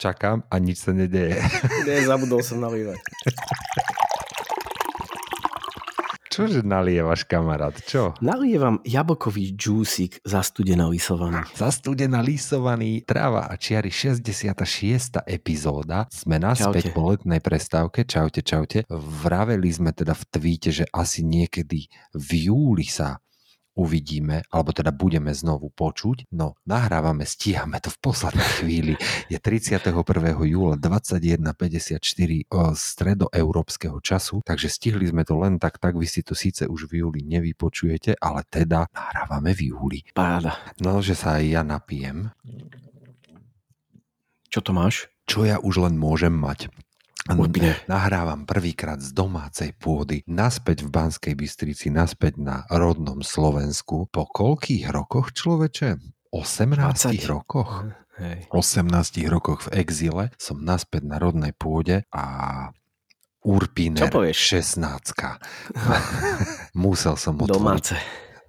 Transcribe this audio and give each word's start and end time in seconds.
Čakám 0.00 0.48
a 0.48 0.56
nič 0.56 0.80
sa 0.80 0.96
nedeje. 0.96 1.36
Nie, 1.84 2.08
zabudol 2.08 2.40
som 2.40 2.56
nalievať. 2.64 2.96
Čože 6.30 6.64
nalievaš, 6.64 7.28
kamarát? 7.28 7.76
Čo? 7.84 8.16
Nalievam 8.24 8.80
jablkový 8.80 9.52
džúsik 9.52 10.24
zastudená 10.24 10.88
lisovaný. 10.88 11.44
Zastudená 11.52 12.24
lisovaný 12.24 13.04
tráva 13.04 13.44
a 13.50 13.60
čiary 13.60 13.92
66. 13.92 15.20
epizóda. 15.28 16.08
Sme 16.08 16.40
naspäť 16.40 16.88
Čaute. 16.88 16.96
po 16.96 17.02
letnej 17.12 17.44
prestávke. 17.44 18.08
Čaute, 18.08 18.40
čaute. 18.40 18.88
Vraveli 18.88 19.68
sme 19.68 19.92
teda 19.92 20.16
v 20.16 20.24
tweete, 20.32 20.70
že 20.72 20.88
asi 20.88 21.20
niekedy 21.26 21.92
v 22.16 22.48
júli 22.48 22.88
sa 22.88 23.20
uvidíme, 23.80 24.44
alebo 24.52 24.76
teda 24.76 24.92
budeme 24.92 25.32
znovu 25.32 25.72
počuť. 25.72 26.28
No, 26.36 26.60
nahrávame, 26.68 27.24
stíhame 27.24 27.80
to 27.80 27.88
v 27.88 27.98
poslednej 28.04 28.50
chvíli. 28.60 28.94
Je 29.32 29.40
31. 29.40 29.96
júla 30.44 30.76
21.54 30.76 31.96
o, 32.52 32.76
stredoeurópskeho 32.76 33.96
času, 34.04 34.44
takže 34.44 34.68
stihli 34.68 35.08
sme 35.08 35.24
to 35.24 35.40
len 35.40 35.56
tak, 35.56 35.80
tak 35.80 35.96
vy 35.96 36.04
si 36.04 36.20
to 36.20 36.36
síce 36.36 36.68
už 36.68 36.92
v 36.92 37.00
júli 37.00 37.24
nevypočujete, 37.24 38.20
ale 38.20 38.44
teda 38.44 38.84
nahrávame 38.92 39.56
v 39.56 39.72
júli. 39.72 39.98
Páda. 40.12 40.60
No, 40.84 41.00
že 41.00 41.16
sa 41.16 41.40
aj 41.40 41.44
ja 41.48 41.62
napijem. 41.64 42.28
Čo 44.50 44.60
to 44.60 44.74
máš? 44.76 45.06
Čo 45.30 45.46
ja 45.46 45.62
už 45.62 45.86
len 45.86 45.94
môžem 45.94 46.34
mať? 46.34 46.68
Urpine. 47.28 47.76
Nahrávam 47.84 48.48
prvýkrát 48.48 48.96
z 48.96 49.12
domácej 49.12 49.76
pôdy, 49.76 50.24
naspäť 50.24 50.88
v 50.88 50.88
Banskej 50.88 51.34
Bystrici, 51.36 51.92
naspäť 51.92 52.40
na 52.40 52.64
rodnom 52.72 53.20
Slovensku. 53.20 54.08
Po 54.08 54.24
koľkých 54.24 54.88
rokoch, 54.88 55.36
človeče? 55.36 56.00
18 56.32 57.20
20. 57.20 57.28
rokoch? 57.28 57.92
Hej. 58.16 58.48
18 58.52 59.32
rokoch 59.32 59.68
v 59.68 59.80
exile 59.80 60.24
som 60.40 60.60
naspäť 60.60 61.04
na 61.04 61.16
rodnej 61.20 61.52
pôde 61.56 62.04
a 62.12 62.24
Urpiner 63.40 64.04
Čo 64.04 64.20
povieš? 64.20 64.36
16. 64.76 64.84
Musel 66.84 67.16
som 67.16 67.40
otvoriť 67.40 67.56
Domáce. 67.56 67.96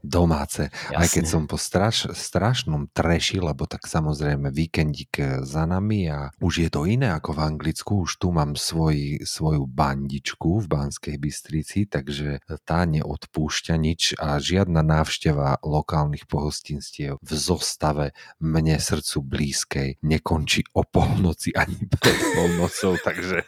Domáce. 0.01 0.73
Aj 0.91 1.07
keď 1.07 1.23
Jasne. 1.25 1.33
som 1.33 1.43
po 1.45 1.57
straš, 1.57 2.11
strašnom 2.13 2.89
treši, 2.91 3.39
lebo 3.41 3.65
tak 3.69 3.85
samozrejme 3.85 4.49
víkendík 4.49 5.41
za 5.45 5.63
nami 5.65 6.09
a 6.09 6.33
už 6.41 6.53
je 6.67 6.69
to 6.69 6.85
iné 6.89 7.13
ako 7.13 7.37
v 7.37 7.39
Anglicku, 7.41 7.93
už 8.05 8.17
tu 8.17 8.33
mám 8.33 8.57
svoj, 8.57 9.23
svoju 9.23 9.65
bandičku 9.69 10.61
v 10.61 10.67
Banskej 10.67 11.15
Bystrici, 11.21 11.85
takže 11.85 12.41
tá 12.65 12.83
neodpúšťa 12.85 13.75
nič 13.77 14.17
a 14.17 14.37
žiadna 14.41 14.81
návšteva 14.81 15.61
lokálnych 15.61 16.25
pohostinstiev 16.25 17.21
v 17.21 17.31
zostave 17.33 18.17
mne 18.41 18.77
srdcu 18.81 19.17
blízkej 19.21 19.89
nekončí 20.01 20.65
o 20.73 20.81
polnoci 20.83 21.53
ani 21.53 21.77
pred 21.87 22.17
polnocou, 22.35 22.97
takže 22.99 23.45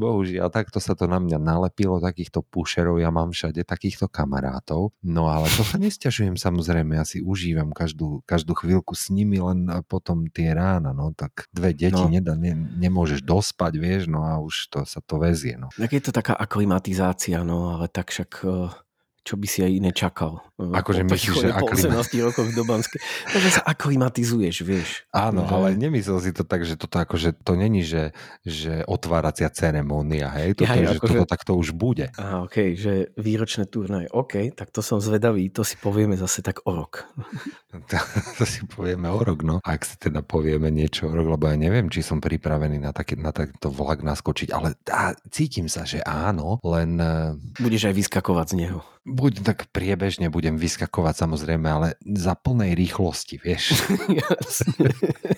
Bohužiaľ, 0.00 0.50
takto 0.50 0.82
sa 0.82 0.98
to 0.98 1.06
na 1.06 1.22
mňa 1.22 1.38
nalepilo, 1.38 2.02
takýchto 2.02 2.42
pušerov 2.42 2.98
ja 2.98 3.12
mám 3.14 3.30
všade, 3.30 3.62
takýchto 3.62 4.10
kamarátov. 4.10 4.92
No 5.04 5.30
ale 5.30 5.46
to 5.54 5.62
sa 5.62 5.78
nesťažujem 5.78 6.34
samozrejme, 6.34 6.98
ja 6.98 7.04
si 7.06 7.22
užívam 7.22 7.70
každú, 7.70 8.24
každú 8.26 8.58
chvíľku 8.58 8.98
s 8.98 9.12
nimi, 9.12 9.38
len 9.38 9.68
potom 9.86 10.26
tie 10.28 10.52
rána, 10.52 10.90
no 10.90 11.14
tak 11.14 11.46
dve 11.54 11.72
deti 11.72 11.92
No. 12.00 12.08
nedá, 12.08 12.38
ne, 12.38 12.54
nemôžeš 12.54 13.20
dospať, 13.26 13.72
vieš, 13.76 14.02
no 14.08 14.24
a 14.24 14.38
už 14.40 14.72
to 14.72 14.78
sa 14.88 15.02
to 15.04 15.20
vezie, 15.20 15.58
no. 15.58 15.68
Tak 15.74 15.90
je 15.92 16.02
to 16.02 16.12
taká 16.14 16.34
aklimatizácia, 16.34 17.42
no 17.44 17.76
ale 17.76 17.86
tak 17.90 18.10
však 18.14 18.30
eh, 18.46 18.72
čo 19.20 19.36
by 19.36 19.46
si 19.46 19.60
aj 19.60 19.72
iné 19.72 19.90
čakal. 19.90 20.40
Akože 20.56 21.04
myslíš, 21.04 21.36
že 21.36 21.48
po 21.54 21.68
aklima- 21.68 22.00
18 22.00 22.20
rokoch 22.22 22.48
do 22.50 22.64
Banskej. 22.64 23.00
Takže 23.28 23.50
sa 23.52 23.62
aklimatizuješ, 23.64 24.56
vieš. 24.60 24.88
Áno, 25.10 25.44
Že- 25.44 25.52
ale 25.52 25.68
nemyslel 25.76 26.18
si 26.20 26.30
to 26.32 26.42
tak, 26.42 26.64
že 26.64 26.76
toto 26.76 26.96
akože, 26.96 27.36
to 27.36 27.52
není, 27.54 27.84
že, 27.84 28.12
že 28.42 28.80
otváracia 28.84 29.48
ceremónia, 29.48 30.32
hej, 30.34 30.56
toto, 30.56 30.68
Jaj, 30.68 30.78
je, 30.78 30.86
že 30.86 30.98
akože- 30.98 31.12
toto 31.14 31.24
takto 31.28 31.52
už 31.54 31.72
bude. 31.72 32.08
Aha, 32.16 32.44
OK, 32.44 32.76
že 32.76 33.12
výročné 33.14 33.64
turnaje. 33.64 34.08
OK, 34.08 34.52
tak 34.52 34.72
to 34.72 34.80
som 34.80 35.00
zvedavý, 35.00 35.48
to 35.48 35.64
si 35.64 35.76
povieme 35.76 36.16
zase 36.16 36.40
tak 36.40 36.64
o 36.64 36.72
rok. 36.74 37.04
To, 37.70 37.98
to 38.34 38.42
si 38.42 38.66
povieme 38.66 39.06
o 39.06 39.22
rok, 39.22 39.46
no. 39.46 39.62
Ak 39.62 39.86
si 39.86 39.94
teda 39.94 40.26
povieme 40.26 40.74
niečo 40.74 41.06
o 41.06 41.14
rok, 41.14 41.38
lebo 41.38 41.46
ja 41.46 41.54
neviem, 41.54 41.86
či 41.86 42.02
som 42.02 42.18
pripravený 42.18 42.82
na, 42.82 42.90
taký, 42.90 43.14
na 43.14 43.30
takýto 43.30 43.70
vlak 43.70 44.02
naskočiť, 44.02 44.50
ale 44.50 44.74
á, 44.90 45.14
cítim 45.30 45.70
sa, 45.70 45.86
že 45.86 46.02
áno, 46.02 46.58
len 46.66 46.98
eh, 46.98 47.30
Budeš 47.62 47.86
aj 47.86 47.94
vyskakovať 47.94 48.46
z 48.50 48.54
neho. 48.58 48.78
Buď 49.08 49.32
tak 49.42 49.58
priebežne 49.72 50.28
budem 50.28 50.60
vyskakovať 50.60 51.14
samozrejme, 51.24 51.66
ale 51.66 51.88
za 52.04 52.36
plnej 52.36 52.76
rýchlosti, 52.76 53.40
vieš. 53.40 53.76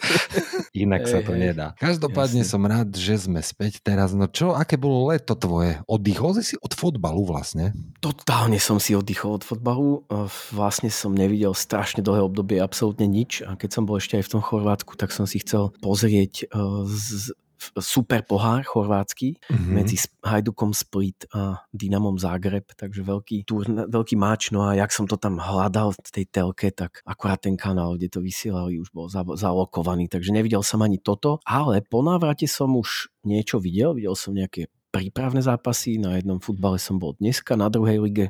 Inak 0.73 1.05
sa 1.05 1.21
Hej, 1.21 1.27
to 1.29 1.33
hej. 1.37 1.41
nedá. 1.53 1.67
Každopádne 1.79 2.43
Jasne. 2.43 2.53
som 2.53 2.63
rád, 2.65 2.89
že 2.97 3.15
sme 3.21 3.41
späť 3.45 3.85
teraz. 3.85 4.17
No 4.17 4.27
čo, 4.27 4.57
aké 4.57 4.81
bolo 4.81 5.13
leto 5.13 5.37
tvoje? 5.37 5.79
Oddychol 5.85 6.41
si 6.41 6.57
od 6.59 6.73
fotbalu 6.73 7.29
vlastne? 7.29 7.77
Totálne 8.01 8.57
som 8.57 8.81
si 8.81 8.97
oddychol 8.97 9.39
od 9.39 9.45
fotbalu. 9.45 10.09
Vlastne 10.51 10.89
som 10.89 11.13
nevidel 11.13 11.53
strašne 11.53 12.01
dlhé 12.01 12.25
obdobie 12.25 12.59
absolútne 12.59 13.05
nič. 13.05 13.45
A 13.45 13.55
keď 13.55 13.71
som 13.79 13.85
bol 13.85 14.01
ešte 14.01 14.17
aj 14.19 14.25
v 14.27 14.33
tom 14.33 14.43
Chorvátsku, 14.43 14.97
tak 14.97 15.13
som 15.13 15.29
si 15.29 15.45
chcel 15.45 15.71
pozrieť 15.85 16.49
eh, 16.49 16.85
z, 16.89 17.37
super 17.77 18.23
pohár 18.23 18.63
chorvátsky 18.63 19.39
Mhm. 19.47 19.71
medzi 19.73 19.97
Hajdukom 20.21 20.71
Split 20.71 21.27
a 21.31 21.63
Dynamom 21.71 22.19
Zagreb, 22.19 22.67
takže 22.73 23.03
veľký, 23.03 23.45
turn, 23.45 23.87
veľký 23.87 24.15
máč, 24.15 24.51
no 24.51 24.63
a 24.63 24.75
jak 24.75 24.91
som 24.91 25.07
to 25.07 25.15
tam 25.15 25.39
hľadal 25.39 25.95
v 25.95 26.11
tej 26.11 26.25
telke, 26.27 26.69
tak 26.71 27.03
akurát 27.03 27.39
ten 27.39 27.55
kanál, 27.55 27.95
kde 27.95 28.09
to 28.09 28.21
vysielali, 28.21 28.79
už 28.79 28.91
bol 28.91 29.07
za- 29.07 29.27
zalokovaný, 29.37 30.07
takže 30.07 30.31
nevidel 30.31 30.63
som 30.63 30.81
ani 30.81 30.99
toto, 30.99 31.39
ale 31.43 31.83
po 31.83 32.01
návrate 32.01 32.47
som 32.47 32.73
už 32.73 33.11
niečo 33.23 33.59
videl, 33.59 33.95
videl 33.95 34.15
som 34.15 34.33
nejaké 34.33 34.67
prípravné 34.91 35.41
zápasy, 35.41 35.97
na 35.97 36.17
jednom 36.17 36.37
futbale 36.37 36.77
som 36.77 36.99
bol 36.99 37.17
dneska, 37.17 37.57
na 37.57 37.67
druhej 37.67 37.97
lige, 37.99 38.27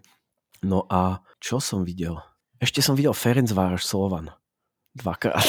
no 0.62 0.86
a 0.86 1.18
čo 1.42 1.58
som 1.58 1.82
videl? 1.82 2.22
Ešte 2.62 2.78
som 2.78 2.94
videl 2.94 3.10
Ferencvároš 3.10 3.82
Slovan. 3.82 4.30
Dvakrát. 4.94 5.42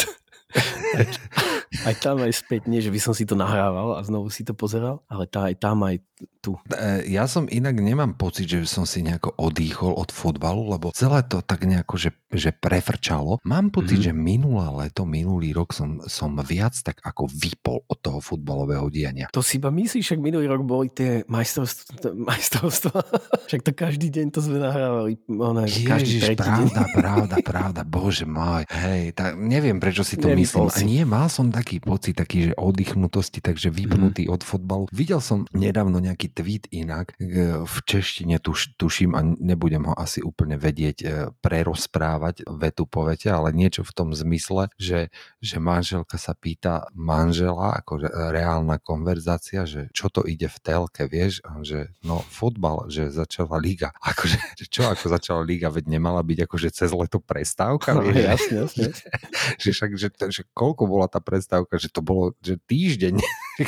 aj 1.82 1.96
tam 1.98 2.22
aj 2.22 2.34
späť, 2.36 2.62
nie 2.66 2.80
že 2.80 2.90
by 2.90 3.00
som 3.00 3.14
si 3.14 3.24
to 3.24 3.34
nahrával 3.34 3.98
a 3.98 4.02
znovu 4.02 4.30
si 4.30 4.42
to 4.42 4.54
pozeral, 4.54 5.02
ale 5.08 5.26
tá, 5.26 5.50
aj 5.50 5.56
tam 5.58 5.82
aj 5.82 5.98
tu. 6.40 6.56
E, 6.70 7.04
Ja 7.10 7.26
som 7.26 7.46
inak 7.46 7.76
nemám 7.76 8.14
pocit, 8.14 8.46
že 8.46 8.64
som 8.64 8.86
si 8.86 9.02
nejako 9.02 9.34
odýchol 9.36 9.92
od 9.92 10.08
fotbalu, 10.08 10.70
lebo 10.70 10.94
celé 10.94 11.24
to 11.24 11.42
tak 11.42 11.64
nejako, 11.64 11.98
že, 11.98 12.10
že 12.30 12.54
prefrčalo. 12.54 13.42
Mám 13.44 13.72
pocit, 13.72 14.00
Mhm. 14.00 14.06
že 14.06 14.12
minulé 14.14 14.66
leto, 14.80 15.04
minulý 15.04 15.52
rok 15.52 15.74
som, 15.74 16.00
som 16.06 16.36
viac 16.40 16.76
tak 16.76 17.02
ako 17.02 17.28
vypol 17.28 17.84
od 17.86 17.98
toho 17.98 18.20
futbalového 18.20 18.88
diania. 18.88 19.28
To 19.32 19.42
si 19.42 19.58
iba 19.58 19.68
myslíš, 19.68 20.04
však 20.06 20.20
minulý 20.22 20.46
rok 20.48 20.64
boli 20.64 20.88
tie 20.88 21.28
majstrovstvá, 21.28 22.12
majstrovstvá. 22.16 23.00
však 23.50 23.62
to 23.64 23.72
každý 23.72 24.08
deň 24.10 24.26
to 24.32 24.40
sme 24.40 24.58
nahrávali. 24.60 25.18
Ona, 25.28 25.68
každý 25.68 26.20
Ježiš, 26.20 26.38
pravda, 26.40 26.82
pravda, 26.92 27.36
pravda, 27.42 27.82
bože 27.84 28.24
môj. 28.24 28.64
Hej, 28.70 29.14
tak 29.14 29.36
neviem, 29.36 29.78
prečo 29.78 30.04
si 30.04 30.16
to 30.16 30.32
Nemyslel. 30.32 30.68
A 30.70 30.76
si. 30.76 30.86
nie, 30.86 31.04
mal 31.04 31.28
som 31.28 31.48
taký 31.64 31.80
pocit, 31.80 32.20
taký, 32.20 32.52
že 32.52 32.54
oddychnutosti, 32.60 33.40
takže 33.40 33.72
vypnutý 33.72 34.28
od 34.28 34.44
fotbalu. 34.44 34.92
Videl 34.92 35.24
som 35.24 35.48
nedávno 35.56 36.04
nejaký 36.04 36.36
tweet 36.36 36.68
inak, 36.76 37.16
e, 37.24 37.64
v 37.64 37.76
češtine 37.88 38.44
tuš, 38.44 38.76
tuším 38.76 39.16
a 39.16 39.24
nebudem 39.24 39.88
ho 39.88 39.96
asi 39.96 40.20
úplne 40.20 40.60
vedieť 40.60 40.98
e, 41.00 41.06
prerozprávať 41.40 42.44
vetu 42.52 42.84
po 42.84 43.08
vete, 43.08 43.32
ale 43.32 43.56
niečo 43.56 43.88
v 43.88 43.96
tom 43.96 44.10
zmysle, 44.12 44.68
že, 44.76 45.08
že 45.40 45.58
manželka 45.64 46.20
sa 46.20 46.36
pýta 46.36 46.92
manžela, 46.92 47.80
ako 47.80 48.04
re- 48.04 48.12
reálna 48.36 48.76
konverzácia, 48.84 49.64
že 49.64 49.88
čo 49.96 50.12
to 50.12 50.28
ide 50.28 50.52
v 50.52 50.58
telke, 50.60 51.08
vieš, 51.08 51.40
že 51.64 51.96
no 52.04 52.20
fotbal, 52.28 52.92
že 52.92 53.08
začala 53.08 53.56
liga. 53.56 53.96
Akože, 54.12 54.38
že 54.60 54.66
čo 54.68 54.84
ako 54.84 55.08
začala 55.10 55.42
liga, 55.48 55.72
veď 55.72 55.88
nemala 55.88 56.20
byť 56.20 56.44
akože 56.44 56.70
cez 56.76 56.92
leto 56.92 57.24
prestávka, 57.24 57.96
No, 57.96 58.10
jasne, 58.10 58.68
jasne. 58.68 58.92
že 59.64 59.70
však, 59.72 59.92
že, 59.96 60.08
že 60.28 60.42
koľko 60.52 60.90
bola 60.90 61.08
tá 61.08 61.22
prestávka, 61.22 61.53
že 61.78 61.90
to 61.94 62.02
bolo, 62.02 62.34
že 62.42 62.58
týždeň. 62.66 63.14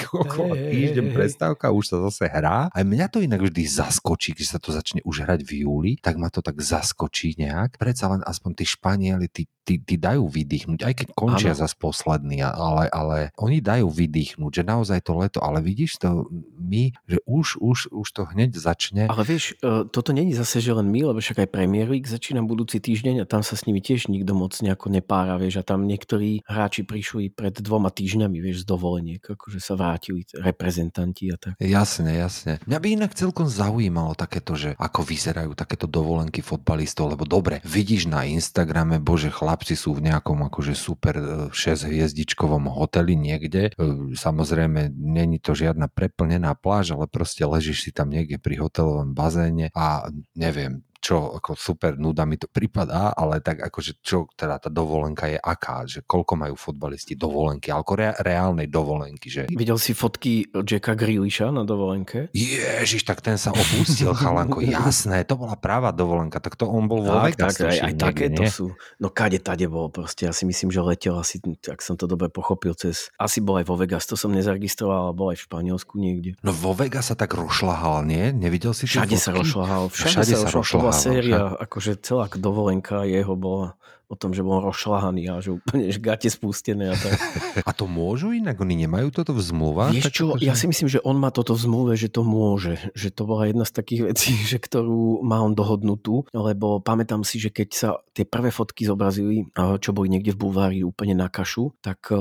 Okolo 0.09 0.57
týždeň 0.57 1.13
prestávka, 1.13 1.69
už 1.69 1.85
sa 1.93 1.97
zase 2.09 2.25
hrá. 2.25 2.73
A 2.73 2.77
mňa 2.81 3.05
to 3.05 3.21
inak 3.21 3.45
vždy 3.45 3.69
zaskočí, 3.69 4.33
keď 4.33 4.45
sa 4.45 4.57
to 4.57 4.73
začne 4.73 5.05
už 5.05 5.21
hrať 5.21 5.45
v 5.45 5.61
júli, 5.61 5.91
tak 6.01 6.17
ma 6.17 6.33
to 6.33 6.41
tak 6.41 6.57
zaskočí 6.57 7.37
nejak. 7.37 7.77
Predsa 7.77 8.09
len 8.09 8.25
aspoň 8.25 8.51
tí 8.57 8.65
Španieli, 8.65 9.29
tí, 9.29 9.45
tí, 9.61 9.77
tí 9.77 9.95
dajú 10.01 10.25
vydýchnuť, 10.25 10.79
aj 10.81 10.93
keď 10.93 11.07
končia 11.13 11.53
Áno. 11.53 11.61
zas 11.61 11.77
poslední, 11.77 12.41
ale, 12.41 12.89
ale 12.89 13.29
oni 13.37 13.61
dajú 13.61 13.85
vydýchnuť, 13.93 14.51
že 14.51 14.63
naozaj 14.65 14.99
to 15.05 15.13
leto, 15.21 15.39
ale 15.45 15.61
vidíš 15.61 16.01
to 16.01 16.25
my, 16.57 16.89
že 17.05 17.21
už, 17.29 17.61
už, 17.61 17.77
už 17.93 18.07
to 18.09 18.25
hneď 18.25 18.57
začne. 18.57 19.05
Ale 19.05 19.21
vieš, 19.21 19.53
e, 19.61 19.85
toto 19.85 20.17
není 20.17 20.33
zase, 20.33 20.57
že 20.61 20.73
len 20.73 20.89
my, 20.89 21.13
lebo 21.13 21.21
však 21.21 21.45
aj 21.45 21.53
Premier 21.53 21.85
League 21.85 22.09
začína 22.09 22.41
budúci 22.41 22.81
týždeň 22.81 23.21
a 23.21 23.29
tam 23.29 23.45
sa 23.45 23.53
s 23.53 23.69
nimi 23.69 23.85
tiež 23.85 24.09
nikto 24.09 24.33
moc 24.33 24.57
nejako 24.57 24.89
nepára, 24.89 25.37
vieš, 25.37 25.61
a 25.61 25.67
tam 25.67 25.85
niektorí 25.85 26.41
hráči 26.45 26.81
prišli 26.81 27.29
pred 27.29 27.53
dvoma 27.61 27.93
týždňami, 27.93 28.37
vieš, 28.41 28.65
z 28.65 28.69
dovoleniek, 28.69 29.21
akože 29.21 29.61
sa 29.61 29.74
vrátili 29.75 30.25
reprezentanti 30.33 31.29
a 31.29 31.37
tak. 31.37 31.53
Jasne, 31.59 32.15
jasne. 32.15 32.57
Mňa 32.65 32.79
by 32.79 32.87
inak 32.95 33.11
celkom 33.13 33.45
zaujímalo 33.45 34.15
takéto, 34.17 34.55
že 34.55 34.73
ako 34.79 35.03
vyzerajú 35.03 35.51
takéto 35.53 35.85
dovolenky 35.85 36.39
fotbalistov, 36.41 37.13
lebo 37.13 37.27
dobre, 37.27 37.61
vidíš 37.67 38.07
na 38.09 38.25
Instagrame, 38.25 38.97
bože, 38.97 39.29
chlapci 39.29 39.75
sú 39.75 39.95
v 39.99 40.09
nejakom 40.09 40.47
akože 40.47 40.73
super 40.73 41.15
6 41.51 41.87
hviezdičkovom 41.91 42.71
hoteli 42.71 43.13
niekde. 43.19 43.75
E, 43.75 44.15
Samozrejme, 44.15 44.95
není 44.95 45.37
to 45.37 45.53
žiadna 45.53 45.91
preplnená 45.91 46.55
pláž, 46.55 46.95
ale 46.95 47.05
proste 47.05 47.45
ležíš 47.45 47.85
si 47.85 47.91
tam 47.91 48.09
niekde 48.09 48.39
pri 48.39 48.57
hotelovom 48.57 49.11
bazéne 49.11 49.69
a 49.75 50.07
neviem, 50.33 50.81
čo 51.05 51.37
ako 51.37 51.53
super 51.53 51.93
nuda 52.01 52.25
mi 52.25 52.41
to 52.41 52.49
pripadá, 52.49 53.13
ale 53.13 53.37
tak 53.37 53.61
akože 53.61 54.01
čo 54.01 54.25
teda 54.33 54.57
tá 54.57 54.73
dovolenka 54.73 55.29
je 55.29 55.37
aká, 55.37 55.85
že 55.85 56.01
koľko 56.01 56.33
majú 56.33 56.55
fotbalisti 56.57 57.13
dovolenky, 57.13 57.69
ako 57.69 57.93
rea- 57.93 58.17
reálnej 58.17 58.65
dovolenky, 58.65 59.29
že 59.29 59.45
Videl 59.53 59.77
si 59.77 59.93
fotky 59.93 60.49
Jacka 60.65 60.97
Grealisha 60.97 61.53
na 61.53 61.61
dovolenke? 61.61 62.33
Ježiš, 62.33 63.05
tak 63.05 63.21
ten 63.21 63.37
sa 63.37 63.53
opustil, 63.53 64.09
chalanko. 64.17 64.65
Jasné, 64.65 65.21
to 65.29 65.37
bola 65.37 65.53
práva 65.53 65.93
dovolenka. 65.93 66.41
Tak 66.41 66.57
to 66.57 66.65
on 66.65 66.89
bol 66.89 67.05
vo 67.05 67.21
tak, 67.21 67.37
Vegas. 67.37 67.53
tak, 67.53 67.69
aj, 67.69 67.77
aj 67.85 67.93
takéto 68.01 68.41
nie? 68.41 68.49
sú. 68.49 68.73
No 68.97 69.13
kade 69.13 69.37
tade 69.37 69.69
bol 69.69 69.93
proste. 69.93 70.25
Ja 70.25 70.33
si 70.33 70.49
myslím, 70.49 70.73
že 70.73 70.81
letel 70.81 71.13
asi, 71.13 71.37
ak 71.69 71.85
som 71.85 71.93
to 71.93 72.09
dobre 72.09 72.33
pochopil, 72.33 72.73
cez... 72.73 73.13
Asi 73.21 73.45
bol 73.45 73.61
aj 73.61 73.69
vo 73.69 73.77
Vegas, 73.77 74.09
to 74.09 74.17
som 74.17 74.33
nezaregistroval, 74.33 75.11
ale 75.11 75.13
bol 75.13 75.29
aj 75.29 75.37
v 75.37 75.45
Španielsku 75.45 75.93
niekde. 76.01 76.33
No 76.41 76.49
vo 76.49 76.73
Vegas 76.73 77.13
sa 77.13 77.15
tak 77.15 77.37
rošľahal, 77.37 78.01
nie? 78.09 78.33
Nevidel 78.33 78.73
si 78.73 78.89
Všade 78.89 79.13
sa 79.21 79.29
fotky? 79.29 79.45
rozšľahal, 79.45 79.83
všade, 79.93 80.09
Všade 80.09 80.33
sa 80.33 80.49
sa 80.49 80.49
séria, 80.95 81.53
akože 81.59 81.99
celá 81.99 82.31
dovolenka 82.39 83.03
jeho 83.03 83.35
bola 83.35 83.75
o 84.09 84.15
tom, 84.15 84.31
že 84.31 84.45
bol 84.45 84.61
rozšľahaný 84.61 85.23
a 85.31 85.41
že 85.41 85.57
úplne 85.57 85.89
že 85.89 85.99
gate 86.01 86.29
spustené 86.29 86.93
a 86.93 86.95
tak. 86.97 87.17
A 87.69 87.71
to 87.71 87.87
môžu 87.87 88.35
inak? 88.35 88.59
Oni 88.59 88.75
nemajú 88.75 89.09
toto 89.09 89.31
v 89.31 89.41
zmluvách? 89.41 89.95
Vieš 89.95 90.11
čo, 90.11 90.25
ja 90.37 90.53
si 90.53 90.67
myslím, 90.67 90.91
že 90.91 90.99
on 91.01 91.15
má 91.17 91.31
toto 91.31 91.55
v 91.55 91.65
zmluve, 91.65 91.93
že 91.95 92.11
to 92.11 92.21
môže. 92.21 92.77
Že 92.93 93.09
to 93.15 93.23
bola 93.25 93.47
jedna 93.47 93.65
z 93.65 93.73
takých 93.73 94.01
vecí, 94.11 94.31
že 94.51 94.59
ktorú 94.59 95.23
má 95.23 95.39
on 95.41 95.55
dohodnutú, 95.55 96.27
lebo 96.35 96.83
pamätám 96.83 97.23
si, 97.23 97.39
že 97.39 97.49
keď 97.49 97.69
sa 97.71 97.89
tie 98.11 98.27
prvé 98.27 98.51
fotky 98.51 98.83
zobrazili, 98.85 99.47
čo 99.55 99.95
boli 99.95 100.11
niekde 100.11 100.35
v 100.35 100.41
bulvári 100.45 100.79
úplne 100.83 101.15
na 101.15 101.31
kašu, 101.31 101.73
tak 101.79 102.11
eh, 102.11 102.19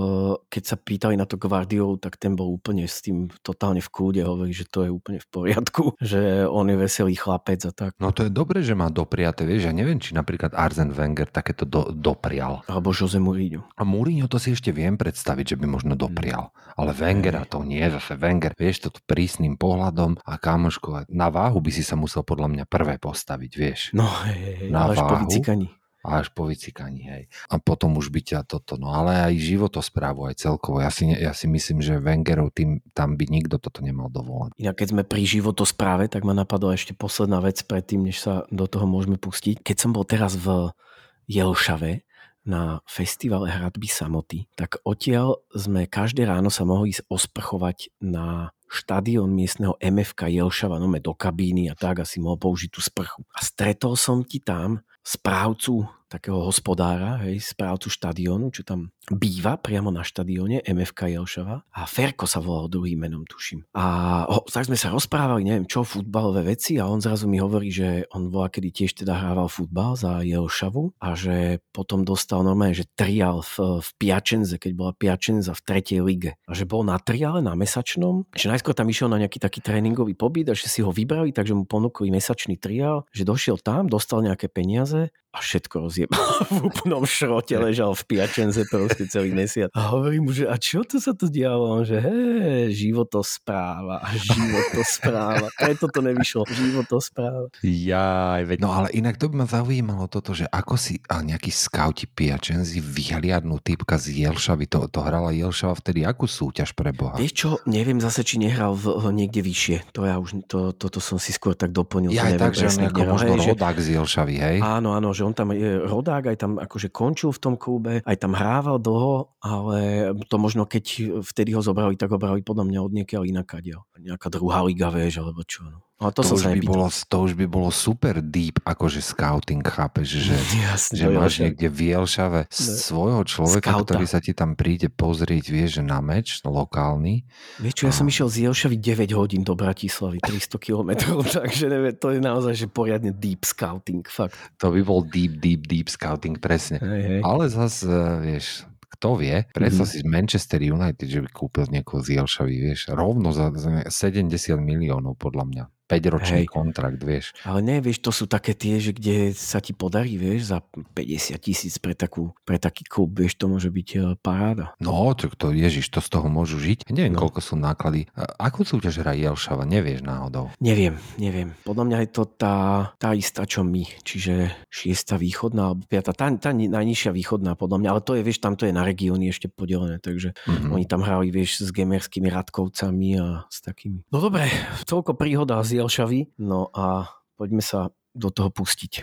keď 0.49 0.63
sa 0.63 0.77
pýtali 0.79 1.15
na 1.19 1.27
to 1.27 1.37
Guardiolu, 1.37 1.99
tak 1.99 2.17
ten 2.17 2.35
bol 2.35 2.51
úplne 2.55 2.87
s 2.87 3.05
tým 3.05 3.31
totálne 3.43 3.83
v 3.83 3.91
kúde, 3.91 4.21
hovorí, 4.23 4.55
že 4.55 4.67
to 4.67 4.87
je 4.87 4.91
úplne 4.91 5.19
v 5.21 5.29
poriadku, 5.29 5.95
že 6.01 6.47
on 6.47 6.67
je 6.71 6.77
veselý 6.79 7.15
chlapec 7.19 7.61
a 7.69 7.73
tak. 7.75 7.93
No 7.99 8.11
to 8.15 8.27
je 8.27 8.33
dobre, 8.33 8.63
že 8.63 8.79
má 8.79 8.89
dopriate, 8.89 9.47
vieš, 9.47 9.71
ja 9.71 9.75
neviem, 9.75 9.99
či 9.99 10.15
napríklad 10.15 10.55
Arzen 10.55 10.91
Wenger 10.95 11.29
takéto 11.31 11.67
do, 11.75 11.91
doprial. 11.91 12.63
Alebo 12.71 12.95
Jose 12.95 13.19
Mourinho. 13.19 13.67
A 13.75 13.83
Mourinho 13.83 14.31
to 14.31 14.39
si 14.39 14.55
ešte 14.55 14.71
viem 14.71 14.95
predstaviť, 14.95 15.55
že 15.55 15.59
by 15.59 15.67
možno 15.67 15.99
doprial. 15.99 16.55
Ale 16.79 16.95
Wengera 16.95 17.43
to 17.43 17.67
nie, 17.67 17.83
zase 17.91 18.15
Wenger, 18.15 18.55
vieš, 18.55 18.87
to 18.87 18.89
prísnym 19.03 19.59
pohľadom 19.59 20.23
a 20.23 20.39
kamoško, 20.39 21.11
na 21.11 21.35
váhu 21.35 21.59
by 21.59 21.71
si 21.75 21.83
sa 21.83 21.99
musel 21.99 22.23
podľa 22.23 22.55
mňa 22.55 22.65
prvé 22.71 23.03
postaviť, 23.03 23.53
vieš. 23.59 23.81
No 23.91 24.07
hej, 24.31 24.71
Na 24.71 24.87
ale 24.87 24.95
až 24.95 25.03
po 25.03 25.19
váhu? 25.19 25.67
A 26.05 26.21
až 26.21 26.29
po 26.37 26.45
vycikaní, 26.45 27.09
hej. 27.09 27.25
A 27.49 27.57
potom 27.57 27.97
už 27.97 28.13
by 28.13 28.21
ťa 28.21 28.45
toto, 28.45 28.77
no 28.77 28.93
ale 28.93 29.25
aj 29.25 29.41
životosprávu, 29.41 30.29
aj 30.29 30.37
celkovo. 30.37 30.85
Ja 30.85 30.93
si, 30.93 31.09
ja 31.09 31.33
si 31.33 31.49
myslím, 31.49 31.81
že 31.81 31.97
Wengerov 31.97 32.53
tým, 32.53 32.85
tam 32.93 33.17
by 33.17 33.25
nikto 33.25 33.57
toto 33.57 33.81
nemal 33.81 34.13
dovolené. 34.13 34.53
Inak 34.61 34.85
keď 34.85 34.89
sme 34.93 35.03
pri 35.09 35.25
životospráve, 35.25 36.13
tak 36.13 36.29
ma 36.29 36.37
napadla 36.37 36.77
ešte 36.77 36.93
posledná 36.93 37.41
vec 37.41 37.65
predtým, 37.65 38.05
než 38.05 38.21
sa 38.21 38.45
do 38.53 38.69
toho 38.69 38.85
môžeme 38.85 39.17
pustiť. 39.17 39.65
Keď 39.65 39.77
som 39.81 39.97
bol 39.97 40.05
teraz 40.05 40.37
v 40.37 40.77
Jelšave 41.27 42.05
na 42.45 42.85
festivale 42.85 43.49
hradby 43.49 43.89
samoty, 43.89 44.45
tak 44.53 44.77
odtiaľ 44.85 45.41
sme 45.57 45.89
každé 45.89 46.29
ráno 46.29 46.53
sa 46.53 46.69
mohli 46.69 46.93
ísť 46.93 47.09
osprchovať 47.09 47.89
na 48.05 48.53
štadión 48.69 49.33
miestneho 49.33 49.81
MFK 49.81 50.29
Jelšava, 50.29 50.77
no 50.77 50.91
do 50.91 51.15
kabíny 51.17 51.73
a 51.73 51.75
tak 51.79 52.05
asi 52.05 52.21
mohol 52.21 52.37
použiť 52.37 52.69
tú 52.69 52.85
sprchu. 52.85 53.25
A 53.33 53.41
stretol 53.41 53.97
som 53.97 54.21
ti 54.27 54.45
tam 54.45 54.85
správcu 55.01 55.89
takého 56.15 56.47
hospodára, 56.47 57.19
hej, 57.27 57.43
správcu 57.43 57.91
štadiónu, 57.91 58.55
čo 58.55 58.63
tam 58.63 58.95
býva 59.11 59.59
priamo 59.59 59.91
na 59.91 60.07
štadióne 60.07 60.63
MFK 60.63 61.19
Jelšava 61.19 61.67
a 61.67 61.83
Ferko 61.91 62.31
sa 62.31 62.39
volal 62.39 62.71
druhým 62.71 63.03
menom, 63.03 63.27
tuším. 63.27 63.67
A 63.75 63.85
ho, 64.31 64.47
tak 64.47 64.71
sme 64.71 64.79
sa 64.79 64.95
rozprávali, 64.95 65.43
neviem 65.43 65.67
čo, 65.67 65.83
futbalové 65.83 66.55
veci 66.55 66.79
a 66.79 66.87
on 66.87 67.03
zrazu 67.03 67.27
mi 67.27 67.43
hovorí, 67.43 67.75
že 67.75 68.07
on 68.15 68.31
bola 68.31 68.47
kedy 68.47 68.71
tiež 68.71 69.03
teda 69.03 69.19
hrával 69.19 69.51
futbal 69.51 69.99
za 69.99 70.23
Jelšavu 70.23 70.95
a 71.03 71.19
že 71.19 71.59
potom 71.75 72.07
dostal 72.07 72.47
normálne, 72.47 72.79
že 72.79 72.87
trial 72.95 73.43
v, 73.43 73.83
v 73.83 73.89
Piačenze, 73.99 74.63
keď 74.63 74.73
bola 74.79 74.93
Piačenza 74.95 75.51
v 75.51 75.65
tretej 75.67 76.01
lige. 76.07 76.39
A 76.47 76.55
že 76.55 76.63
bol 76.63 76.87
na 76.87 76.97
triale, 77.03 77.43
na 77.43 77.59
mesačnom, 77.59 78.31
že 78.31 78.47
najskôr 78.47 78.73
tam 78.79 78.87
išiel 78.87 79.11
na 79.11 79.19
nejaký 79.19 79.43
taký 79.43 79.59
tréningový 79.59 80.15
pobyt 80.15 80.47
a 80.47 80.55
že 80.55 80.71
si 80.71 80.79
ho 80.79 80.95
vybrali, 80.95 81.35
takže 81.35 81.59
mu 81.59 81.67
ponúkli 81.67 82.15
mesačný 82.15 82.55
trial, 82.55 83.03
že 83.11 83.27
došiel 83.27 83.59
tam, 83.59 83.91
dostal 83.91 84.23
nejaké 84.23 84.47
peniaze 84.47 85.11
a 85.35 85.43
všetko 85.43 85.75
rozjebal 85.91 86.23
v 86.55 86.71
úplnom 86.71 87.03
šrote, 87.03 87.59
ležal 87.59 87.91
v 87.99 88.03
Piačenze 88.07 88.63
proste 88.71 89.11
celý 89.11 89.35
mesiac. 89.35 89.67
A 89.75 89.91
hovorím 89.91 90.31
mu, 90.31 90.33
že 90.33 90.47
a 90.47 90.55
čo 90.55 90.87
to 90.87 91.03
sa 91.03 91.11
tu 91.11 91.27
dialo? 91.27 91.67
On 91.67 91.83
že 91.83 91.99
hej, 91.99 92.71
životospráva, 92.71 93.99
životospráva. 94.15 95.51
Preto 95.61 95.91
to 95.91 95.99
nevyšlo, 96.07 96.47
životospráva. 96.47 97.51
Jaj, 97.67 98.47
veď. 98.47 98.59
No 98.63 98.71
ale 98.71 98.95
inak 98.95 99.19
to 99.19 99.27
by 99.27 99.43
ma 99.43 99.47
zaujímalo 99.51 100.07
toto, 100.07 100.31
že 100.31 100.47
ako 100.47 100.79
si 100.79 101.03
a 101.11 101.19
nejakí 101.19 101.51
skauti 101.51 102.07
piačenzi 102.07 102.79
vyhliadnú 102.79 103.59
typka 103.59 103.99
z 103.99 104.25
Jelšavy, 104.25 104.71
to, 104.71 104.87
to 104.87 105.03
hrala 105.03 105.35
Jelšava 105.35 105.75
vtedy 105.83 106.07
akú 106.07 106.31
súťaž 106.31 106.79
pre 106.79 106.95
Boha? 106.95 107.19
Vieš 107.19 107.35
čo, 107.35 107.51
neviem 107.67 107.99
zase, 107.99 108.23
či 108.23 108.39
nehral 108.39 108.79
v, 108.79 109.11
niekde 109.11 109.43
vyššie. 109.43 109.91
To 109.99 110.07
ja 110.07 110.23
už, 110.23 110.47
to, 110.47 110.71
toto 110.71 111.03
som 111.03 111.19
si 111.19 111.35
skôr 111.35 111.59
tak 111.59 111.75
doplnil. 111.75 112.15
Ja 112.15 112.31
to 112.31 112.39
aj 112.39 112.39
tak, 112.39 112.53
že 112.55 112.71
on 112.71 113.19
možno 113.19 113.35
Hej, 113.35 113.43
že- 113.43 113.53
rodák 113.59 113.77
z 113.83 113.87
Jelšavy, 113.99 114.37
hej? 114.39 114.57
Áno, 114.63 114.95
áno, 114.95 115.11
že 115.11 115.24
on 115.25 115.35
tam 115.35 115.57
je 115.57 115.81
rodák, 115.83 116.31
aj 116.31 116.39
tam 116.39 116.53
akože 116.61 116.93
končil 116.93 117.33
v 117.33 117.43
tom 117.43 117.55
klube, 117.57 118.05
aj 118.05 118.17
tam 118.21 118.37
hrával 118.37 118.77
dlho, 118.79 119.35
ale 119.41 120.13
to 120.29 120.37
možno 120.37 120.69
keď 120.69 121.17
vtedy 121.25 121.57
ho 121.57 121.65
zobrali, 121.65 121.97
tak 121.97 122.13
ho 122.13 122.19
brali 122.21 122.45
podľa 122.45 122.65
mňa 122.69 122.79
od 122.85 122.93
niekiaľ 122.93 123.23
inakadiaľ. 123.25 123.83
Nejaká 123.99 124.29
druhá 124.29 124.61
liga, 124.63 124.93
vieš, 124.93 125.25
alebo 125.25 125.41
čo. 125.43 125.65
No. 125.65 125.81
Ale 126.05 126.13
to, 126.13 126.21
to, 126.21 126.37
som 126.37 126.37
už 126.37 126.45
by 126.45 126.61
bolo, 126.61 126.85
to 126.93 127.17
už 127.19 127.33
by 127.33 127.47
bolo 127.49 127.73
super 127.73 128.21
deep, 128.21 128.61
akože 128.61 129.01
scouting, 129.01 129.65
chápeš, 129.65 130.21
že, 130.21 130.37
Jasne, 130.69 130.95
že 131.01 131.07
máš 131.09 131.41
niekde 131.41 131.73
v 131.73 131.97
Jelšave 131.97 132.41
svojho 132.53 133.25
človeka, 133.25 133.73
Skauta. 133.73 133.97
ktorý 133.97 134.05
sa 134.05 134.21
ti 134.21 134.31
tam 134.31 134.53
príde 134.53 134.93
pozrieť, 134.93 135.49
vieš, 135.49 135.81
na 135.81 136.05
meč 136.05 136.45
lokálny. 136.45 137.25
Vieš 137.57 137.73
čo, 137.73 137.85
ja 137.89 137.95
som 137.95 138.05
išiel 138.05 138.29
z 138.29 138.37
Jelšavy 138.45 138.77
9 138.77 139.17
hodín 139.17 139.41
do 139.41 139.57
Bratislavy, 139.57 140.21
300 140.21 140.61
km, 140.61 140.91
takže 141.41 141.65
neviem, 141.67 141.97
to 141.97 142.13
je 142.13 142.21
naozaj 142.21 142.53
že 142.55 142.67
poriadne 142.69 143.09
deep 143.11 143.43
scouting, 143.43 144.05
fakt. 144.05 144.37
To 144.61 144.69
by 144.69 144.85
bol 144.85 145.01
deep, 145.01 145.41
deep, 145.41 145.65
deep 145.65 145.89
scouting, 145.89 146.37
presne. 146.37 146.77
Hej, 146.77 147.03
hej. 147.03 147.21
Ale 147.25 147.49
zase, 147.49 147.89
vieš, 148.21 148.69
kto 148.95 149.19
vie, 149.19 149.43
predstav 149.51 149.87
Mhm. 149.87 149.93
si 149.93 150.01
Manchester 150.05 150.61
United, 150.61 151.07
že 151.07 151.19
by 151.19 151.29
kúpil 151.29 151.67
niekoho 151.67 151.99
z 151.99 152.15
Jelšavy, 152.15 152.55
vieš, 152.63 152.81
rovno 152.91 153.33
za 153.33 153.51
70 153.91 154.31
miliónov 154.57 155.17
podľa 155.17 155.45
mňa. 155.45 155.65
5-ročný 155.87 156.43
Hej. 156.43 156.49
kontrakt, 156.49 156.99
vieš. 156.99 157.37
Ale 157.43 157.61
ne, 157.61 157.77
vieš, 157.79 158.01
to 158.01 158.09
sú 158.09 158.25
také 158.25 158.53
tie, 158.53 158.77
že 158.77 158.91
kde 158.91 159.31
sa 159.31 159.59
ti 159.59 159.71
podarí, 159.71 160.15
vieš, 160.15 160.49
za 160.49 160.59
50 160.65 160.97
tisíc 161.39 161.77
pre, 161.77 161.93
takú, 161.93 162.33
pre 162.43 162.57
taký 162.57 162.83
klub, 162.83 163.13
vieš, 163.13 163.37
to 163.37 163.47
môže 163.47 163.69
byť 163.69 163.89
eh, 163.93 164.01
paráda. 164.17 164.73
No, 164.77 165.13
to, 165.13 165.29
to 165.31 165.51
ježiš, 165.51 165.89
to 165.89 165.99
z 165.99 166.09
toho 166.11 166.27
môžu 166.27 166.57
žiť. 166.57 166.89
Neviem, 166.89 167.13
No. 167.13 167.21
koľko 167.21 167.41
sú 167.41 167.55
náklady. 167.55 168.09
A- 168.13 168.27
Akú 168.45 168.63
súťaž 168.63 168.99
hrá 168.99 169.13
Jelšava, 169.13 169.63
nevieš 169.63 170.01
náhodou. 170.01 170.51
Neviem, 170.59 170.97
neviem. 171.15 171.53
Podľa 171.63 171.85
mňa 171.85 171.99
je 172.01 172.11
to 172.11 172.23
tá, 172.27 172.57
tá 172.97 173.13
istá, 173.13 173.45
čo 173.45 173.61
my. 173.61 173.85
Čiže 174.03 174.51
šiesta 174.67 175.15
východná, 175.15 175.69
alebo 175.69 175.85
piata. 175.85 176.11
Tá, 176.11 176.33
tá 176.33 176.51
ni- 176.51 176.67
najnižšia 176.67 177.11
východná, 177.11 177.55
podľa 177.55 177.79
mňa. 177.79 177.89
Ale 177.91 178.01
to 178.01 178.13
je, 178.15 178.23
vieš, 178.23 178.39
tam 178.39 178.57
to 178.57 178.65
je 178.65 178.73
na 178.73 178.83
regióny 178.83 179.29
ešte 179.29 179.47
podelené. 179.47 179.99
Takže 179.99 180.33
Mhm. 180.45 180.69
oni 180.71 180.85
tam 180.85 181.01
hrali, 181.01 181.29
vieš, 181.29 181.61
s 181.61 181.71
gemerskými 181.71 182.27
radkovcami 182.29 183.09
a 183.17 183.27
s 183.47 183.61
takými. 183.61 184.03
No 184.09 184.19
dobre, 184.19 184.49
toľko 184.85 185.13
príhoda 185.15 185.61
z 185.61 185.74
Jelšavy. 185.75 186.39
No 186.39 186.71
a 186.71 187.11
poďme 187.35 187.61
sa 187.61 187.91
do 188.15 188.31
toho 188.31 188.51
pustiť. 188.55 189.03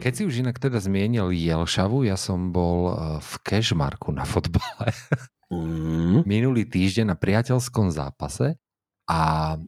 Keď 0.00 0.12
si 0.16 0.22
už 0.24 0.40
inak 0.40 0.56
teda 0.56 0.80
zmienil 0.80 1.28
Jelšavu, 1.28 2.08
ja 2.08 2.16
som 2.16 2.56
bol 2.56 2.88
e, 2.88 2.92
v 3.20 3.32
Kešmarku 3.44 4.16
na 4.16 4.24
fotbale 4.24 4.96
Mm. 5.50 6.22
minulý 6.30 6.62
týždeň 6.62 7.10
na 7.10 7.16
priateľskom 7.18 7.90
zápase 7.90 8.54
a 9.10 9.58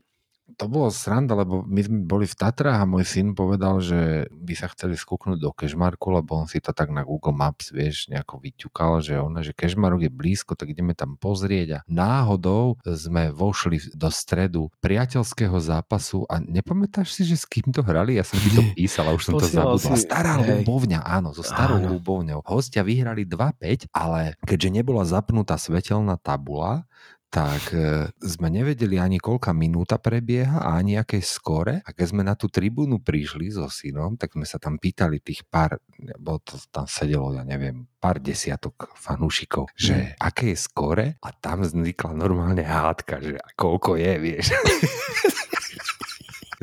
to 0.54 0.66
bolo 0.66 0.88
sranda, 0.88 1.32
lebo 1.32 1.62
my 1.62 1.80
sme 1.80 1.98
boli 2.02 2.24
v 2.24 2.32
Tatrách 2.32 2.78
a 2.78 2.88
môj 2.88 3.02
syn 3.02 3.32
povedal, 3.32 3.78
že 3.78 4.26
by 4.28 4.54
sa 4.54 4.68
chceli 4.68 4.94
skúknuť 4.94 5.36
do 5.36 5.50
Kešmarku, 5.50 6.08
lebo 6.08 6.36
on 6.36 6.46
si 6.46 6.58
to 6.58 6.70
tak 6.70 6.88
na 6.88 7.02
Google 7.02 7.32
Maps, 7.32 7.70
vieš, 7.70 8.06
nejako 8.06 8.38
vyťukal, 8.38 9.00
že 9.00 9.14
ona, 9.16 9.40
že 9.40 9.50
Kešmarok 9.50 10.04
je 10.04 10.12
blízko, 10.12 10.52
tak 10.52 10.68
ideme 10.68 10.92
tam 10.92 11.14
pozrieť 11.14 11.68
a 11.72 11.84
náhodou 11.86 12.76
sme 12.84 13.28
vošli 13.28 13.92
do 13.92 14.08
stredu 14.08 14.68
priateľského 14.78 15.56
zápasu 15.56 16.24
a 16.26 16.38
nepamätáš 16.38 17.10
si, 17.10 17.22
že 17.22 17.34
s 17.34 17.44
kým 17.44 17.70
to 17.70 17.80
hrali? 17.80 18.16
Ja 18.16 18.24
som 18.24 18.36
ti 18.36 18.50
to 18.50 18.62
písal 18.72 19.08
a 19.08 19.16
už 19.16 19.22
som 19.24 19.34
to 19.36 19.46
zabudol. 19.46 19.78
si- 19.78 20.04
Stará 20.04 20.36
hej. 20.38 20.62
ľubovňa, 20.62 21.00
áno, 21.00 21.32
so 21.32 21.40
starou 21.40 21.78
Áno. 21.78 21.96
ľubovňou. 21.96 22.44
Hostia 22.44 22.82
vyhrali 22.82 23.24
2-5, 23.24 23.88
ale 23.90 24.34
keďže 24.42 24.68
nebola 24.72 25.02
zapnutá 25.02 25.56
svetelná 25.56 26.16
tabula, 26.16 26.84
tak 27.32 27.72
e, 27.72 28.12
sme 28.20 28.52
nevedeli 28.52 29.00
ani 29.00 29.16
koľka 29.16 29.56
minúta 29.56 29.96
prebieha 29.96 30.60
a 30.60 30.76
ani 30.76 31.00
aké 31.00 31.24
skore. 31.24 31.80
A 31.80 31.88
keď 31.96 32.06
sme 32.12 32.20
na 32.20 32.36
tú 32.36 32.52
tribúnu 32.52 33.00
prišli 33.00 33.48
so 33.48 33.64
synom, 33.72 34.20
tak 34.20 34.36
sme 34.36 34.44
sa 34.44 34.60
tam 34.60 34.76
pýtali 34.76 35.16
tých 35.24 35.48
pár, 35.48 35.80
bo 36.20 36.36
to 36.44 36.60
tam 36.68 36.84
sedelo, 36.84 37.32
ja 37.32 37.40
neviem, 37.40 37.88
pár 37.96 38.20
desiatok 38.20 38.92
fanúšikov, 39.00 39.72
že 39.72 40.12
aké 40.20 40.52
je 40.52 40.60
skore 40.60 41.06
a 41.24 41.28
tam 41.32 41.64
vznikla 41.64 42.12
normálne 42.12 42.68
hádka, 42.68 43.24
že 43.24 43.40
koľko 43.56 43.96
je, 43.96 44.12
vieš. 44.20 44.52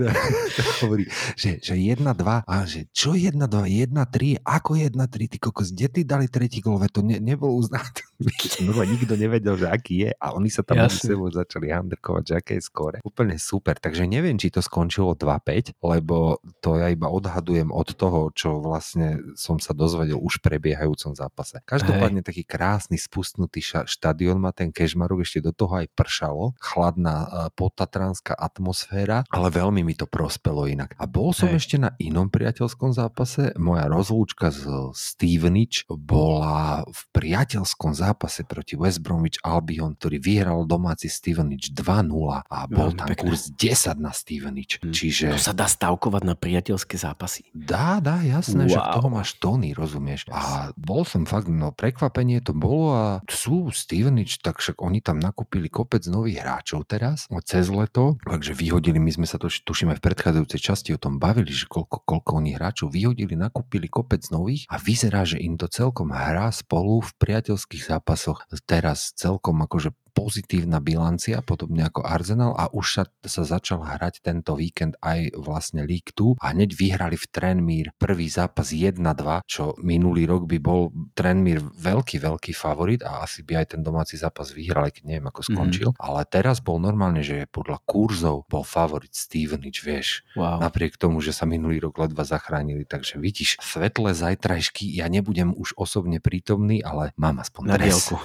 Hovorí, 0.84 1.06
že, 1.36 1.60
že 1.60 1.76
1-2 1.76 2.04
a 2.46 2.56
že 2.64 2.88
čo 2.96 3.18
1-2, 3.18 3.36
1-3, 3.36 4.46
ako 4.46 4.72
1-3, 4.80 5.32
ty 5.32 5.38
kokos, 5.38 5.76
kde 5.76 5.88
ty 5.92 6.02
dali 6.08 6.32
tretí 6.32 6.64
gol, 6.64 6.80
to 6.90 7.04
ne, 7.04 7.20
nebol 7.20 7.52
uznané. 7.56 7.90
No, 8.60 8.76
nikto 8.84 9.16
nevedel, 9.16 9.56
že 9.56 9.72
aký 9.72 9.96
je 10.04 10.12
a 10.12 10.36
oni 10.36 10.52
sa 10.52 10.60
tam 10.60 10.84
medzi 10.84 11.08
sebou 11.08 11.32
začali 11.32 11.72
handrkovať, 11.72 12.24
že 12.28 12.34
aké 12.36 12.54
je 12.60 12.64
skóre. 12.68 12.98
Úplne 13.00 13.40
super, 13.40 13.80
takže 13.80 14.04
neviem, 14.04 14.36
či 14.36 14.52
to 14.52 14.60
skončilo 14.60 15.16
2-5, 15.16 15.80
lebo 15.80 16.44
to 16.60 16.76
ja 16.76 16.92
iba 16.92 17.08
odhadujem 17.08 17.72
od 17.72 17.96
toho, 17.96 18.28
čo 18.36 18.60
vlastne 18.60 19.24
som 19.40 19.56
sa 19.64 19.72
dozvedel 19.72 20.20
už 20.20 20.44
v 20.44 20.52
prebiehajúcom 20.52 21.16
zápase. 21.16 21.64
Každopádne 21.64 22.20
taký 22.20 22.44
krásny 22.44 23.00
spustnutý 23.00 23.64
ša- 23.64 23.88
štadión 23.88 24.44
má 24.44 24.52
ten 24.52 24.76
Kežmarok, 24.76 25.24
ešte 25.24 25.40
do 25.40 25.56
toho 25.56 25.80
aj 25.80 25.88
pršalo, 25.96 26.54
chladná 26.60 27.16
e, 27.24 27.28
potatranská 27.56 28.36
atmosféra, 28.36 29.24
ale 29.32 29.48
veľmi 29.48 29.82
mi 29.90 29.98
to 29.98 30.06
prospelo 30.06 30.70
inak. 30.70 30.94
A 31.02 31.10
bol 31.10 31.34
som 31.34 31.50
Hej. 31.50 31.58
ešte 31.58 31.76
na 31.82 31.98
inom 31.98 32.30
priateľskom 32.30 32.94
zápase, 32.94 33.58
moja 33.58 33.90
rozlúčka 33.90 34.54
s 34.54 34.62
Stevenič 34.94 35.90
bola 35.90 36.86
v 36.86 37.02
priateľskom 37.10 37.98
zápase 37.98 38.46
proti 38.46 38.78
West 38.78 39.02
Bromwich 39.02 39.42
Albion, 39.42 39.98
ktorý 39.98 40.22
vyhral 40.22 40.70
domáci 40.70 41.10
Stevenage 41.10 41.74
2-0 41.74 42.46
a 42.46 42.58
bol 42.70 42.94
Veľmi 42.94 43.00
tam 43.02 43.08
pekné. 43.10 43.26
kurz 43.34 43.50
10 43.50 43.98
na 43.98 44.14
Stevenage. 44.14 44.78
Hm. 44.86 44.94
Čiže 44.94 45.26
To 45.34 45.42
sa 45.42 45.58
dá 45.58 45.66
stavkovať 45.66 46.22
na 46.22 46.38
priateľské 46.38 47.02
zápasy. 47.02 47.50
Dá, 47.50 47.98
dá, 47.98 48.22
jasné, 48.22 48.70
wow. 48.70 48.74
že 48.78 48.80
toho 49.02 49.10
máš 49.10 49.30
tóny, 49.42 49.74
rozumieš. 49.74 50.30
A 50.30 50.70
bol 50.78 51.02
som 51.02 51.26
fakt, 51.26 51.50
no 51.50 51.74
prekvapenie 51.74 52.46
to 52.46 52.54
bolo 52.54 52.94
a 52.94 53.06
sú 53.26 53.74
Stevenič, 53.74 54.44
tak 54.46 54.62
však 54.62 54.86
oni 54.86 55.02
tam 55.02 55.18
nakúpili 55.18 55.72
kopec 55.72 56.06
nových 56.06 56.46
hráčov 56.46 56.86
teraz, 56.86 57.26
cez 57.48 57.72
leto, 57.72 58.20
takže 58.22 58.54
vyhodili, 58.54 59.00
my 59.00 59.10
sme 59.10 59.26
sa 59.26 59.40
to 59.40 59.48
tušíme 59.80 59.96
v 59.96 60.12
predchádzajúcej 60.12 60.60
časti 60.60 60.90
o 60.92 61.00
tom 61.00 61.24
bavili, 61.24 61.56
že 61.56 61.64
koľko, 61.64 62.04
koľko 62.04 62.44
oni 62.44 62.52
hráčov 62.52 62.92
vyhodili, 62.92 63.40
nakúpili 63.40 63.88
kopec 63.88 64.20
nových 64.28 64.68
a 64.68 64.76
vyzerá, 64.76 65.24
že 65.24 65.40
im 65.40 65.56
to 65.56 65.72
celkom 65.72 66.12
hrá 66.12 66.52
spolu 66.52 67.00
v 67.00 67.16
priateľských 67.16 67.88
zápasoch. 67.88 68.44
Teraz 68.68 69.16
celkom 69.16 69.64
akože 69.64 69.96
pozitívna 70.20 70.84
bilancia, 70.84 71.40
podobne 71.40 71.88
ako 71.88 72.04
Arsenal 72.04 72.52
a 72.60 72.68
už 72.76 72.86
sa, 72.92 73.04
sa 73.24 73.44
začal 73.48 73.80
hrať 73.88 74.20
tento 74.20 74.60
víkend 74.60 75.00
aj 75.00 75.32
vlastne 75.40 75.88
League 75.88 76.12
2 76.12 76.44
a 76.44 76.52
hneď 76.52 76.76
vyhrali 76.76 77.16
v 77.16 77.26
Trenmír 77.32 77.86
prvý 77.96 78.28
zápas 78.28 78.76
1-2, 78.76 79.00
čo 79.48 79.80
minulý 79.80 80.28
rok 80.28 80.44
by 80.44 80.60
bol 80.60 80.92
Trenmír 81.16 81.64
veľký, 81.64 82.20
veľký 82.20 82.52
favorit 82.52 83.00
a 83.08 83.24
asi 83.24 83.48
by 83.48 83.64
aj 83.64 83.80
ten 83.80 83.82
domáci 83.82 84.20
zápas 84.20 84.52
vyhral, 84.52 84.92
aj 84.92 85.00
keď 85.00 85.04
neviem 85.08 85.32
ako 85.32 85.42
skončil, 85.48 85.90
mm-hmm. 85.96 86.04
ale 86.04 86.28
teraz 86.28 86.60
bol 86.60 86.84
normálne, 86.84 87.24
že 87.24 87.48
podľa 87.48 87.80
kurzov 87.88 88.44
bol 88.52 88.68
favorit 88.68 89.16
Stevenage, 89.16 89.80
vieš, 89.82 90.22
Wow. 90.36 90.60
napriek 90.64 90.96
tomu, 91.00 91.20
že 91.24 91.32
sa 91.36 91.46
minulý 91.48 91.80
rok 91.80 92.00
ledva 92.00 92.24
zachránili, 92.26 92.84
takže 92.84 93.22
vidíš, 93.22 93.60
svetlé 93.62 94.12
zajtrajšky, 94.12 94.90
ja 94.90 95.08
nebudem 95.08 95.56
už 95.56 95.78
osobne 95.78 96.20
prítomný, 96.20 96.84
ale 96.84 97.12
mám 97.16 97.40
aspoň 97.40 97.64
Na 97.68 97.76
dres. 97.78 98.10
dielku. 98.10 98.18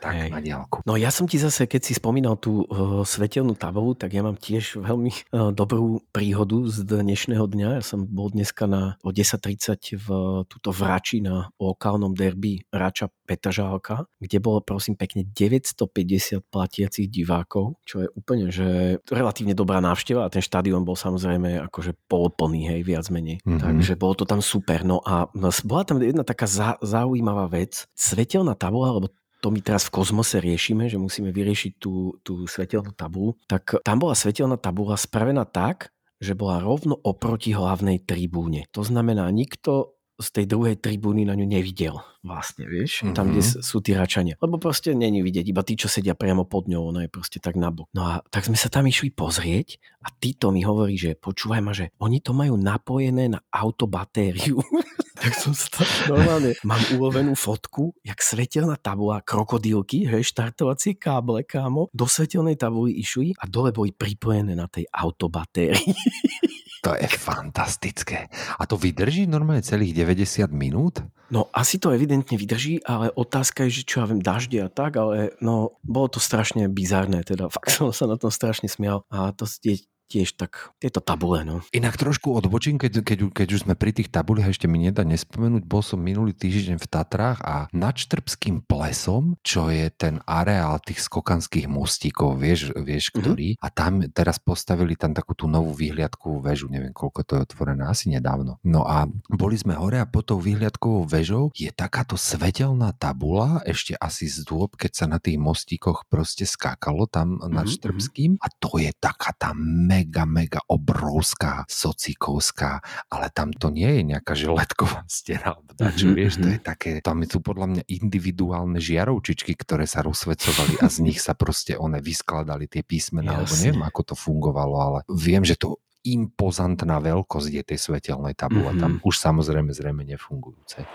Tak, 0.00 0.14
Hej. 0.16 0.30
na 0.32 0.40
diálku. 0.40 0.80
No 0.88 0.96
ja 0.96 1.12
som 1.12 1.28
ti 1.28 1.36
zase, 1.36 1.68
keď 1.68 1.80
si 1.84 1.92
spomínal 1.92 2.40
tú 2.40 2.64
uh, 2.64 3.04
svetelnú 3.04 3.52
tabulu, 3.52 3.92
tak 3.92 4.16
ja 4.16 4.24
mám 4.24 4.40
tiež 4.40 4.80
veľmi 4.80 5.12
uh, 5.12 5.52
dobrú 5.52 6.00
príhodu 6.08 6.64
z 6.72 6.88
dnešného 6.88 7.44
dňa. 7.44 7.68
Ja 7.78 7.84
som 7.84 8.08
bol 8.08 8.32
dneska 8.32 8.64
na, 8.64 8.96
o 9.04 9.12
10.30 9.12 10.00
v 10.00 10.08
túto 10.48 10.72
v 10.72 10.80
Rači 10.80 11.20
na 11.20 11.52
lokálnom 11.60 12.16
derby 12.16 12.64
Rača 12.72 13.12
Petržálka, 13.28 14.08
kde 14.18 14.42
bolo 14.42 14.64
prosím 14.64 14.96
pekne 14.96 15.22
950 15.22 16.42
platiacich 16.48 17.06
divákov, 17.06 17.78
čo 17.84 18.02
je 18.02 18.08
úplne, 18.16 18.50
že 18.50 18.98
relatívne 19.06 19.52
dobrá 19.54 19.78
návšteva 19.78 20.26
a 20.26 20.32
ten 20.32 20.42
štadión 20.42 20.82
bol 20.82 20.96
samozrejme 20.96 21.60
akože 21.70 21.94
poloplný, 22.08 22.66
hej, 22.72 22.80
viac 22.82 23.06
menej. 23.12 23.44
Mhm. 23.44 23.60
Takže 23.60 23.94
bolo 24.00 24.16
to 24.16 24.24
tam 24.24 24.40
super. 24.40 24.82
No 24.82 25.04
a 25.04 25.28
bola 25.62 25.82
tam 25.84 26.00
jedna 26.00 26.24
taká 26.24 26.48
zá, 26.48 26.80
zaujímavá 26.80 27.46
vec. 27.52 27.84
Svetelná 27.92 28.56
tabula, 28.56 28.96
lebo 28.96 29.12
to 29.40 29.48
my 29.48 29.60
teraz 29.64 29.88
v 29.88 30.00
kozmose 30.00 30.38
riešime, 30.38 30.86
že 30.86 31.00
musíme 31.00 31.32
vyriešiť 31.32 31.72
tú, 31.80 32.20
tú 32.20 32.44
svetelnú 32.44 32.92
tabulu, 32.92 33.36
tak 33.48 33.80
tam 33.80 33.96
bola 33.98 34.12
svetelná 34.12 34.60
tabula 34.60 34.94
spravená 35.00 35.48
tak, 35.48 35.90
že 36.20 36.36
bola 36.36 36.60
rovno 36.60 37.00
oproti 37.00 37.56
hlavnej 37.56 38.04
tribúne. 38.04 38.68
To 38.76 38.84
znamená, 38.84 39.24
nikto 39.32 39.96
z 40.20 40.28
tej 40.36 40.46
druhej 40.46 40.76
tribúny 40.76 41.24
na 41.24 41.32
ňu 41.32 41.48
nevidel 41.48 41.96
vlastne, 42.20 42.68
vieš, 42.68 43.00
mm-hmm. 43.00 43.16
tam, 43.16 43.32
kde 43.32 43.40
s- 43.40 43.58
sú 43.64 43.80
tí 43.80 43.96
račania. 43.96 44.36
Lebo 44.36 44.60
proste 44.60 44.92
není 44.92 45.24
vidieť, 45.24 45.48
iba 45.48 45.64
tí, 45.64 45.80
čo 45.80 45.88
sedia 45.88 46.12
priamo 46.12 46.44
pod 46.44 46.68
ňou, 46.68 46.92
ona 46.92 47.08
je 47.08 47.10
proste 47.10 47.40
tak 47.40 47.56
nabok. 47.56 47.88
No 47.96 48.04
a 48.04 48.20
tak 48.28 48.44
sme 48.44 48.60
sa 48.60 48.68
tam 48.68 48.84
išli 48.84 49.16
pozrieť 49.16 49.80
a 50.04 50.12
títo 50.12 50.52
mi 50.52 50.60
hovorí, 50.60 51.00
že 51.00 51.16
počúvaj 51.16 51.60
ma, 51.64 51.72
že 51.72 51.88
oni 51.96 52.20
to 52.20 52.36
majú 52.36 52.60
napojené 52.60 53.32
na 53.32 53.40
autobatériu. 53.48 54.60
tak 55.20 55.36
som 55.36 55.52
sa 55.52 55.68
normálne, 56.08 56.56
mám 56.64 56.80
ulovenú 56.96 57.36
fotku, 57.36 57.92
jak 58.00 58.24
svetelná 58.24 58.80
tabula, 58.80 59.20
krokodílky, 59.20 60.08
hej, 60.08 60.24
štartovacie 60.24 60.96
káble, 60.96 61.44
kámo, 61.44 61.92
do 61.92 62.08
svetelnej 62.08 62.56
tabuly 62.56 62.96
išli 62.96 63.36
a 63.36 63.44
dole 63.44 63.68
boli 63.70 63.92
pripojené 63.92 64.56
na 64.56 64.66
tej 64.66 64.88
autobatérii. 64.88 65.92
To 66.80 66.96
je 66.96 67.04
fantastické. 67.12 68.32
A 68.56 68.64
to 68.64 68.80
vydrží 68.80 69.28
normálne 69.28 69.60
celých 69.60 69.92
90 69.92 70.48
minút? 70.48 71.04
No 71.28 71.52
asi 71.52 71.76
to 71.76 71.92
evidentne 71.92 72.40
vydrží, 72.40 72.80
ale 72.88 73.12
otázka 73.12 73.68
je, 73.68 73.84
že 73.84 73.86
čo 73.86 74.00
ja 74.00 74.08
viem, 74.08 74.24
dažde 74.24 74.64
a 74.64 74.72
tak, 74.72 74.96
ale 74.96 75.36
no 75.44 75.76
bolo 75.84 76.08
to 76.08 76.24
strašne 76.24 76.72
bizarné, 76.72 77.20
teda 77.20 77.52
fakt 77.52 77.76
som 77.76 77.92
sa 77.92 78.08
na 78.08 78.16
tom 78.16 78.32
strašne 78.32 78.66
smial 78.72 79.04
a 79.12 79.28
to 79.36 79.44
je 79.60 79.84
tiež 80.10 80.34
tak, 80.34 80.74
tieto 80.82 80.98
tabule, 80.98 81.46
no. 81.46 81.62
Inak 81.70 81.94
trošku 81.94 82.34
odbočím, 82.34 82.76
keď, 82.76 83.06
keď, 83.06 83.18
keď 83.30 83.48
už 83.54 83.60
sme 83.64 83.78
pri 83.78 83.94
tých 83.94 84.10
tabuliach, 84.10 84.50
ešte 84.50 84.66
mi 84.66 84.82
nedá 84.82 85.06
nespomenúť, 85.06 85.62
bol 85.62 85.86
som 85.86 86.02
minulý 86.02 86.34
týždeň 86.34 86.82
v 86.82 86.86
Tatrách 86.90 87.38
a 87.46 87.70
nad 87.70 87.94
Štrbským 87.94 88.66
plesom, 88.66 89.38
čo 89.46 89.70
je 89.70 89.86
ten 89.94 90.18
areál 90.26 90.82
tých 90.82 91.06
skokanských 91.06 91.70
mostíkov, 91.70 92.42
vieš, 92.42 92.74
vieš 92.74 93.14
Mhm. 93.14 93.14
ktorý, 93.22 93.48
a 93.62 93.68
tam 93.70 94.02
teraz 94.10 94.42
postavili 94.42 94.98
tam 94.98 95.14
takú 95.14 95.36
tú 95.36 95.46
novú 95.46 95.70
výhliadkovú 95.70 96.42
väžu, 96.42 96.66
neviem 96.66 96.90
koľko 96.90 97.20
to 97.22 97.32
je 97.38 97.44
otvorené, 97.46 97.86
asi 97.86 98.10
nedávno. 98.10 98.58
No 98.64 98.82
a 98.82 99.06
boli 99.28 99.54
sme 99.54 99.76
hore 99.76 100.00
a 100.00 100.08
pod 100.08 100.26
tou 100.26 100.40
výhliadkovou 100.40 101.06
väžou 101.06 101.54
je 101.54 101.70
takáto 101.70 102.16
svetelná 102.18 102.90
tabula, 102.96 103.62
ešte 103.62 103.94
asi 103.94 104.26
z 104.26 104.42
dôb, 104.42 104.74
keď 104.74 104.92
sa 104.96 105.06
na 105.06 105.22
tých 105.22 105.38
mostíkoch 105.38 106.08
proste 106.08 106.48
skákalo 106.48 107.06
tam 107.06 107.38
nad 107.46 107.68
Mhm, 107.68 107.70
Štrbským 107.70 108.30
a 108.40 108.48
to 108.50 108.80
je 108.80 108.90
taká 108.96 109.30
tá 109.36 109.52
mega, 109.54 109.99
mega 110.28 110.60
obrovská 110.68 111.64
socikovská, 111.66 112.80
ale 113.10 113.32
tam 113.32 113.50
to 113.50 113.72
nie 113.72 114.00
je 114.00 114.02
nejaká 114.14 114.32
želetková 114.36 115.04
stena, 115.10 115.56
alebo 115.56 115.72
dačo, 115.74 116.06
Mhm, 116.10 116.16
vieš, 116.16 116.34
to 116.40 116.46
mhm. 116.48 116.54
je 116.56 116.60
také, 116.60 116.90
tam 117.00 117.22
sú 117.24 117.38
podľa 117.42 117.66
mňa 117.70 117.82
individuálne 117.86 118.78
žiarovčičky, 118.80 119.54
ktoré 119.54 119.84
sa 119.84 120.00
rozsvecovali 120.02 120.80
a 120.80 120.86
z 120.90 120.98
nich 121.06 121.18
sa 121.22 121.36
proste 121.36 121.76
one 121.76 122.00
vyskladali 122.00 122.66
tie 122.66 122.82
písmená, 122.82 123.42
alebo 123.42 123.54
neviem, 123.60 123.84
ako 123.84 124.00
to 124.12 124.14
fungovalo, 124.16 124.76
ale 124.76 124.98
viem, 125.10 125.44
že 125.44 125.56
to 125.56 125.78
impozantná 126.00 126.96
veľkosť 126.96 127.48
je 127.60 127.62
tej 127.62 127.78
svetelnej 127.78 128.32
tabule. 128.32 128.72
Mhm. 128.72 128.80
Tam 128.80 128.92
už 129.04 129.14
samozrejme 129.20 129.70
zrejme 129.72 130.02
nefungujúce. 130.08 130.88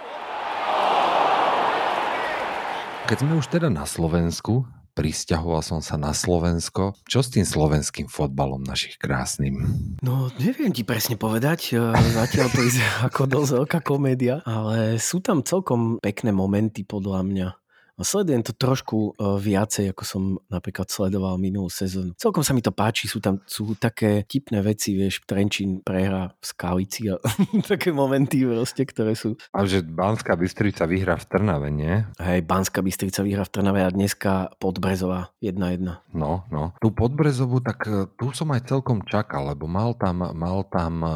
Keď 3.06 3.18
sme 3.22 3.38
už 3.38 3.46
teda 3.54 3.70
na 3.70 3.86
Slovensku, 3.86 4.66
pristahoval 4.96 5.60
som 5.60 5.84
sa 5.84 6.00
na 6.00 6.16
Slovensko. 6.16 6.96
Čo 7.06 7.20
s 7.20 7.30
tým 7.30 7.44
slovenským 7.44 8.08
fotbalom 8.08 8.64
našich 8.64 8.96
krásnym? 8.96 9.60
No, 10.00 10.32
neviem 10.40 10.72
ti 10.72 10.88
presne 10.88 11.20
povedať, 11.20 11.76
e, 11.76 11.92
zatiaľ 12.16 12.48
to 12.50 12.60
vyzerá 12.64 12.94
ako 13.12 13.22
dosť 13.28 13.52
veľká 13.62 13.80
komédia, 13.84 14.40
ale 14.48 14.96
sú 14.98 15.20
tam 15.20 15.44
celkom 15.44 16.00
pekné 16.00 16.32
momenty 16.32 16.88
podľa 16.88 17.22
mňa. 17.28 17.48
A 17.96 18.04
sledujem 18.04 18.44
to 18.44 18.52
trošku 18.52 19.16
uh, 19.16 19.40
viacej, 19.40 19.96
ako 19.96 20.04
som 20.04 20.24
napríklad 20.52 20.92
sledoval 20.92 21.40
minulú 21.40 21.72
sezónu. 21.72 22.12
Celkom 22.20 22.44
sa 22.44 22.52
mi 22.52 22.60
to 22.60 22.76
páči, 22.76 23.08
sú 23.08 23.24
tam 23.24 23.40
sú 23.48 23.72
také 23.80 24.28
tipné 24.28 24.60
veci, 24.60 25.00
vieš, 25.00 25.24
Trenčín 25.24 25.80
prehra 25.80 26.36
v 26.36 26.44
Skalici 26.44 27.08
a 27.08 27.16
také 27.72 27.96
momenty 27.96 28.44
proste, 28.44 28.84
ktoré 28.84 29.16
sú. 29.16 29.40
A 29.56 29.64
že 29.64 29.80
Banská 29.80 30.36
Bystrica 30.36 30.84
vyhrá 30.84 31.16
v 31.16 31.24
Trnave, 31.24 31.72
nie? 31.72 32.04
Hej, 32.20 32.44
Banská 32.44 32.84
Bystrica 32.84 33.24
vyhrá 33.24 33.48
v 33.48 33.54
Trnave 33.56 33.88
a 33.88 33.90
dneska 33.96 34.52
Podbrezová 34.60 35.32
1-1. 35.40 35.96
No, 36.12 36.44
no. 36.52 36.76
Tu 36.84 36.92
Podbrezovu, 36.92 37.64
tak 37.64 37.88
e, 37.88 38.12
tu 38.20 38.36
som 38.36 38.52
aj 38.52 38.68
celkom 38.68 39.08
čakal, 39.08 39.56
lebo 39.56 39.72
mal 39.72 39.96
tam, 39.96 40.20
mal 40.36 40.68
tam 40.68 41.00
e, 41.00 41.12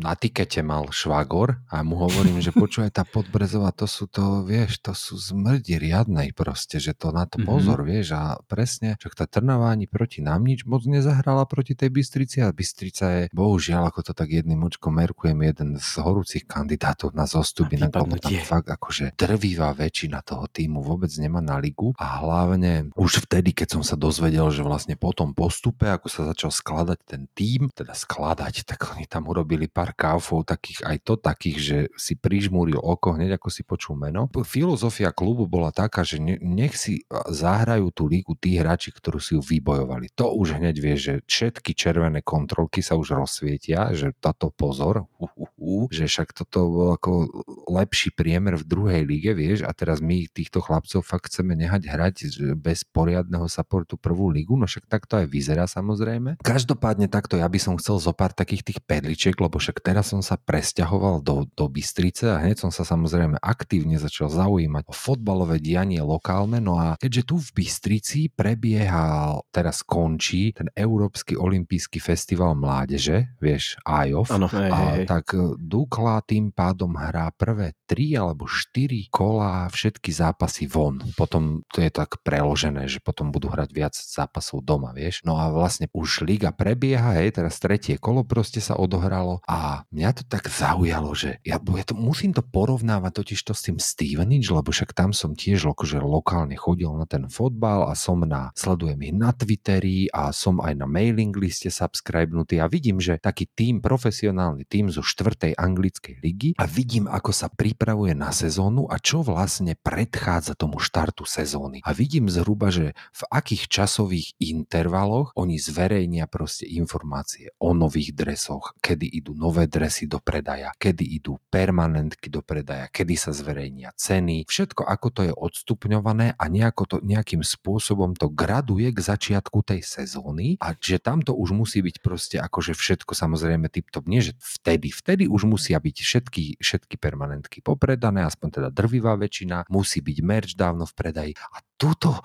na 0.00 0.16
tikete 0.16 0.64
mal 0.64 0.88
švagor 0.88 1.60
a 1.68 1.84
mu 1.84 2.00
hovorím, 2.00 2.40
že 2.40 2.56
počúvaj, 2.56 2.88
tá 2.88 3.04
Podbrezová, 3.04 3.68
to 3.76 3.84
sú 3.84 4.08
to, 4.08 4.48
vieš, 4.48 4.80
to 4.80 4.96
sú 4.96 5.20
zmrdi 5.20 5.76
riadne 5.76 6.21
Trnavej 6.22 6.38
proste, 6.38 6.76
že 6.78 6.94
to 6.94 7.10
na 7.10 7.26
to 7.26 7.42
pozor, 7.42 7.82
mm-hmm. 7.82 7.90
vieš, 7.90 8.06
a 8.14 8.38
presne, 8.46 8.94
že 9.02 9.10
tá 9.10 9.26
Trnava 9.26 9.74
ani 9.74 9.90
proti 9.90 10.22
nám 10.22 10.46
nič 10.46 10.62
moc 10.62 10.86
nezahrala 10.86 11.48
proti 11.50 11.74
tej 11.74 11.90
Bystrici 11.90 12.38
a 12.38 12.54
Bystrica 12.54 13.06
je, 13.10 13.22
bohužiaľ, 13.34 13.90
ako 13.90 14.06
to 14.06 14.12
tak 14.14 14.30
jedným 14.30 14.62
očkom 14.62 14.94
merkujem, 14.94 15.34
jeden 15.42 15.74
z 15.82 15.90
horúcich 15.98 16.46
kandidátov 16.46 17.16
na 17.18 17.26
zostup, 17.26 17.72
na 17.74 17.90
tam 17.90 18.06
fakt 18.44 18.68
akože 18.70 19.18
drvivá 19.18 19.74
väčšina 19.74 20.22
toho 20.22 20.46
týmu 20.46 20.84
vôbec 20.84 21.10
nemá 21.18 21.42
na 21.42 21.58
ligu 21.58 21.96
a 21.98 22.22
hlavne 22.22 22.92
už 22.94 23.26
vtedy, 23.26 23.56
keď 23.56 23.80
som 23.80 23.82
sa 23.82 23.96
dozvedel, 23.98 24.46
že 24.52 24.62
vlastne 24.62 24.94
po 24.94 25.10
tom 25.10 25.32
postupe, 25.32 25.88
ako 25.88 26.06
sa 26.06 26.28
začal 26.28 26.52
skladať 26.52 26.98
ten 27.02 27.22
tým, 27.32 27.72
teda 27.72 27.96
skladať, 27.96 28.68
tak 28.68 28.94
oni 28.94 29.08
tam 29.08 29.26
urobili 29.26 29.66
pár 29.66 29.96
kaufov, 29.96 30.44
takých 30.44 30.84
aj 30.84 30.96
to 31.02 31.14
takých, 31.16 31.58
že 31.58 31.78
si 31.96 32.14
prižmúril 32.14 32.78
oko 32.78 33.16
hneď 33.16 33.40
ako 33.40 33.48
si 33.48 33.64
počul 33.64 33.96
meno. 33.96 34.28
Filozofia 34.44 35.14
klubu 35.14 35.48
bola 35.48 35.72
taká, 35.72 36.04
že 36.04 36.11
nech 36.20 36.74
si 36.74 37.04
zahrajú 37.12 37.92
tú 37.94 38.08
lígu 38.08 38.34
tí 38.40 38.56
hráči, 38.56 38.90
ktorú 38.90 39.20
si 39.20 39.36
ju 39.36 39.44
vybojovali. 39.44 40.10
To 40.16 40.32
už 40.32 40.58
hneď 40.58 40.76
vie, 40.80 40.96
že 40.96 41.12
všetky 41.28 41.76
červené 41.76 42.24
kontrolky 42.24 42.80
sa 42.80 42.96
už 42.96 43.14
rozsvietia, 43.14 43.92
že 43.92 44.16
táto 44.16 44.50
pozor, 44.50 45.04
uh, 45.20 45.28
uh, 45.28 45.51
uh, 45.62 45.86
že 45.94 46.10
však 46.10 46.34
toto 46.34 46.66
bol 46.66 46.88
ako 46.98 47.30
lepší 47.70 48.10
priemer 48.10 48.58
v 48.58 48.66
druhej 48.66 49.02
lige, 49.06 49.32
vieš, 49.32 49.62
a 49.62 49.70
teraz 49.70 50.02
my 50.02 50.26
týchto 50.26 50.58
chlapcov 50.58 51.06
fakt 51.06 51.30
chceme 51.30 51.54
nehať 51.54 51.82
hrať 51.86 52.16
bez 52.58 52.82
poriadneho 52.82 53.46
supportu 53.46 53.94
prvú 53.94 54.28
ligu, 54.28 54.58
no 54.58 54.66
však 54.66 54.90
takto 54.90 55.22
aj 55.22 55.30
vyzerá 55.30 55.70
samozrejme. 55.70 56.42
Každopádne 56.42 57.06
takto 57.06 57.38
ja 57.38 57.46
by 57.46 57.58
som 57.62 57.78
chcel 57.78 58.02
zo 58.02 58.10
pár 58.10 58.34
takých 58.34 58.66
tých 58.66 58.80
perličiek, 58.82 59.38
lebo 59.38 59.62
však 59.62 59.78
teraz 59.78 60.10
som 60.10 60.20
sa 60.20 60.34
presťahoval 60.34 61.22
do, 61.22 61.46
do 61.54 61.64
Bystrice 61.70 62.34
a 62.34 62.42
hneď 62.42 62.58
som 62.58 62.74
sa 62.74 62.82
samozrejme 62.82 63.38
aktívne 63.38 63.96
začal 63.96 64.28
zaujímať 64.32 64.90
o 64.90 64.94
fotbalové 64.94 65.62
dianie 65.62 66.02
lokálne. 66.02 66.58
No 66.58 66.76
a 66.80 66.98
keďže 66.98 67.22
tu 67.28 67.36
v 67.38 67.62
Bystrici 67.62 68.32
prebiehal, 68.32 69.46
teraz 69.54 69.86
končí 69.86 70.50
ten 70.56 70.72
Európsky 70.74 71.38
olimpijský 71.38 72.02
festival 72.02 72.58
mládeže, 72.58 73.36
vieš, 73.38 73.78
AJOF, 73.86 74.28
ano, 74.32 74.48
hej, 74.50 74.70
a, 74.70 74.78
hej. 74.98 75.06
tak 75.06 75.32
Dukla 75.56 76.20
tým 76.26 76.50
pádom 76.50 76.98
hrá 76.98 77.30
prvé 77.32 77.78
tri 77.86 78.12
alebo 78.18 78.50
štyri 78.50 79.06
kola 79.08 79.70
všetky 79.70 80.10
zápasy 80.10 80.66
von. 80.66 80.98
Potom 81.14 81.62
to 81.70 81.78
je 81.78 81.90
tak 81.94 82.18
preložené, 82.26 82.90
že 82.90 82.98
potom 82.98 83.30
budú 83.30 83.46
hrať 83.46 83.70
viac 83.70 83.94
zápasov 83.94 84.66
doma, 84.66 84.90
vieš. 84.90 85.22
No 85.22 85.38
a 85.38 85.54
vlastne 85.54 85.86
už 85.94 86.26
liga 86.26 86.50
prebieha, 86.50 87.22
hej, 87.22 87.38
teraz 87.38 87.62
tretie 87.62 87.94
kolo 87.96 88.26
proste 88.26 88.58
sa 88.58 88.74
odohralo 88.74 89.38
a 89.46 89.86
mňa 89.94 90.10
to 90.18 90.22
tak 90.26 90.50
zaujalo, 90.50 91.14
že 91.14 91.38
ja, 91.46 91.62
ja 91.62 91.84
to, 91.86 91.94
musím 91.94 92.34
to 92.34 92.42
porovnávať 92.42 93.22
totiž 93.22 93.40
to 93.46 93.54
s 93.54 93.70
tým 93.70 93.78
Stevenage, 93.78 94.50
lebo 94.50 94.74
však 94.74 94.96
tam 94.96 95.14
som 95.14 95.38
tiež 95.38 95.70
akože 95.70 95.92
že 95.92 96.00
lokálne 96.00 96.56
chodil 96.56 96.88
na 96.96 97.04
ten 97.04 97.28
fotbal 97.28 97.84
a 97.84 97.92
som 97.92 98.24
na, 98.24 98.48
sledujem 98.56 98.96
ich 99.04 99.12
na 99.12 99.36
Twitteri 99.36 100.08
a 100.08 100.32
som 100.32 100.56
aj 100.56 100.72
na 100.72 100.88
mailing 100.88 101.36
liste 101.36 101.68
subscribenutý 101.68 102.64
a 102.64 102.70
vidím, 102.70 102.96
že 102.96 103.20
taký 103.20 103.44
tým, 103.52 103.84
profesionálny 103.84 104.64
tým 104.64 104.88
zo 104.88 105.04
4. 105.42 105.58
anglickej 105.58 106.22
ligy 106.22 106.50
a 106.54 106.70
vidím, 106.70 107.10
ako 107.10 107.34
sa 107.34 107.50
pripravuje 107.50 108.14
na 108.14 108.30
sezónu 108.30 108.86
a 108.86 109.02
čo 109.02 109.26
vlastne 109.26 109.74
predchádza 109.74 110.54
tomu 110.54 110.78
štartu 110.78 111.26
sezóny. 111.26 111.82
A 111.82 111.90
vidím 111.90 112.30
zhruba, 112.30 112.70
že 112.70 112.94
v 113.10 113.22
akých 113.26 113.66
časových 113.66 114.38
intervaloch 114.38 115.34
oni 115.34 115.58
zverejnia 115.58 116.30
proste 116.30 116.70
informácie 116.70 117.50
o 117.58 117.74
nových 117.74 118.14
dresoch, 118.14 118.78
kedy 118.78 119.04
idú 119.18 119.34
nové 119.34 119.66
dresy 119.66 120.06
do 120.06 120.22
predaja, 120.22 120.70
kedy 120.78 121.02
idú 121.18 121.42
permanentky 121.50 122.30
do 122.30 122.40
predaja, 122.40 122.86
kedy 122.86 123.18
sa 123.18 123.34
zverejnia 123.34 123.90
ceny, 123.98 124.46
všetko 124.46 124.86
ako 124.86 125.08
to 125.10 125.20
je 125.26 125.32
odstup 125.34 125.72
odstupňované 125.72 126.36
a 126.36 126.44
nejako 126.52 126.82
to, 126.84 126.96
nejakým 127.00 127.40
spôsobom 127.40 128.12
to 128.12 128.28
graduje 128.28 128.92
k 128.92 129.00
začiatku 129.00 129.64
tej 129.64 129.80
sezóny 129.80 130.60
a 130.60 130.76
že 130.76 131.00
tamto 131.00 131.32
už 131.32 131.56
musí 131.56 131.80
byť 131.80 131.96
proste 132.04 132.36
akože 132.36 132.76
všetko 132.76 133.16
samozrejme 133.16 133.72
typ-top, 133.72 134.04
nie 134.04 134.20
že 134.20 134.36
vtedy, 134.38 134.92
vtedy 134.92 135.24
už 135.32 135.48
musia 135.48 135.80
byť 135.80 135.96
všetky, 135.96 136.44
všetky 136.60 137.00
permanentky 137.00 137.64
popredané, 137.64 138.28
aspoň 138.28 138.48
teda 138.60 138.68
drvivá 138.68 139.16
väčšina, 139.16 139.72
musí 139.72 140.04
byť 140.04 140.18
merch 140.20 140.52
dávno 140.52 140.84
v 140.84 140.92
predaji. 140.92 141.32
A 141.32 141.64
túto, 141.80 142.20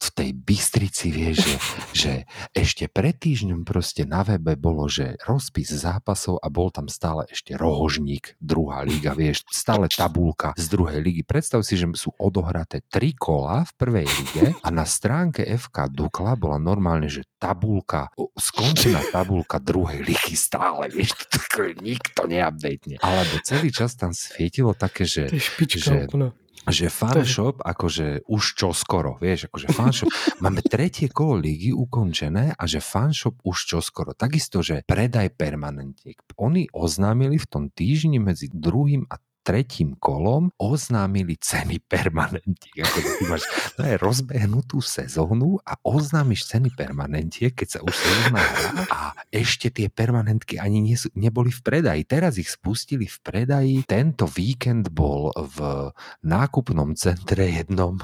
v 0.00 0.08
tej 0.16 0.30
Bystrici, 0.32 1.12
vieš, 1.12 1.36
že, 1.44 1.56
že 1.92 2.12
ešte 2.56 2.88
pred 2.88 3.12
týždňom 3.12 3.68
proste 3.68 4.08
na 4.08 4.24
webe 4.24 4.56
bolo, 4.56 4.88
že 4.88 5.20
rozpis 5.28 5.68
zápasov 5.68 6.40
a 6.40 6.48
bol 6.48 6.72
tam 6.72 6.88
stále 6.88 7.28
ešte 7.28 7.52
rohožník, 7.52 8.40
druhá 8.40 8.80
liga, 8.80 9.12
vieš, 9.12 9.44
stále 9.52 9.92
tabulka 9.92 10.56
z 10.56 10.66
druhej 10.72 11.04
ligy. 11.04 11.22
Predstav 11.22 11.60
si, 11.62 11.76
že 11.76 11.84
sú 11.92 12.16
odohraté 12.16 12.80
tri 12.88 13.12
kola 13.12 13.68
v 13.68 13.72
prvej 13.76 14.06
lige 14.08 14.44
a 14.64 14.68
na 14.72 14.88
stránke 14.88 15.44
FK 15.44 15.92
Dukla 15.92 16.32
bola 16.40 16.56
normálne, 16.56 17.12
že 17.12 17.28
tabulka, 17.36 18.08
skončená 18.16 19.04
tabulka 19.12 19.60
druhej 19.60 20.00
ligy 20.00 20.32
stále, 20.32 20.88
vieš, 20.88 21.12
to 21.28 21.60
nikto 21.84 22.24
neupdatne. 22.24 22.96
Alebo 23.04 23.36
celý 23.44 23.68
čas 23.68 24.00
tam 24.00 24.16
svietilo 24.16 24.72
také, 24.72 25.04
že, 25.04 25.28
že, 25.68 26.08
že 26.70 26.88
fanshop, 26.90 27.62
akože 27.62 28.26
už 28.26 28.42
čo 28.56 28.74
skoro, 28.74 29.18
vieš, 29.20 29.50
akože 29.50 29.68
fanshop, 29.70 30.10
máme 30.44 30.64
tretie 30.64 31.12
kolo 31.12 31.38
ligy 31.38 31.70
ukončené 31.70 32.54
a 32.56 32.62
že 32.66 32.82
fanshop 32.82 33.38
už 33.44 33.56
čo 33.66 33.78
skoro. 33.78 34.16
Takisto, 34.16 34.64
že 34.64 34.82
predaj 34.86 35.34
permanentiek. 35.36 36.18
Oni 36.40 36.66
oznámili 36.72 37.36
v 37.38 37.46
tom 37.46 37.64
týždni 37.68 38.18
medzi 38.18 38.48
druhým 38.50 39.06
a 39.06 39.20
tretím 39.50 39.98
kolom 39.98 40.54
oznámili 40.62 41.34
ceny 41.34 41.82
permanentiek. 41.82 42.86
Ako 42.86 42.98
ty 43.02 43.24
máš 43.26 43.42
to 43.74 43.82
je 43.82 43.98
rozbehnutú 43.98 44.78
sezónu 44.78 45.58
a 45.66 45.74
oznámiš 45.82 46.46
ceny 46.54 46.70
permanentiek, 46.70 47.50
keď 47.50 47.68
sa 47.68 47.80
už 47.82 47.90
sezóna 47.90 48.38
hrá 48.38 48.70
a 48.86 49.00
ešte 49.34 49.74
tie 49.74 49.90
permanentky 49.90 50.62
ani 50.62 50.78
nie 50.78 50.94
sú, 50.94 51.10
neboli 51.18 51.50
v 51.50 51.66
predaji. 51.66 52.06
Teraz 52.06 52.38
ich 52.38 52.46
spustili 52.46 53.10
v 53.10 53.18
predaji. 53.26 53.76
Tento 53.90 54.30
víkend 54.30 54.94
bol 54.94 55.34
v 55.34 55.90
nákupnom 56.22 56.94
centre 56.94 57.50
jednom 57.50 57.98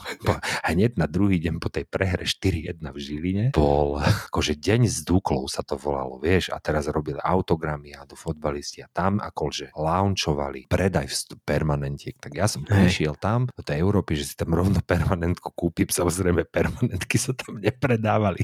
hneď 0.67 0.99
na 0.99 1.07
druhý 1.07 1.39
deň 1.39 1.63
po 1.63 1.71
tej 1.71 1.87
prehre 1.87 2.27
4-1 2.27 2.83
v 2.83 2.99
Žiline. 2.99 3.45
Bol 3.55 4.03
akože 4.03 4.59
deň 4.59 4.91
s 4.91 5.07
Duklou 5.07 5.47
sa 5.47 5.63
to 5.63 5.79
volalo, 5.79 6.19
vieš, 6.19 6.51
a 6.51 6.59
teraz 6.59 6.91
robili 6.91 7.23
autogramy 7.23 7.95
a 7.95 8.03
do 8.03 8.19
fotbalisti 8.19 8.83
a 8.83 8.91
tam 8.91 9.23
akože 9.23 9.71
launchovali 9.79 10.67
predaj 10.67 11.07
v 11.37 11.43
permanentiek. 11.45 12.17
Tak 12.17 12.33
ja 12.33 12.49
som 12.49 12.65
prišiel 12.65 13.15
tam 13.21 13.47
do 13.53 13.61
tej 13.61 13.85
Európy, 13.85 14.17
že 14.17 14.33
si 14.33 14.35
tam 14.35 14.57
rovno 14.57 14.81
permanentku 14.81 15.53
kúpim. 15.53 15.87
Samozrejme, 15.87 16.49
permanentky 16.49 17.21
sa 17.21 17.37
tam 17.37 17.61
nepredávali. 17.61 18.43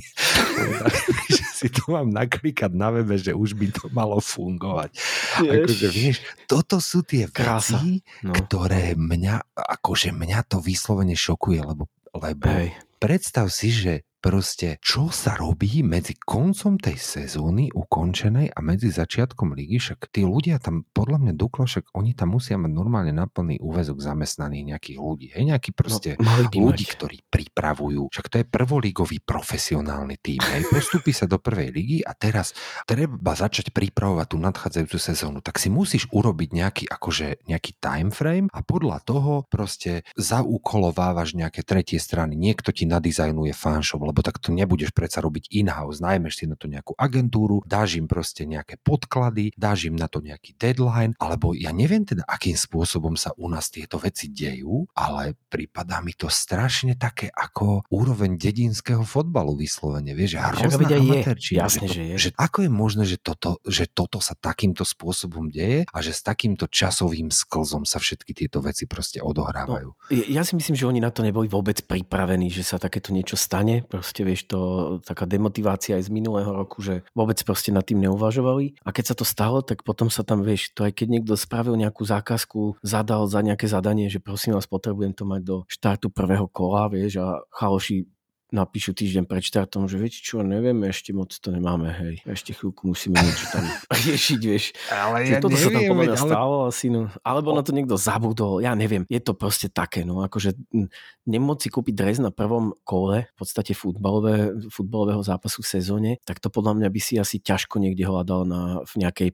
že 1.35 1.45
si 1.49 1.69
to 1.73 1.89
mám 1.89 2.13
naklikať 2.13 2.73
na 2.77 2.93
webe, 2.93 3.17
že 3.17 3.33
už 3.33 3.57
by 3.57 3.67
to 3.73 3.85
malo 3.91 4.21
fungovať. 4.21 4.93
Akože, 5.41 5.89
vieš, 5.89 6.17
toto 6.45 6.79
sú 6.79 7.01
tie 7.01 7.27
Krása. 7.33 7.81
veci, 7.81 8.05
no. 8.23 8.37
ktoré 8.37 8.93
mňa, 8.93 9.57
akože 9.57 10.13
mňa 10.13 10.39
to 10.47 10.61
vyslovene 10.61 11.17
šokuje, 11.17 11.65
lebo, 11.65 11.89
lebo 12.13 12.49
Hej. 12.53 12.77
predstav 13.01 13.49
si, 13.49 13.73
že 13.73 14.05
proste, 14.23 14.79
čo 14.79 15.11
sa 15.11 15.35
robí 15.35 15.83
medzi 15.83 16.15
koncom 16.15 16.79
tej 16.79 16.95
sezóny 16.95 17.75
ukončenej 17.75 18.55
a 18.55 18.59
medzi 18.63 18.95
začiatkom 18.95 19.59
ligy, 19.59 19.83
však 19.83 20.15
tí 20.15 20.23
ľudia 20.23 20.63
tam, 20.63 20.87
podľa 20.95 21.19
mňa 21.19 21.33
Dukla, 21.35 21.67
však 21.67 21.91
oni 21.91 22.15
tam 22.15 22.39
musia 22.39 22.55
mať 22.55 22.71
normálne 22.71 23.11
na 23.11 23.27
plný 23.27 23.59
úvezok 23.59 23.99
zamestnaných 23.99 24.79
nejakých 24.79 24.99
ľudí. 25.03 25.27
Hej, 25.35 25.51
nejaký 25.51 25.71
no, 25.75 25.77
proste 25.77 26.11
no, 26.23 26.31
ľudí, 26.39 26.87
mať. 26.87 26.95
ktorí 26.95 27.19
pripravujú. 27.27 28.15
Však 28.15 28.29
to 28.31 28.37
je 28.39 28.47
prvolígový 28.47 29.19
profesionálny 29.19 30.23
tým. 30.23 30.39
Hej, 30.39 30.71
postupí 30.71 31.11
sa 31.11 31.27
do 31.27 31.43
prvej 31.43 31.75
ligy 31.75 31.99
a 32.07 32.15
teraz 32.15 32.55
treba 32.87 33.35
začať 33.35 33.75
pripravovať 33.75 34.27
tú 34.31 34.39
nadchádzajúcu 34.39 34.99
sezónu. 35.03 35.39
Tak 35.43 35.59
si 35.59 35.67
musíš 35.67 36.07
urobiť 36.15 36.49
nejaký, 36.55 36.85
akože, 36.87 37.51
nejaký 37.51 37.75
time 37.83 38.15
frame 38.15 38.47
a 38.55 38.63
podľa 38.63 39.03
toho 39.03 39.33
proste 39.51 40.07
zaúkolovávaš 40.15 41.35
nejaké 41.35 41.67
tretie 41.67 41.99
strany. 41.99 42.39
Niekto 42.39 42.71
ti 42.71 42.87
nadizajnuje 42.87 43.51
fanshop, 43.57 44.12
lebo 44.13 44.21
tak 44.21 44.37
to 44.37 44.53
nebudeš 44.53 44.93
predsa 44.93 45.25
robiť 45.25 45.49
in-house, 45.57 46.05
najmeš 46.05 46.35
si 46.37 46.45
na 46.45 46.53
to 46.53 46.69
nejakú 46.69 46.93
agentúru, 47.01 47.65
dáš 47.65 47.97
im 47.97 48.05
proste 48.05 48.45
nejaké 48.45 48.77
podklady, 48.85 49.57
dáš 49.57 49.89
im 49.89 49.97
na 49.97 50.05
to 50.13 50.21
nejaký 50.21 50.53
deadline, 50.61 51.17
alebo 51.17 51.57
ja 51.57 51.73
neviem 51.73 52.05
teda, 52.05 52.29
akým 52.29 52.53
spôsobom 52.53 53.17
sa 53.17 53.33
u 53.41 53.49
nás 53.49 53.73
tieto 53.73 53.97
veci 53.97 54.29
dejú, 54.29 54.85
ale 54.93 55.33
prípada 55.49 56.05
mi 56.05 56.13
to 56.13 56.29
strašne 56.29 56.93
také 57.01 57.33
ako 57.33 57.89
úroveň 57.89 58.37
dedinského 58.37 59.01
fotbalu 59.09 59.57
vyslovene, 59.57 60.13
vieš, 60.13 60.37
že 60.37 60.39
hrozná 60.45 60.87
amatérčina, 60.93 61.65
Jasne, 61.65 61.89
to, 61.89 61.95
že 61.97 62.03
je. 62.05 62.17
že 62.19 62.31
ako 62.37 62.59
je 62.69 62.71
možné, 62.71 63.05
že 63.09 63.17
toto, 63.17 63.57
že 63.65 63.89
toto 63.89 64.21
sa 64.21 64.37
takýmto 64.37 64.85
spôsobom 64.85 65.49
deje 65.49 65.89
a 65.89 65.99
že 66.05 66.13
s 66.13 66.21
takýmto 66.21 66.69
časovým 66.69 67.33
sklzom 67.33 67.89
sa 67.89 67.97
všetky 67.97 68.37
tieto 68.37 68.61
veci 68.61 68.85
proste 68.85 69.25
odohrávajú. 69.25 70.13
Ja 70.29 70.45
si 70.45 70.53
myslím, 70.59 70.77
že 70.77 70.85
oni 70.85 71.01
na 71.01 71.09
to 71.09 71.25
neboli 71.25 71.49
vôbec 71.49 71.81
pripravení, 71.87 72.53
že 72.53 72.67
sa 72.67 72.77
takéto 72.77 73.15
niečo 73.15 73.39
stane. 73.39 73.87
Proste 74.03 74.27
vieš, 74.27 74.51
to 74.51 74.59
taká 75.07 75.31
demotivácia 75.31 75.95
aj 75.95 76.11
z 76.11 76.11
minulého 76.11 76.51
roku, 76.51 76.83
že 76.83 77.07
vôbec 77.15 77.39
proste 77.47 77.71
nad 77.71 77.87
tým 77.87 78.03
neuvažovali. 78.03 78.83
A 78.83 78.91
keď 78.91 79.15
sa 79.15 79.17
to 79.17 79.23
stalo, 79.23 79.63
tak 79.63 79.87
potom 79.87 80.11
sa 80.11 80.27
tam, 80.27 80.43
vieš, 80.43 80.75
to 80.75 80.83
aj 80.83 80.91
keď 80.91 81.07
niekto 81.07 81.39
spravil 81.39 81.79
nejakú 81.79 82.03
zákazku, 82.03 82.83
zadal 82.83 83.31
za 83.31 83.47
nejaké 83.47 83.71
zadanie, 83.71 84.11
že 84.11 84.19
prosím 84.19 84.59
vás, 84.59 84.67
potrebujem 84.67 85.15
to 85.15 85.23
mať 85.23 85.43
do 85.47 85.57
štartu 85.71 86.11
prvého 86.11 86.51
kola, 86.51 86.91
vieš, 86.91 87.23
a 87.23 87.47
chaloši 87.55 88.11
napíšu 88.53 88.93
týždeň 88.93 89.25
pred 89.25 89.41
štartom, 89.41 89.89
že 89.89 89.97
viete 89.97 90.21
čo, 90.21 90.45
nevieme, 90.45 90.93
ešte 90.93 91.17
moc 91.17 91.33
to 91.33 91.49
nemáme, 91.49 91.89
hej. 91.89 92.15
Ešte 92.29 92.53
chvíľku 92.53 92.85
musíme 92.85 93.17
niečo 93.17 93.49
tam 93.49 93.65
riešiť, 94.07 94.41
vieš. 94.45 94.77
Ale 94.93 95.25
Že 95.25 95.35
toto 95.41 95.57
sa 95.57 95.69
tam 95.73 95.83
podľa 95.89 96.05
mňa 96.05 96.17
ale- 96.21 96.31
stalo 96.31 96.57
asi, 96.69 96.87
no. 96.93 97.09
Alebo 97.25 97.57
na 97.57 97.65
to 97.65 97.73
niekto 97.73 97.97
zabudol, 97.97 98.61
ja 98.61 98.77
neviem. 98.77 99.09
Je 99.09 99.19
to 99.19 99.33
proste 99.33 99.73
také, 99.73 100.05
no, 100.05 100.21
akože 100.21 100.55
nemôcť 101.25 101.61
si 101.65 101.69
kúpiť 101.73 101.95
dres 101.97 102.17
na 102.21 102.29
prvom 102.29 102.77
kole, 102.85 103.27
v 103.33 103.35
podstate 103.35 103.73
futbalové, 103.73 104.53
futbalového 104.69 105.25
zápasu 105.25 105.65
v 105.65 105.73
sezóne, 105.73 106.11
tak 106.29 106.39
to 106.39 106.53
podľa 106.53 106.77
mňa 106.79 106.89
by 106.93 107.01
si 107.01 107.17
asi 107.17 107.41
ťažko 107.41 107.81
niekde 107.81 108.05
hľadal 108.05 108.45
na, 108.45 108.85
v 108.85 108.93
nejakej 109.01 109.29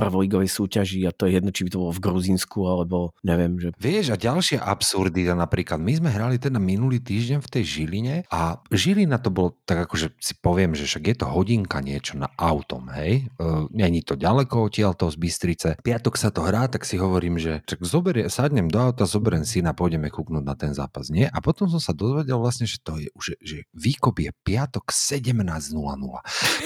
prvoligovej 0.00 0.48
súťaži 0.48 1.04
a 1.04 1.12
to 1.12 1.28
je 1.28 1.36
jedno, 1.36 1.52
či 1.52 1.68
by 1.68 1.70
to 1.70 1.80
bolo 1.84 1.92
v 1.92 2.02
Gruzínsku 2.02 2.58
alebo 2.64 3.12
neviem, 3.20 3.60
že 3.60 3.76
Vieš, 3.76 4.12
a 4.12 4.16
ďalšia 4.16 4.64
absurdita 4.64 5.36
napríklad, 5.36 5.76
my 5.76 5.92
sme 6.00 6.08
hrali 6.08 6.40
teda 6.40 6.56
minulý 6.56 7.04
týždeň 7.04 7.38
v 7.44 7.48
tej 7.48 7.64
Žiline 7.64 8.16
a 8.32 8.58
Žilina 8.72 9.20
to 9.20 9.28
bolo 9.28 9.60
tak 9.68 9.84
akože 9.86 10.16
si 10.18 10.32
poviem, 10.40 10.72
že 10.72 10.88
však 10.88 11.04
je 11.12 11.16
to 11.20 11.26
hodinka 11.28 11.78
niečo 11.84 12.16
na 12.16 12.32
autom, 12.38 12.88
hej? 12.96 13.28
E, 13.36 13.48
Není 13.70 14.02
to 14.02 14.16
ďaleko 14.16 14.70
odtiaľ 14.70 14.96
to 14.96 15.10
z 15.12 15.16
Bystrice. 15.20 15.68
Piatok 15.82 16.14
sa 16.16 16.32
to 16.32 16.42
hrá, 16.46 16.66
tak 16.66 16.86
si 16.88 16.96
hovorím, 16.96 17.36
že 17.36 17.62
čak 17.66 17.82
zoberie, 17.84 18.26
sadnem 18.32 18.70
do 18.70 18.78
auta, 18.80 19.04
zoberiem 19.04 19.44
syna, 19.44 19.76
pôjdeme 19.76 20.08
kúknúť 20.08 20.44
na 20.44 20.54
ten 20.56 20.72
zápas, 20.72 21.10
nie? 21.12 21.26
A 21.26 21.38
potom 21.42 21.68
som 21.68 21.82
sa 21.82 21.92
dozvedel 21.92 22.38
vlastne, 22.40 22.64
že 22.64 22.80
to 22.80 22.96
je 22.98 23.08
už, 23.14 23.36
že 23.42 23.66
výkop 23.74 24.22
je 24.22 24.30
piatok 24.44 24.90
17.00. 24.92 25.74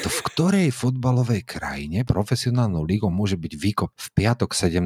To 0.04 0.08
v 0.08 0.20
ktorej 0.28 0.68
fotbalovej 0.70 1.42
krajine 1.46 2.04
profesionálnou 2.04 2.84
ligou 2.84 3.08
môže 3.24 3.40
byť 3.40 3.52
výkop 3.56 3.96
v 3.96 4.08
piatok 4.12 4.52
17.00. 4.52 4.84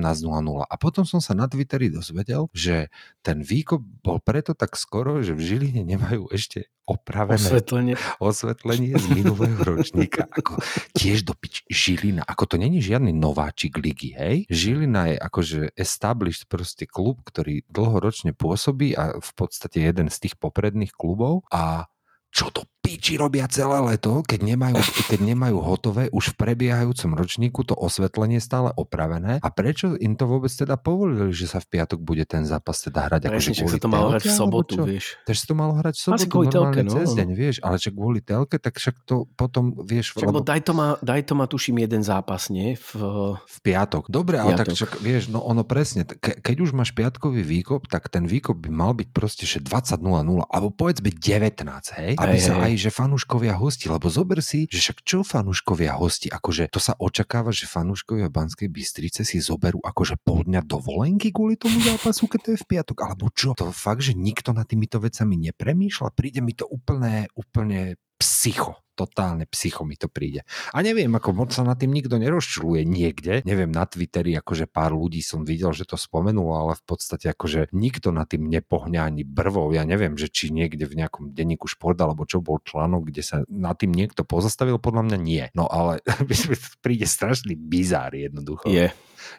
A 0.63 0.75
potom 0.79 1.03
som 1.03 1.19
sa 1.19 1.35
na 1.35 1.51
Twitteri 1.51 1.91
dozvedel, 1.91 2.47
že 2.55 2.87
ten 3.27 3.43
výkop 3.43 3.83
bol 3.83 4.23
preto 4.23 4.55
tak 4.55 4.79
skoro, 4.79 5.19
že 5.27 5.35
v 5.35 5.43
Žiline 5.43 5.83
nemajú 5.83 6.31
ešte 6.31 6.71
opravené 6.87 7.37
osvetlenie. 7.37 7.95
osvetlenie 8.17 8.95
z 8.95 9.07
minulého 9.13 9.59
ročníka. 9.61 10.25
Ako, 10.31 10.57
tiež 10.95 11.27
do 11.27 11.35
pič 11.35 11.67
Žilina. 11.67 12.23
Ako 12.23 12.47
to 12.47 12.57
není 12.57 12.79
žiadny 12.79 13.11
nováčik 13.11 13.77
ligy, 13.77 14.15
hej? 14.15 14.37
Žilina 14.47 15.13
je 15.13 15.17
akože 15.19 15.61
established 15.75 16.47
proste 16.47 16.87
klub, 16.87 17.21
ktorý 17.27 17.67
dlhoročne 17.69 18.33
pôsobí 18.33 18.95
a 18.95 19.19
v 19.19 19.31
podstate 19.35 19.83
jeden 19.83 20.09
z 20.09 20.17
tých 20.31 20.41
popredných 20.41 20.95
klubov 20.97 21.45
a 21.51 21.91
čo 22.33 22.53
to 22.53 22.65
piči 22.89 23.21
robia 23.21 23.45
celé 23.53 23.77
leto, 23.85 24.25
keď 24.25 24.41
nemajú, 24.57 24.81
keď 25.13 25.21
nemajú 25.21 25.57
hotové 25.61 26.09
už 26.09 26.33
v 26.33 26.35
prebiehajúcom 26.41 27.13
ročníku 27.13 27.61
to 27.69 27.77
osvetlenie 27.77 28.41
stále 28.41 28.73
opravené 28.73 29.45
a 29.45 29.49
prečo 29.53 29.93
im 30.01 30.17
to 30.17 30.25
vôbec 30.25 30.49
teda 30.49 30.81
povolili, 30.81 31.29
že 31.37 31.45
sa 31.45 31.61
v 31.61 31.77
piatok 31.77 32.01
bude 32.01 32.25
ten 32.25 32.49
zápas 32.49 32.81
teda 32.81 33.13
hrať 33.13 33.21
Presne, 33.29 33.53
že 33.53 33.61
kvôli 33.61 33.77
sa 33.77 33.85
to 33.85 33.91
malo 33.93 34.09
hrať 34.17 34.25
v 34.25 34.33
sobotu, 34.33 34.75
vieš. 34.89 35.07
Takže 35.29 35.43
to 35.45 35.53
malo 35.53 35.73
hrať 35.77 35.95
v 35.95 36.01
sobotu 36.01 36.17
Asi 36.17 36.29
kvôli 36.33 36.49
normálne 36.49 36.81
telke, 36.81 36.89
no, 36.89 36.95
cez 36.97 37.09
no. 37.13 37.17
deň, 37.21 37.29
vieš, 37.37 37.57
ale 37.61 37.77
čo 37.77 37.91
kvôli 37.93 38.21
telke, 38.25 38.57
tak 38.57 38.75
však 38.81 38.97
to 39.05 39.29
potom, 39.37 39.65
vieš, 39.85 40.17
Však, 40.17 40.25
lebo 40.25 40.39
lebo 40.39 40.47
daj 40.47 40.61
to, 40.63 40.73
má, 40.73 40.89
daj 41.03 41.21
to 41.27 41.35
má 41.35 41.51
tuším 41.51 41.83
jeden 41.83 42.03
zápas, 42.07 42.47
nie? 42.47 42.79
V, 42.79 42.91
v 43.35 43.57
piatok. 43.67 44.07
Dobre, 44.07 44.39
ale 44.39 44.55
tak 44.55 44.71
Piatok. 44.71 44.79
však, 44.79 44.93
vieš, 45.03 45.23
no 45.35 45.43
ono 45.43 45.67
presne, 45.67 46.07
ke, 46.07 46.39
keď 46.39 46.57
už 46.63 46.71
máš 46.79 46.95
piatkový 46.95 47.43
výkop, 47.43 47.91
tak 47.91 48.07
ten 48.07 48.31
výkop 48.31 48.55
by 48.63 48.71
mal 48.71 48.93
byť 48.95 49.09
proste, 49.11 49.45
že 49.51 49.59
20.00, 49.59 49.99
alebo 50.47 50.71
povedzme 50.71 51.11
19, 51.11 51.67
hej? 51.99 52.13
Aby 52.15 52.37
Hej, 52.39 52.45
sa 52.47 52.55
hej. 52.63 52.63
aj, 52.63 52.73
že 52.79 52.95
fanúškovia 52.95 53.59
hosti, 53.59 53.91
lebo 53.91 54.07
zober 54.09 54.41
si, 54.41 54.71
že 54.71 54.79
však 54.79 54.99
čo 55.03 55.19
fanúškovia 55.27 55.99
hosti, 55.99 56.31
akože 56.31 56.71
to 56.71 56.81
sa 56.81 56.95
očakáva, 56.97 57.51
že 57.51 57.67
fanúškovia 57.69 58.31
Banskej 58.31 58.71
Bystrice 58.71 59.27
si 59.27 59.43
zoberú 59.43 59.83
akože 59.83 60.17
pol 60.23 60.47
dňa 60.47 60.63
dovolenky 60.65 61.35
kvôli 61.35 61.59
tomu 61.59 61.83
zápasu, 61.83 62.31
keď 62.31 62.41
to 62.41 62.51
je 62.55 62.63
v 62.63 62.69
piatok, 62.71 62.99
alebo 63.05 63.29
čo? 63.35 63.53
To 63.59 63.75
fakt, 63.75 64.07
že 64.07 64.15
nikto 64.15 64.55
nad 64.55 64.65
týmito 64.65 65.03
vecami 65.03 65.37
nepremýšľa, 65.51 66.15
príde 66.15 66.41
mi 66.41 66.55
to 66.55 66.65
úplne, 66.65 67.27
úplne 67.35 67.99
psycho. 68.17 68.88
Totálne 68.99 69.47
psycho 69.47 69.87
mi 69.87 69.95
to 69.95 70.11
príde. 70.11 70.43
A 70.75 70.83
neviem, 70.83 71.15
ako 71.15 71.31
moc 71.31 71.55
sa 71.55 71.63
nad 71.63 71.79
tým 71.79 71.95
nikto 71.95 72.19
nerozčuluje 72.19 72.83
niekde. 72.83 73.47
Neviem, 73.47 73.71
na 73.71 73.87
Twitteri 73.87 74.35
akože 74.35 74.67
pár 74.67 74.91
ľudí 74.91 75.23
som 75.23 75.47
videl, 75.47 75.71
že 75.71 75.87
to 75.87 75.95
spomenulo, 75.95 76.59
ale 76.59 76.75
v 76.75 76.83
podstate 76.83 77.31
akože 77.31 77.71
nikto 77.71 78.11
nad 78.11 78.27
tým 78.27 78.51
nepohňa 78.51 79.07
ani 79.07 79.23
brvou. 79.23 79.71
Ja 79.71 79.87
neviem, 79.87 80.19
že 80.19 80.27
či 80.27 80.51
niekde 80.51 80.91
v 80.91 80.99
nejakom 80.99 81.31
denníku 81.31 81.71
šport 81.71 81.95
alebo 82.03 82.27
čo 82.27 82.43
bol 82.43 82.59
článok, 82.59 83.07
kde 83.07 83.23
sa 83.23 83.37
nad 83.47 83.79
tým 83.79 83.95
niekto 83.95 84.27
pozastavil, 84.27 84.83
podľa 84.83 85.15
mňa 85.15 85.19
nie. 85.21 85.45
No 85.55 85.69
ale 85.69 86.03
príde 86.85 87.05
strašný 87.05 87.55
bizár 87.55 88.17
jednoducho 88.17 88.73
je. 88.73 88.89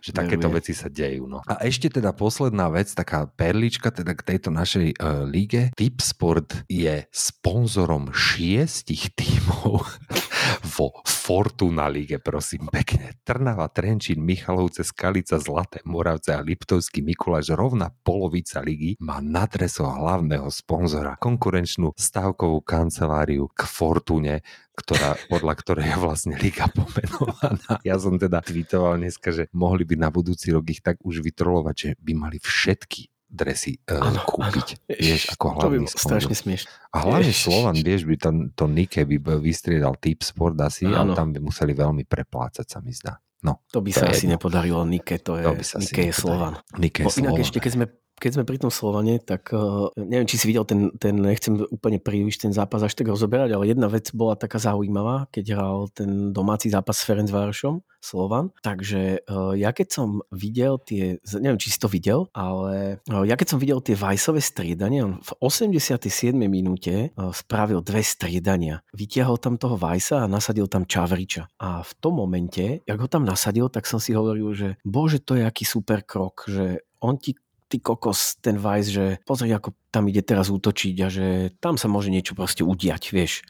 že 0.06 0.12
takéto 0.14 0.48
je. 0.48 0.54
veci 0.54 0.74
sa 0.78 0.88
dejú. 0.88 1.26
No. 1.26 1.42
A 1.50 1.66
ešte 1.66 1.90
teda 1.90 2.14
posledná 2.14 2.70
vec, 2.70 2.94
taká 2.94 3.26
perlička 3.26 3.90
teda 3.90 4.14
k 4.14 4.36
tejto 4.36 4.54
našej 4.54 5.00
uh, 5.02 5.26
líge. 5.26 5.74
Tipsport 5.74 6.70
je 6.70 7.10
sponzorom 7.10 8.14
šiestich 8.14 9.10
tímov 9.18 9.49
vo 10.78 11.02
Fortuna 11.06 11.86
líge, 11.92 12.18
prosím 12.18 12.70
pekne. 12.74 13.14
Trnava, 13.22 13.70
Trenčín, 13.70 14.24
Michalovce, 14.26 14.82
Skalica, 14.82 15.38
Zlaté 15.38 15.84
Moravce 15.86 16.34
a 16.34 16.42
Liptovský 16.42 17.06
Mikuláš, 17.06 17.54
rovná 17.54 17.94
polovica 18.02 18.62
ligy 18.66 18.98
má 19.02 19.22
na 19.22 19.46
hlavného 19.46 20.50
sponzora 20.50 21.18
konkurenčnú 21.22 21.94
stavkovú 21.94 22.66
kanceláriu 22.66 23.50
k 23.54 23.62
Fortune, 23.66 24.42
ktorá, 24.74 25.20
podľa 25.28 25.54
ktorej 25.60 25.86
je 25.92 25.98
vlastne 26.00 26.36
liga 26.40 26.66
pomenovaná. 26.72 27.84
Ja 27.84 28.00
som 28.00 28.16
teda 28.16 28.40
tweetoval 28.40 28.98
dneska, 28.98 29.36
že 29.36 29.52
mohli 29.52 29.84
by 29.84 30.00
na 30.00 30.10
budúci 30.10 30.56
rok 30.56 30.66
ich 30.72 30.80
tak 30.80 30.98
už 31.04 31.20
vytrolovať, 31.20 31.76
že 31.76 31.90
by 32.00 32.14
mali 32.16 32.38
všetky 32.40 33.09
dresy 33.30 33.78
uh, 33.86 34.02
Áno, 34.02 34.20
kúpiť. 34.20 34.68
áno. 34.76 34.98
Vieš, 35.00 35.22
ako 35.32 35.46
to 35.46 35.54
by 35.54 35.62
hlavný 35.72 35.78
bolo 35.84 35.94
strašne 35.96 36.34
smiešne. 36.34 36.70
A 36.90 36.98
hlavne 37.00 37.30
Ježiš. 37.30 37.46
Slovan, 37.46 37.76
vieš, 37.78 38.02
by 38.04 38.16
to, 38.18 38.30
to 38.52 38.64
Nike 38.66 39.02
by 39.06 39.38
vystriedal 39.38 39.94
Tip 39.96 40.20
Sport 40.20 40.58
asi, 40.60 40.84
ale 40.84 40.98
Áno. 41.04 41.14
tam 41.14 41.30
by 41.30 41.40
museli 41.40 41.72
veľmi 41.72 42.04
preplácať, 42.04 42.66
sa 42.66 42.82
mi 42.82 42.90
zdá. 42.90 43.22
No, 43.40 43.64
To 43.70 43.80
by 43.80 43.90
To 43.90 44.00
sa 44.00 44.06
asi 44.10 44.26
jedno. 44.26 44.36
nepodarilo 44.36 44.82
Nike, 44.84 45.16
to 45.18 45.38
je, 45.38 45.44
To 45.44 45.54
by 45.54 45.64
sa 45.64 45.78
Nike 45.78 46.04
je. 46.04 46.12
Slovan. 46.12 46.54
Nike 46.76 47.00
je 47.00 47.06
Bo 47.06 47.12
inak 47.14 47.16
Slovan. 47.32 47.46
ešte, 47.46 47.58
keď 47.58 47.72
sme, 47.72 47.86
keď 48.20 48.32
sme 48.36 48.48
pri 48.48 48.60
tom 48.60 48.70
Slovane, 48.70 49.24
tak 49.24 49.56
uh, 49.56 49.90
neviem, 49.96 50.28
či 50.28 50.36
si 50.36 50.46
videl 50.46 50.68
ten, 50.68 50.92
ten, 51.00 51.16
nechcem 51.16 51.56
úplne 51.72 51.98
príliš 51.98 52.44
ten 52.44 52.52
zápas 52.52 52.84
až 52.84 52.94
tak 52.94 53.08
rozoberať, 53.08 53.56
ale 53.56 53.72
jedna 53.72 53.88
vec 53.88 54.12
bola 54.12 54.36
taká 54.36 54.60
zaujímavá, 54.60 55.32
keď 55.32 55.56
hral 55.56 55.88
ten 55.96 56.36
domáci 56.36 56.68
zápas 56.68 57.00
s 57.00 57.08
Ferencvárošom, 57.08 57.82
Slovan. 58.00 58.52
Takže 58.64 59.24
uh, 59.28 59.56
ja 59.56 59.72
keď 59.76 59.88
som 59.92 60.24
videl 60.32 60.80
tie, 60.84 61.20
neviem, 61.40 61.60
či 61.60 61.72
si 61.72 61.80
to 61.80 61.92
videl, 61.92 62.28
ale 62.32 63.04
uh, 63.12 63.24
ja 63.24 63.36
keď 63.36 63.56
som 63.56 63.60
videl 63.60 63.80
tie 63.84 63.96
Vajsové 63.96 64.44
striedania, 64.44 65.08
on 65.08 65.20
v 65.20 65.32
87. 65.40 66.36
minúte 66.36 67.12
uh, 67.16 67.32
spravil 67.32 67.84
dve 67.84 68.04
striedania. 68.04 68.84
Vytiahol 68.96 69.40
tam 69.40 69.60
toho 69.60 69.76
Vajsa 69.76 70.24
a 70.24 70.32
nasadil 70.32 70.68
tam 70.68 70.88
Čavriča. 70.88 71.48
A 71.60 71.84
v 71.84 71.92
tom 72.00 72.20
momente, 72.20 72.84
jak 72.84 73.00
ho 73.00 73.08
tam 73.08 73.24
nasadil, 73.28 73.68
tak 73.72 73.88
som 73.88 74.00
si 74.00 74.16
hovoril, 74.16 74.52
že 74.56 74.70
bože, 74.84 75.24
to 75.24 75.36
je 75.36 75.44
aký 75.44 75.64
super 75.68 76.04
krok, 76.04 76.48
že 76.48 76.84
on 77.00 77.16
ti 77.16 77.36
ty 77.70 77.78
kokos, 77.78 78.42
ten 78.42 78.58
Vice, 78.58 78.90
že 78.90 79.06
pozri, 79.24 79.54
ako 79.54 79.78
tam 79.94 80.10
ide 80.10 80.26
teraz 80.26 80.50
útočiť 80.50 80.96
a 81.06 81.08
že 81.08 81.54
tam 81.62 81.78
sa 81.78 81.86
môže 81.86 82.10
niečo 82.10 82.34
proste 82.34 82.66
udiať, 82.66 83.14
vieš. 83.14 83.46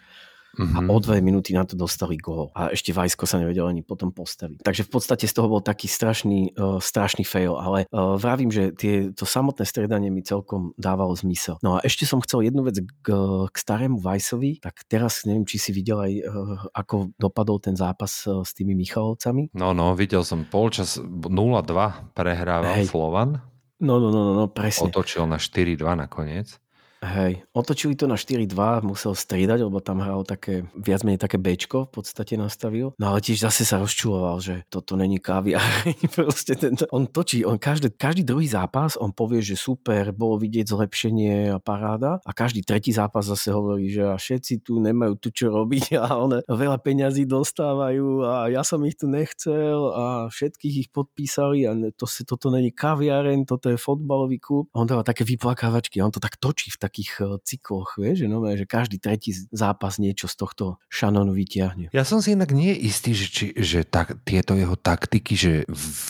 A 0.57 0.81
Mhm. 0.81 0.89
o 0.89 0.97
dve 0.97 1.21
minúty 1.21 1.53
na 1.53 1.61
to 1.61 1.77
dostali 1.77 2.17
gól. 2.17 2.49
A 2.57 2.73
ešte 2.73 2.89
Vajsko 2.89 3.29
sa 3.29 3.37
nevedel 3.37 3.69
ani 3.69 3.85
potom 3.85 4.09
postaviť. 4.09 4.65
Takže 4.65 4.81
v 4.81 4.91
podstate 4.91 5.25
z 5.29 5.33
toho 5.37 5.47
bol 5.47 5.61
taký 5.61 5.85
strašný, 5.85 6.57
uh, 6.57 6.81
strašný 6.81 7.21
fail. 7.21 7.53
Ale 7.55 7.85
uh, 7.87 8.17
vravím, 8.17 8.49
že 8.49 8.73
tie, 8.73 9.13
to 9.13 9.29
samotné 9.29 9.63
stredanie 9.63 10.09
mi 10.09 10.25
celkom 10.25 10.73
dávalo 10.75 11.13
zmysel. 11.13 11.61
No 11.61 11.77
a 11.77 11.85
ešte 11.85 12.09
som 12.09 12.19
chcel 12.19 12.49
jednu 12.49 12.65
vec 12.65 12.81
k, 12.81 13.07
k 13.45 13.55
starému 13.55 14.01
Vajsovi. 14.01 14.59
Tak 14.59 14.89
teraz 14.89 15.23
neviem, 15.23 15.45
či 15.45 15.61
si 15.61 15.69
videl 15.69 16.01
aj, 16.01 16.13
uh, 16.25 16.33
ako 16.73 17.13
dopadol 17.21 17.61
ten 17.61 17.77
zápas 17.77 18.25
uh, 18.25 18.41
s 18.41 18.51
tými 18.57 18.73
Michalovcami. 18.73 19.53
No, 19.53 19.71
no, 19.77 19.93
videl 19.93 20.25
som 20.25 20.49
polčas 20.49 20.97
0-2 20.97 21.29
prehrával 22.17 22.83
Hej. 22.83 22.89
Slovan, 22.89 23.39
No, 23.79 23.99
no, 23.99 24.11
no, 24.11 24.21
no, 24.27 24.33
no 24.35 24.45
presne. 24.51 24.91
otočil 24.91 25.23
na 25.23 25.39
4-2 25.39 25.95
nakoniec. 25.95 26.59
Hej, 26.99 27.47
otočili 27.55 27.95
to 27.95 28.11
na 28.11 28.19
4-2, 28.19 28.83
musel 28.83 29.15
striedať, 29.15 29.63
lebo 29.63 29.79
tam 29.79 30.03
hral 30.03 30.27
také, 30.27 30.67
viac 30.75 31.07
menej 31.07 31.23
také 31.23 31.39
Bčko 31.39 31.87
v 31.87 31.91
podstate 31.95 32.35
nastavil. 32.35 32.91
No 32.99 33.15
ale 33.15 33.23
tiež 33.23 33.39
zase 33.39 33.63
sa 33.63 33.79
rozčuloval, 33.79 34.43
že 34.43 34.67
toto 34.67 34.99
není 34.99 35.15
kaviar. 35.15 35.63
Proste 36.19 36.59
tento, 36.59 36.83
on 36.91 37.07
točí, 37.07 37.47
on 37.47 37.55
každý, 37.55 37.95
každý 37.95 38.27
druhý 38.27 38.51
zápas, 38.51 38.99
on 38.99 39.15
povie, 39.15 39.39
že 39.39 39.55
super, 39.55 40.11
bolo 40.11 40.35
vidieť 40.43 40.75
zlepšenie 40.75 41.55
a 41.55 41.59
paráda. 41.63 42.19
A 42.27 42.35
každý 42.35 42.67
tretí 42.67 42.91
zápas 42.91 43.31
zase 43.31 43.55
hovorí, 43.55 43.87
že 43.87 44.03
a 44.03 44.19
všetci 44.19 44.67
tu 44.67 44.83
nemajú 44.83 45.15
tu 45.23 45.31
čo 45.31 45.55
robiť 45.55 45.95
a 46.03 46.19
one 46.19 46.43
veľa 46.51 46.83
peňazí 46.83 47.23
dostávajú 47.23 48.27
a 48.27 48.51
ja 48.51 48.59
som 48.67 48.83
ich 48.83 48.99
tu 48.99 49.07
nechcel 49.07 49.95
a 49.95 50.27
všetkých 50.27 50.75
ich 50.83 50.89
podpísali 50.91 51.63
a 51.63 51.71
to, 51.95 52.03
toto 52.27 52.51
není 52.51 52.75
kaviareň, 52.75 53.47
toto 53.47 53.71
je 53.71 53.79
fotbalový 53.79 54.43
klub. 54.43 54.67
A 54.75 54.83
on 54.83 54.87
dáva 54.89 55.07
také 55.07 55.23
vyplakávačky, 55.23 56.03
on 56.03 56.11
to 56.11 56.19
tak 56.19 56.35
točí 56.35 56.67
v 56.75 56.88
takých 56.89 57.11
eh, 57.21 57.25
cykloch, 57.45 58.01
vieš, 58.01 58.25
že, 58.25 58.27
no, 58.27 58.41
že 58.41 58.65
každý 58.65 58.97
tretí 58.97 59.31
zápas 59.53 60.01
niečo 60.01 60.25
z 60.25 60.35
tohto 60.41 60.65
Shannonu 60.89 61.37
vyťahne. 61.37 61.93
Ja 61.93 62.01
som 62.01 62.25
si 62.25 62.33
inak 62.33 62.49
nie 62.49 62.73
istý, 62.73 63.13
že, 63.13 63.27
či, 63.29 63.45
že 63.53 63.85
tak, 63.85 64.17
tieto 64.25 64.57
jeho 64.57 64.73
taktiky, 64.73 65.33
že 65.37 65.53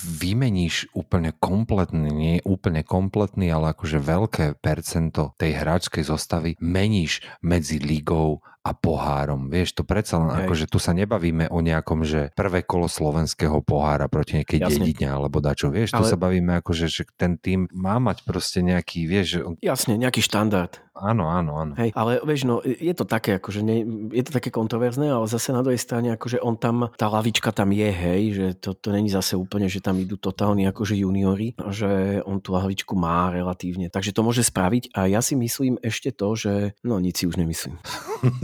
vymeníš 0.08 0.96
úplne 0.96 1.36
kompletný, 1.36 2.08
nie 2.10 2.36
úplne 2.48 2.88
kompletný, 2.88 3.52
ale 3.52 3.76
akože 3.76 4.00
veľké 4.00 4.46
percento 4.64 5.36
tej 5.36 5.60
hráčskej 5.60 6.08
zostavy 6.08 6.56
meníš 6.64 7.20
medzi 7.44 7.78
ligou 7.84 8.40
a 8.60 8.72
pohárom. 8.76 9.48
Vieš, 9.48 9.80
to 9.80 9.84
predsa 9.88 10.20
len, 10.20 10.44
akože 10.44 10.68
tu 10.68 10.84
sa 10.84 10.92
nebavíme 10.92 11.48
o 11.48 11.60
nejakom, 11.64 12.04
že 12.04 12.36
prvé 12.36 12.68
kolo 12.68 12.92
slovenského 12.92 13.64
pohára 13.64 14.12
proti 14.12 14.44
nejakej 14.44 14.60
Jasne. 14.60 14.84
dedine 14.84 15.08
alebo 15.16 15.40
dačo. 15.40 15.72
Vieš, 15.72 15.96
Ale... 15.96 16.00
tu 16.00 16.04
sa 16.12 16.18
bavíme 16.20 16.60
akože, 16.60 16.86
že 16.92 17.04
ten 17.16 17.40
tým 17.40 17.72
má 17.72 17.98
mať 18.04 18.28
proste 18.28 18.60
nejaký, 18.60 19.08
vieš, 19.08 19.28
že 19.32 19.40
on... 19.48 19.54
Jasne, 19.64 19.96
nejaký 19.96 20.20
štandard. 20.20 20.76
Áno, 21.00 21.32
áno, 21.32 21.52
áno. 21.56 21.74
Hej, 21.80 21.96
ale 21.96 22.20
vieš, 22.28 22.44
no, 22.44 22.60
je 22.64 22.92
to 22.92 23.08
také, 23.08 23.40
akože 23.40 23.64
ne, 23.64 23.84
je 24.12 24.24
to 24.24 24.32
také 24.36 24.52
kontroverzné, 24.52 25.08
ale 25.08 25.26
zase 25.32 25.56
na 25.56 25.64
druhej 25.64 25.80
strane, 25.80 26.14
akože 26.20 26.44
on 26.44 26.60
tam, 26.60 26.92
tá 27.00 27.08
lavička 27.08 27.56
tam 27.56 27.72
je, 27.72 27.90
hej, 27.90 28.22
že 28.36 28.48
to, 28.60 28.76
to 28.76 28.92
není 28.92 29.08
zase 29.08 29.40
úplne, 29.40 29.72
že 29.72 29.80
tam 29.80 29.96
idú 29.98 30.20
totálni 30.20 30.68
akože 30.68 31.00
juniori, 31.00 31.56
že 31.72 32.20
on 32.28 32.44
tú 32.44 32.54
lavičku 32.54 32.94
má 33.00 33.32
relatívne. 33.32 33.88
Takže 33.88 34.12
to 34.12 34.22
môže 34.22 34.44
spraviť 34.44 34.92
a 34.92 35.08
ja 35.08 35.24
si 35.24 35.40
myslím 35.40 35.80
ešte 35.80 36.12
to, 36.12 36.36
že 36.36 36.54
no 36.84 37.00
nic 37.00 37.16
si 37.16 37.26
už 37.26 37.40
nemyslím. 37.40 37.80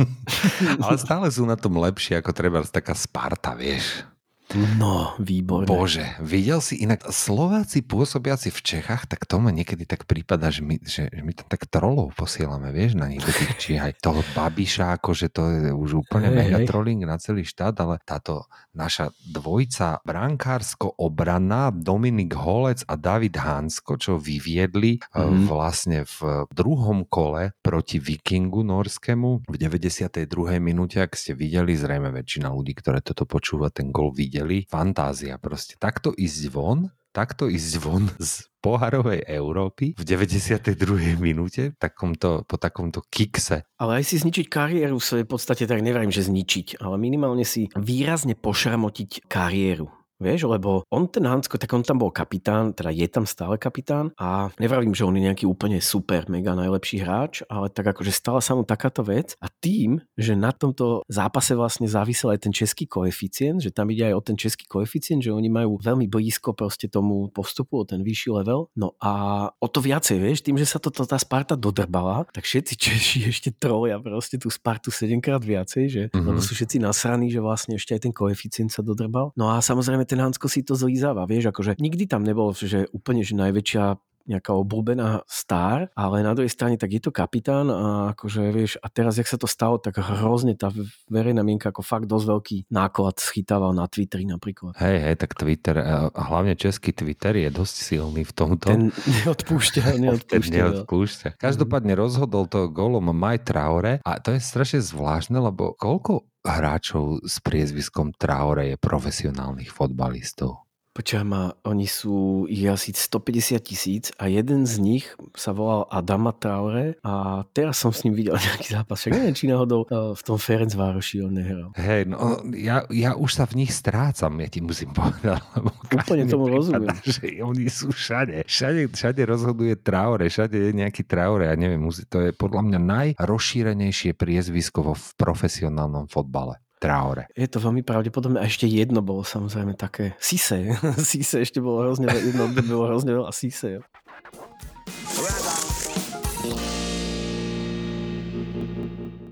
Ale 0.83 0.95
stále 0.95 1.27
sú 1.27 1.43
na 1.43 1.59
tom 1.59 1.75
lepšie 1.75 2.23
ako 2.23 2.31
treba 2.31 2.63
taká 2.63 2.95
Sparta, 2.95 3.53
vieš. 3.53 4.07
No, 4.53 5.17
výborné. 5.17 5.65
Bože, 5.65 6.05
videl 6.21 6.61
si 6.61 6.77
inak 6.77 7.09
Slováci 7.09 7.81
pôsobiaci 7.81 8.53
v 8.53 8.59
Čechách, 8.61 9.09
tak 9.09 9.25
to 9.25 9.41
ma 9.41 9.49
niekedy 9.49 9.89
tak 9.89 10.05
prípada, 10.05 10.53
že 10.53 10.61
my, 10.61 10.77
že, 10.85 11.09
že 11.09 11.21
my 11.25 11.33
tam 11.33 11.49
tak 11.49 11.65
trolov 11.65 12.13
posielame, 12.13 12.69
vieš, 12.69 12.93
na 12.93 13.09
nich 13.09 13.25
do 13.25 13.33
tých 13.33 13.57
číhaj. 13.57 13.97
Toho 13.97 14.21
Babiša, 14.37 15.01
akože 15.01 15.33
to 15.33 15.41
je 15.49 15.71
už 15.73 16.05
úplne 16.05 16.29
hey, 16.29 16.37
mega 16.45 16.59
hey. 16.61 16.67
trolling 16.69 17.01
na 17.09 17.17
celý 17.17 17.41
štát, 17.41 17.73
ale 17.81 17.97
táto 18.05 18.45
naša 18.77 19.09
dvojica 19.25 20.05
brankársko-obranná 20.05 21.73
Dominik 21.73 22.37
Holec 22.37 22.85
a 22.85 22.93
David 23.01 23.41
Hansko, 23.41 23.97
čo 23.97 24.21
vyviedli 24.21 25.01
mm. 25.01 25.49
vlastne 25.49 26.05
v 26.05 26.45
druhom 26.53 27.01
kole 27.09 27.57
proti 27.65 27.97
Vikingu 27.97 28.61
norskému 28.61 29.49
v 29.49 29.55
92. 29.57 30.29
minúte, 30.61 31.01
ak 31.01 31.17
ste 31.17 31.33
videli, 31.33 31.73
zrejme 31.73 32.13
väčšina 32.13 32.53
ľudí, 32.53 32.77
ktoré 32.77 33.01
toto 33.01 33.25
počúva, 33.25 33.73
ten 33.73 33.89
gol 33.89 34.13
vidí 34.13 34.34
videli, 34.35 34.67
fantázia 34.67 35.39
proste. 35.39 35.79
Takto 35.79 36.11
ísť 36.11 36.51
von, 36.51 36.91
takto 37.15 37.47
ísť 37.47 37.73
von 37.79 38.11
z 38.19 38.43
poharovej 38.59 39.23
Európy 39.23 39.95
v 39.95 40.03
92. 40.03 40.75
minúte 41.15 41.71
takomto, 41.79 42.43
po 42.43 42.59
takomto 42.59 42.99
kikse. 43.07 43.63
Ale 43.79 44.03
aj 44.03 44.11
si 44.11 44.19
zničiť 44.19 44.51
kariéru 44.51 44.99
v 44.99 45.07
svojej 45.07 45.27
podstate, 45.29 45.63
tak 45.63 45.79
neverím, 45.79 46.11
že 46.11 46.27
zničiť, 46.27 46.83
ale 46.83 46.99
minimálne 46.99 47.47
si 47.47 47.71
výrazne 47.79 48.35
pošramotiť 48.35 49.31
kariéru. 49.31 49.87
Vieš, 50.15 50.47
lebo 50.47 50.87
on 50.87 51.11
ten 51.11 51.27
Hansko, 51.27 51.59
tak 51.59 51.71
on 51.75 51.83
tam 51.83 51.99
bol 51.99 52.11
kapitán, 52.13 52.71
teda 52.71 52.87
je 52.91 53.07
tam 53.11 53.27
stále 53.27 53.59
kapitán 53.59 54.15
a 54.15 54.47
nevravím, 54.55 54.95
že 54.95 55.03
on 55.03 55.15
je 55.15 55.27
nejaký 55.27 55.43
úplne 55.43 55.83
super, 55.83 56.23
mega 56.31 56.55
najlepší 56.55 57.03
hráč, 57.03 57.43
ale 57.51 57.67
tak 57.67 57.91
akože 57.91 58.15
stala 58.15 58.39
sa 58.39 58.55
mu 58.55 58.63
takáto 58.63 59.03
vec 59.03 59.35
a 59.43 59.51
tým, 59.51 59.99
že 60.15 60.39
na 60.39 60.55
tomto 60.55 61.03
zápase 61.11 61.51
vlastne 61.51 61.89
závisel 61.91 62.31
aj 62.31 62.47
ten 62.47 62.53
český 62.55 62.87
koeficient, 62.87 63.59
že 63.59 63.75
tam 63.75 63.91
ide 63.91 64.07
aj 64.07 64.15
o 64.15 64.21
ten 64.23 64.39
český 64.39 64.63
koeficient, 64.71 65.19
že 65.19 65.35
oni 65.35 65.51
majú 65.51 65.75
veľmi 65.83 66.07
blízko 66.07 66.55
proste 66.55 66.87
tomu 66.87 67.27
postupu, 67.35 67.83
o 67.83 67.85
ten 67.85 67.99
vyšší 67.99 68.31
level. 68.31 68.71
No 68.79 68.95
a 69.03 69.11
o 69.59 69.67
to 69.67 69.83
viacej, 69.83 70.15
vieš, 70.15 70.47
tým, 70.47 70.55
že 70.55 70.63
sa 70.63 70.79
to, 70.79 70.89
tá 70.95 71.19
Sparta 71.19 71.59
dodrbala, 71.59 72.23
tak 72.31 72.47
všetci 72.47 72.73
Češi 72.79 73.19
ešte 73.33 73.49
troja 73.51 73.99
proste 73.99 74.39
tú 74.39 74.47
Spartu 74.47 74.95
sedemkrát 74.95 75.43
viacej, 75.43 75.83
že 75.91 76.03
mm-hmm. 76.07 76.23
lebo 76.23 76.39
sú 76.39 76.55
všetci 76.55 76.79
nasraní, 76.79 77.27
že 77.27 77.43
vlastne 77.43 77.75
ešte 77.75 77.91
aj 77.97 78.01
ten 78.07 78.13
koeficient 78.15 78.71
sa 78.71 78.79
dodrbal. 78.79 79.35
No 79.35 79.51
a 79.51 79.59
samozrejme 79.59 80.04
ten 80.05 80.21
Hansko 80.21 80.47
si 80.47 80.61
to 80.61 80.77
zlízáva, 80.77 81.25
vieš, 81.25 81.49
akože 81.51 81.77
nikdy 81.81 82.05
tam 82.05 82.23
nebol, 82.23 82.53
že 82.53 82.87
úplne, 82.93 83.25
že 83.25 83.35
najväčšia 83.35 83.83
nejaká 84.25 84.51
obľúbená 84.53 85.23
star, 85.29 85.89
ale 85.93 86.25
na 86.25 86.33
druhej 86.33 86.51
strane 86.51 86.75
tak 86.75 86.91
je 86.91 87.01
to 87.01 87.11
kapitán 87.13 87.69
a 87.69 88.17
akože 88.17 88.41
vieš, 88.49 88.71
a 88.81 88.89
teraz 88.89 89.21
jak 89.21 89.29
sa 89.29 89.37
to 89.37 89.45
stalo, 89.45 89.77
tak 89.77 90.01
hrozne 90.01 90.57
tá 90.57 90.73
verejná 91.07 91.45
mienka 91.45 91.69
ako 91.69 91.85
fakt 91.85 92.09
dosť 92.09 92.25
veľký 92.25 92.57
náklad 92.73 93.21
schytával 93.21 93.71
na 93.71 93.85
Twitteri 93.85 94.25
napríklad. 94.25 94.73
Hej, 94.81 94.97
hej, 95.01 95.15
tak 95.21 95.37
Twitter, 95.37 95.77
a 95.79 96.09
hlavne 96.11 96.57
český 96.57 96.91
Twitter 96.91 97.37
je 97.37 97.49
dosť 97.53 97.75
silný 97.75 98.25
v 98.25 98.33
tomto. 98.33 98.67
Ten 98.67 98.89
neodpúšťa, 98.91 99.81
neodpúšťa. 100.05 100.33
Ten 100.33 100.43
neodpúšťa. 100.49 101.27
Každopádne 101.37 101.93
rozhodol 101.93 102.49
to 102.49 102.67
golom 102.73 103.13
Maj 103.13 103.45
Traore 103.45 104.01
a 104.01 104.17
to 104.17 104.33
je 104.33 104.41
strašne 104.41 104.81
zvláštne, 104.81 105.37
lebo 105.37 105.77
koľko 105.77 106.25
hráčov 106.45 107.25
s 107.25 107.41
priezviskom 107.41 108.13
Traore 108.13 108.73
je 108.73 108.77
profesionálnych 108.77 109.73
fotbalistov? 109.73 110.64
Počujem 110.95 111.27
ma, 111.27 111.51
oni 111.67 111.91
sú, 111.91 112.47
ich 112.47 112.63
asi 112.71 112.95
150 112.95 113.59
tisíc 113.59 114.15
a 114.15 114.31
jeden 114.31 114.63
z 114.63 114.79
nich 114.79 115.05
sa 115.35 115.51
volal 115.51 115.91
Adama 115.91 116.31
Traore 116.31 116.95
a 117.03 117.43
teraz 117.51 117.83
som 117.83 117.91
s 117.91 118.07
ním 118.07 118.15
videl 118.15 118.39
nejaký 118.47 118.71
zápas. 118.71 119.03
Však 119.03 119.11
neviem, 119.11 119.35
či 119.35 119.51
náhodou 119.51 119.83
e, 119.83 120.15
v 120.15 120.21
tom 120.23 120.39
Ferenc 120.39 120.71
Vároši 120.71 121.19
on 121.19 121.35
nehral. 121.35 121.75
Hej, 121.75 122.07
no 122.07 122.39
ja, 122.55 122.87
ja 122.87 123.11
už 123.19 123.27
sa 123.27 123.43
v 123.43 123.59
nich 123.59 123.75
strácam, 123.75 124.39
ja 124.39 124.47
ti 124.47 124.63
musím 124.63 124.95
povedať. 124.95 125.43
Úplne 125.99 126.31
tomu 126.31 126.47
rozumiem. 126.47 126.95
Že 127.03 127.43
oni 127.43 127.67
sú 127.67 127.91
všade. 127.91 128.47
Všade, 128.47 128.87
všade 128.95 129.21
rozhoduje 129.27 129.75
Traore, 129.75 130.31
všade 130.31 130.55
je 130.55 130.71
nejaký 130.71 131.03
Traore. 131.03 131.51
Ja 131.51 131.59
neviem, 131.59 131.83
to 132.07 132.23
je 132.23 132.31
podľa 132.31 132.71
mňa 132.71 132.79
najrozšírenejšie 133.19 134.15
priezvisko 134.15 134.79
vo 134.79 134.95
profesionálnom 135.19 136.07
fotbale. 136.07 136.63
Traore. 136.85 137.25
Je 137.33 137.49
to 137.49 137.57
veľmi 137.57 137.81
pravdepodobné. 137.81 138.37
A 138.37 138.45
ešte 138.45 138.69
jedno 138.69 139.01
bolo 139.01 139.25
samozrejme 139.25 139.73
také 139.73 140.13
Sise. 140.21 140.77
Sise 141.01 141.41
ešte 141.41 141.57
bolo 141.57 141.81
hrozne, 141.81 142.05
jedno 142.13 142.45
bolo 142.53 142.85
hrozne 142.93 143.17
veľa 143.17 143.33
Sise. 143.33 143.81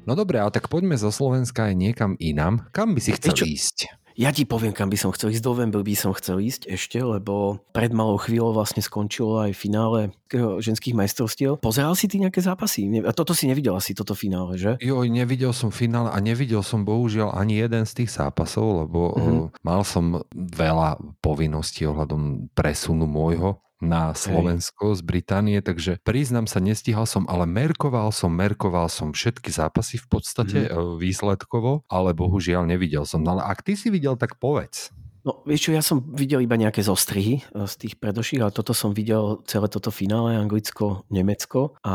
No 0.03 0.19
dobre, 0.19 0.41
ale 0.41 0.51
tak 0.51 0.67
poďme 0.67 0.97
zo 0.97 1.13
Slovenska 1.13 1.69
aj 1.69 1.75
niekam 1.77 2.11
inám. 2.19 2.67
Kam 2.75 2.97
by 2.97 2.99
si 2.99 3.15
chcel 3.15 3.37
ísť? 3.37 4.02
Ja 4.13 4.29
ti 4.29 4.45
poviem, 4.45 4.75
kam 4.75 4.93
by 4.93 4.97
som 4.99 5.09
chcel 5.15 5.33
ísť. 5.33 5.41
Do 5.41 5.53
November 5.53 5.85
by 5.85 5.93
som 5.93 6.11
chcel 6.17 6.41
ísť 6.41 6.65
ešte, 6.65 6.97
lebo 6.97 7.61
pred 7.77 7.93
malou 7.93 8.17
chvíľou 8.17 8.57
vlastne 8.57 8.81
skončilo 8.81 9.45
aj 9.45 9.53
finále 9.53 10.09
ženských 10.33 10.97
majstrovstiev. 10.97 11.61
Pozeral 11.61 11.93
si 11.93 12.09
ty 12.09 12.17
nejaké 12.17 12.41
zápasy? 12.41 12.89
A 13.05 13.13
toto 13.13 13.37
si 13.37 13.45
nevidel 13.45 13.77
asi, 13.77 13.93
toto 13.93 14.17
finále, 14.17 14.57
že? 14.57 14.81
Jo, 14.81 15.05
nevidel 15.05 15.53
som 15.53 15.69
finále 15.69 16.09
a 16.09 16.17
nevidel 16.17 16.65
som 16.65 16.81
bohužiaľ 16.81 17.37
ani 17.37 17.61
jeden 17.61 17.85
z 17.85 18.01
tých 18.01 18.11
zápasov, 18.17 18.89
lebo 18.89 19.13
mm-hmm. 19.13 19.61
mal 19.61 19.85
som 19.85 20.25
veľa 20.33 20.97
povinností 21.21 21.85
ohľadom 21.85 22.49
presunu 22.57 23.05
môjho 23.05 23.61
na 23.81 24.15
Slovensko 24.15 24.93
Hej. 24.93 24.97
z 24.99 25.01
Británie, 25.03 25.57
takže 25.59 25.99
priznám 26.01 26.47
sa, 26.47 26.63
nestihal 26.63 27.03
som, 27.03 27.27
ale 27.27 27.43
merkoval 27.49 28.13
som, 28.15 28.31
merkoval 28.31 28.87
som 28.87 29.11
všetky 29.11 29.51
zápasy 29.51 29.99
v 29.99 30.07
podstate 30.07 30.59
mm. 30.71 30.97
výsledkovo, 30.97 31.83
ale 31.91 32.15
bohužiaľ 32.15 32.69
nevidel 32.69 33.03
som. 33.03 33.25
No 33.25 33.37
ale 33.37 33.43
ak 33.43 33.65
ty 33.65 33.75
si 33.75 33.91
videl, 33.91 34.15
tak 34.15 34.39
povedz. 34.39 34.93
No 35.23 35.39
vieš 35.47 35.67
čo, 35.67 35.71
ja 35.71 35.79
som 35.79 36.03
videl 36.03 36.43
iba 36.43 36.59
nejaké 36.59 36.83
zostrihy 36.83 37.39
eh, 37.39 37.65
z 37.67 37.73
tých 37.79 37.95
predošlých, 37.95 38.43
ale 38.43 38.51
toto 38.51 38.75
som 38.75 38.91
videl 38.91 39.39
celé 39.47 39.71
toto 39.71 39.87
finále 39.87 40.35
Anglicko-Nemecko 40.35 41.79
a 41.79 41.93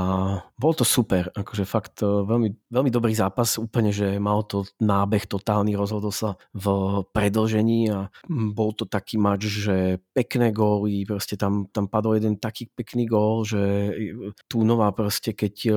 bol 0.57 0.73
to 0.73 0.89
super, 0.89 1.29
akože 1.37 1.65
fakt 1.69 2.01
eh, 2.01 2.09
veľmi, 2.09 2.73
veľmi 2.73 2.91
dobrý 2.91 3.13
zápas, 3.13 3.61
úplne, 3.61 3.93
že 3.93 4.17
mal 4.17 4.49
to 4.49 4.65
nábeh 4.81 5.29
totálny, 5.29 5.77
rozhodol 5.77 6.11
sa 6.11 6.41
v 6.57 6.67
predlžení 7.13 7.93
a 7.93 8.09
bol 8.29 8.73
to 8.73 8.89
taký 8.89 9.21
mač, 9.21 9.45
že 9.45 10.01
pekné 10.17 10.49
góly, 10.49 11.05
proste 11.05 11.37
tam, 11.37 11.69
tam 11.69 11.85
padol 11.85 12.17
jeden 12.17 12.41
taký 12.41 12.73
pekný 12.73 13.05
gól, 13.05 13.45
že 13.45 13.93
tu 14.49 14.65
nová 14.65 14.89
proste, 14.97 15.37
keď 15.37 15.55
eh, 15.69 15.77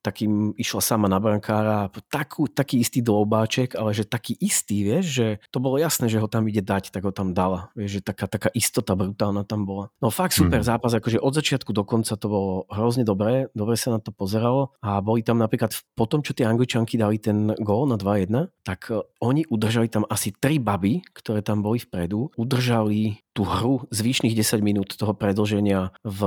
takým 0.00 0.56
išla 0.56 0.80
sama 0.80 1.06
na 1.06 1.20
brankára, 1.20 1.92
takú, 2.08 2.48
taký 2.48 2.80
istý 2.80 3.04
dlobáček, 3.04 3.76
ale 3.76 3.92
že 3.92 4.08
taký 4.08 4.36
istý, 4.40 4.82
vieš, 4.84 5.06
že 5.12 5.26
to 5.52 5.60
bolo 5.60 5.76
jasné, 5.76 6.08
že 6.08 6.20
ho 6.20 6.28
tam 6.28 6.48
ide 6.48 6.64
dať, 6.64 6.90
tak 6.90 7.04
ho 7.04 7.12
tam 7.12 7.36
dala. 7.36 7.68
Vieš, 7.76 8.00
že 8.00 8.02
taká, 8.02 8.26
taká 8.26 8.48
istota 8.56 8.96
brutálna 8.96 9.44
tam 9.44 9.68
bola. 9.68 9.92
No 10.00 10.08
fakt 10.08 10.36
super 10.36 10.64
mm. 10.64 10.68
zápas, 10.68 10.92
akože 10.96 11.20
od 11.20 11.32
začiatku 11.36 11.70
do 11.76 11.84
konca 11.84 12.16
to 12.16 12.26
bolo 12.26 12.52
hrozne 12.72 13.04
dobré, 13.04 13.52
dobre 13.52 13.76
sa 13.76 13.92
na 13.92 14.00
to 14.00 14.10
pozeralo 14.10 14.72
a 14.80 14.98
boli 15.04 15.20
tam 15.20 15.36
napríklad 15.38 15.72
po 15.94 16.08
tom, 16.08 16.24
čo 16.24 16.32
tie 16.32 16.48
angličanky 16.48 16.96
dali 16.96 17.20
ten 17.20 17.52
gól 17.60 17.84
na 17.84 18.00
2-1, 18.00 18.50
tak 18.64 18.88
e, 18.88 19.04
oni 19.20 19.44
udržali 19.48 19.92
tam 19.92 20.08
asi 20.08 20.32
tri 20.32 20.56
baby, 20.56 21.04
ktoré 21.12 21.44
tam 21.44 21.60
boli 21.60 21.80
vpredu, 21.80 22.32
udržali 22.40 23.20
tú 23.36 23.46
hru 23.46 23.86
zvyšných 23.94 24.34
10 24.34 24.60
minút 24.60 24.98
toho 24.98 25.14
predlženia 25.14 25.94
v, 26.02 26.20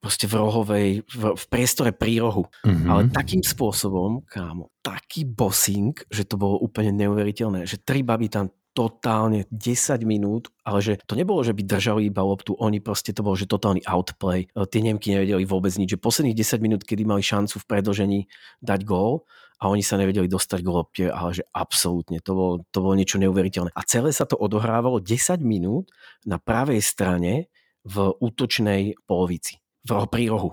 proste 0.00 0.30
v 0.30 0.34
rohovej, 0.38 0.88
v, 1.08 1.22
v 1.34 1.44
priestore 1.50 1.90
prírohu. 1.90 2.46
Mm-hmm. 2.62 2.88
Ale 2.88 3.00
takým 3.10 3.42
spôsobom, 3.42 4.22
kámo, 4.28 4.70
taký 4.84 5.26
bossing, 5.26 5.96
že 6.12 6.28
to 6.28 6.38
bolo 6.38 6.60
úplne 6.62 6.94
neuveriteľné, 6.94 7.66
že 7.66 7.82
tri 7.82 8.06
baby 8.06 8.30
tam 8.30 8.52
totálne 8.76 9.48
10 9.48 10.04
minút, 10.04 10.52
ale 10.60 10.84
že 10.84 11.00
to 11.08 11.16
nebolo, 11.16 11.40
že 11.40 11.56
by 11.56 11.64
držali 11.64 12.12
iba 12.12 12.20
loptu, 12.20 12.52
oni 12.60 12.84
proste 12.84 13.16
to 13.16 13.24
bolo, 13.24 13.32
že 13.32 13.48
totálny 13.48 13.80
outplay. 13.88 14.44
E, 14.52 14.68
tie 14.68 14.84
Nemky 14.84 15.16
nevedeli 15.16 15.48
vôbec 15.48 15.72
nič, 15.80 15.96
že 15.96 15.98
posledných 15.98 16.36
10 16.36 16.60
minút, 16.60 16.84
kedy 16.84 17.08
mali 17.08 17.24
šancu 17.24 17.56
v 17.56 17.64
predlžení 17.64 18.20
dať 18.60 18.84
gól 18.84 19.24
a 19.64 19.72
oni 19.72 19.80
sa 19.80 19.96
nevedeli 19.96 20.28
dostať 20.28 20.60
k 20.60 20.68
lopte, 20.68 21.04
ale 21.08 21.40
že 21.40 21.48
absolútne, 21.56 22.20
to 22.20 22.36
bolo, 22.36 22.52
to 22.68 22.84
bolo 22.84 22.92
niečo 22.92 23.16
neuveriteľné. 23.16 23.72
A 23.72 23.80
celé 23.88 24.12
sa 24.12 24.28
to 24.28 24.36
odohrávalo 24.36 25.00
10 25.00 25.40
minút 25.40 25.88
na 26.28 26.36
pravej 26.36 26.84
strane 26.84 27.48
v 27.80 28.12
útočnej 28.20 29.00
polovici 29.08 29.56
v 29.86 30.10
prírohu 30.10 30.50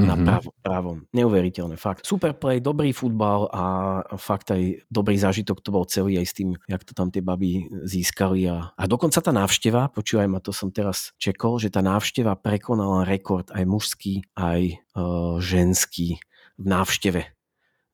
na 0.00 0.16
mm-hmm. 0.16 0.26
prav, 0.26 0.42
pravom. 0.64 0.98
Neuveriteľné, 1.12 1.76
fakt. 1.76 2.08
Super 2.08 2.32
play, 2.32 2.64
dobrý 2.64 2.96
futbal 2.96 3.52
a 3.52 3.64
fakt 4.16 4.48
aj 4.48 4.88
dobrý 4.88 5.20
zážitok 5.20 5.60
to 5.60 5.68
bol 5.68 5.84
celý 5.84 6.16
aj 6.16 6.26
s 6.26 6.34
tým, 6.40 6.56
jak 6.64 6.82
to 6.88 6.96
tam 6.96 7.12
tie 7.12 7.20
baby 7.20 7.68
získali. 7.84 8.48
A, 8.48 8.72
a 8.72 8.82
dokonca 8.88 9.20
tá 9.20 9.28
návšteva, 9.28 9.92
počúvaj 9.92 10.28
ma, 10.28 10.40
to 10.40 10.56
som 10.56 10.72
teraz 10.72 11.12
čekol, 11.20 11.60
že 11.60 11.68
tá 11.68 11.84
návšteva 11.84 12.32
prekonala 12.40 13.04
rekord 13.04 13.52
aj 13.52 13.64
mužský, 13.68 14.24
aj 14.40 14.80
uh, 14.96 15.36
ženský 15.36 16.16
v 16.56 16.64
návšteve 16.64 17.22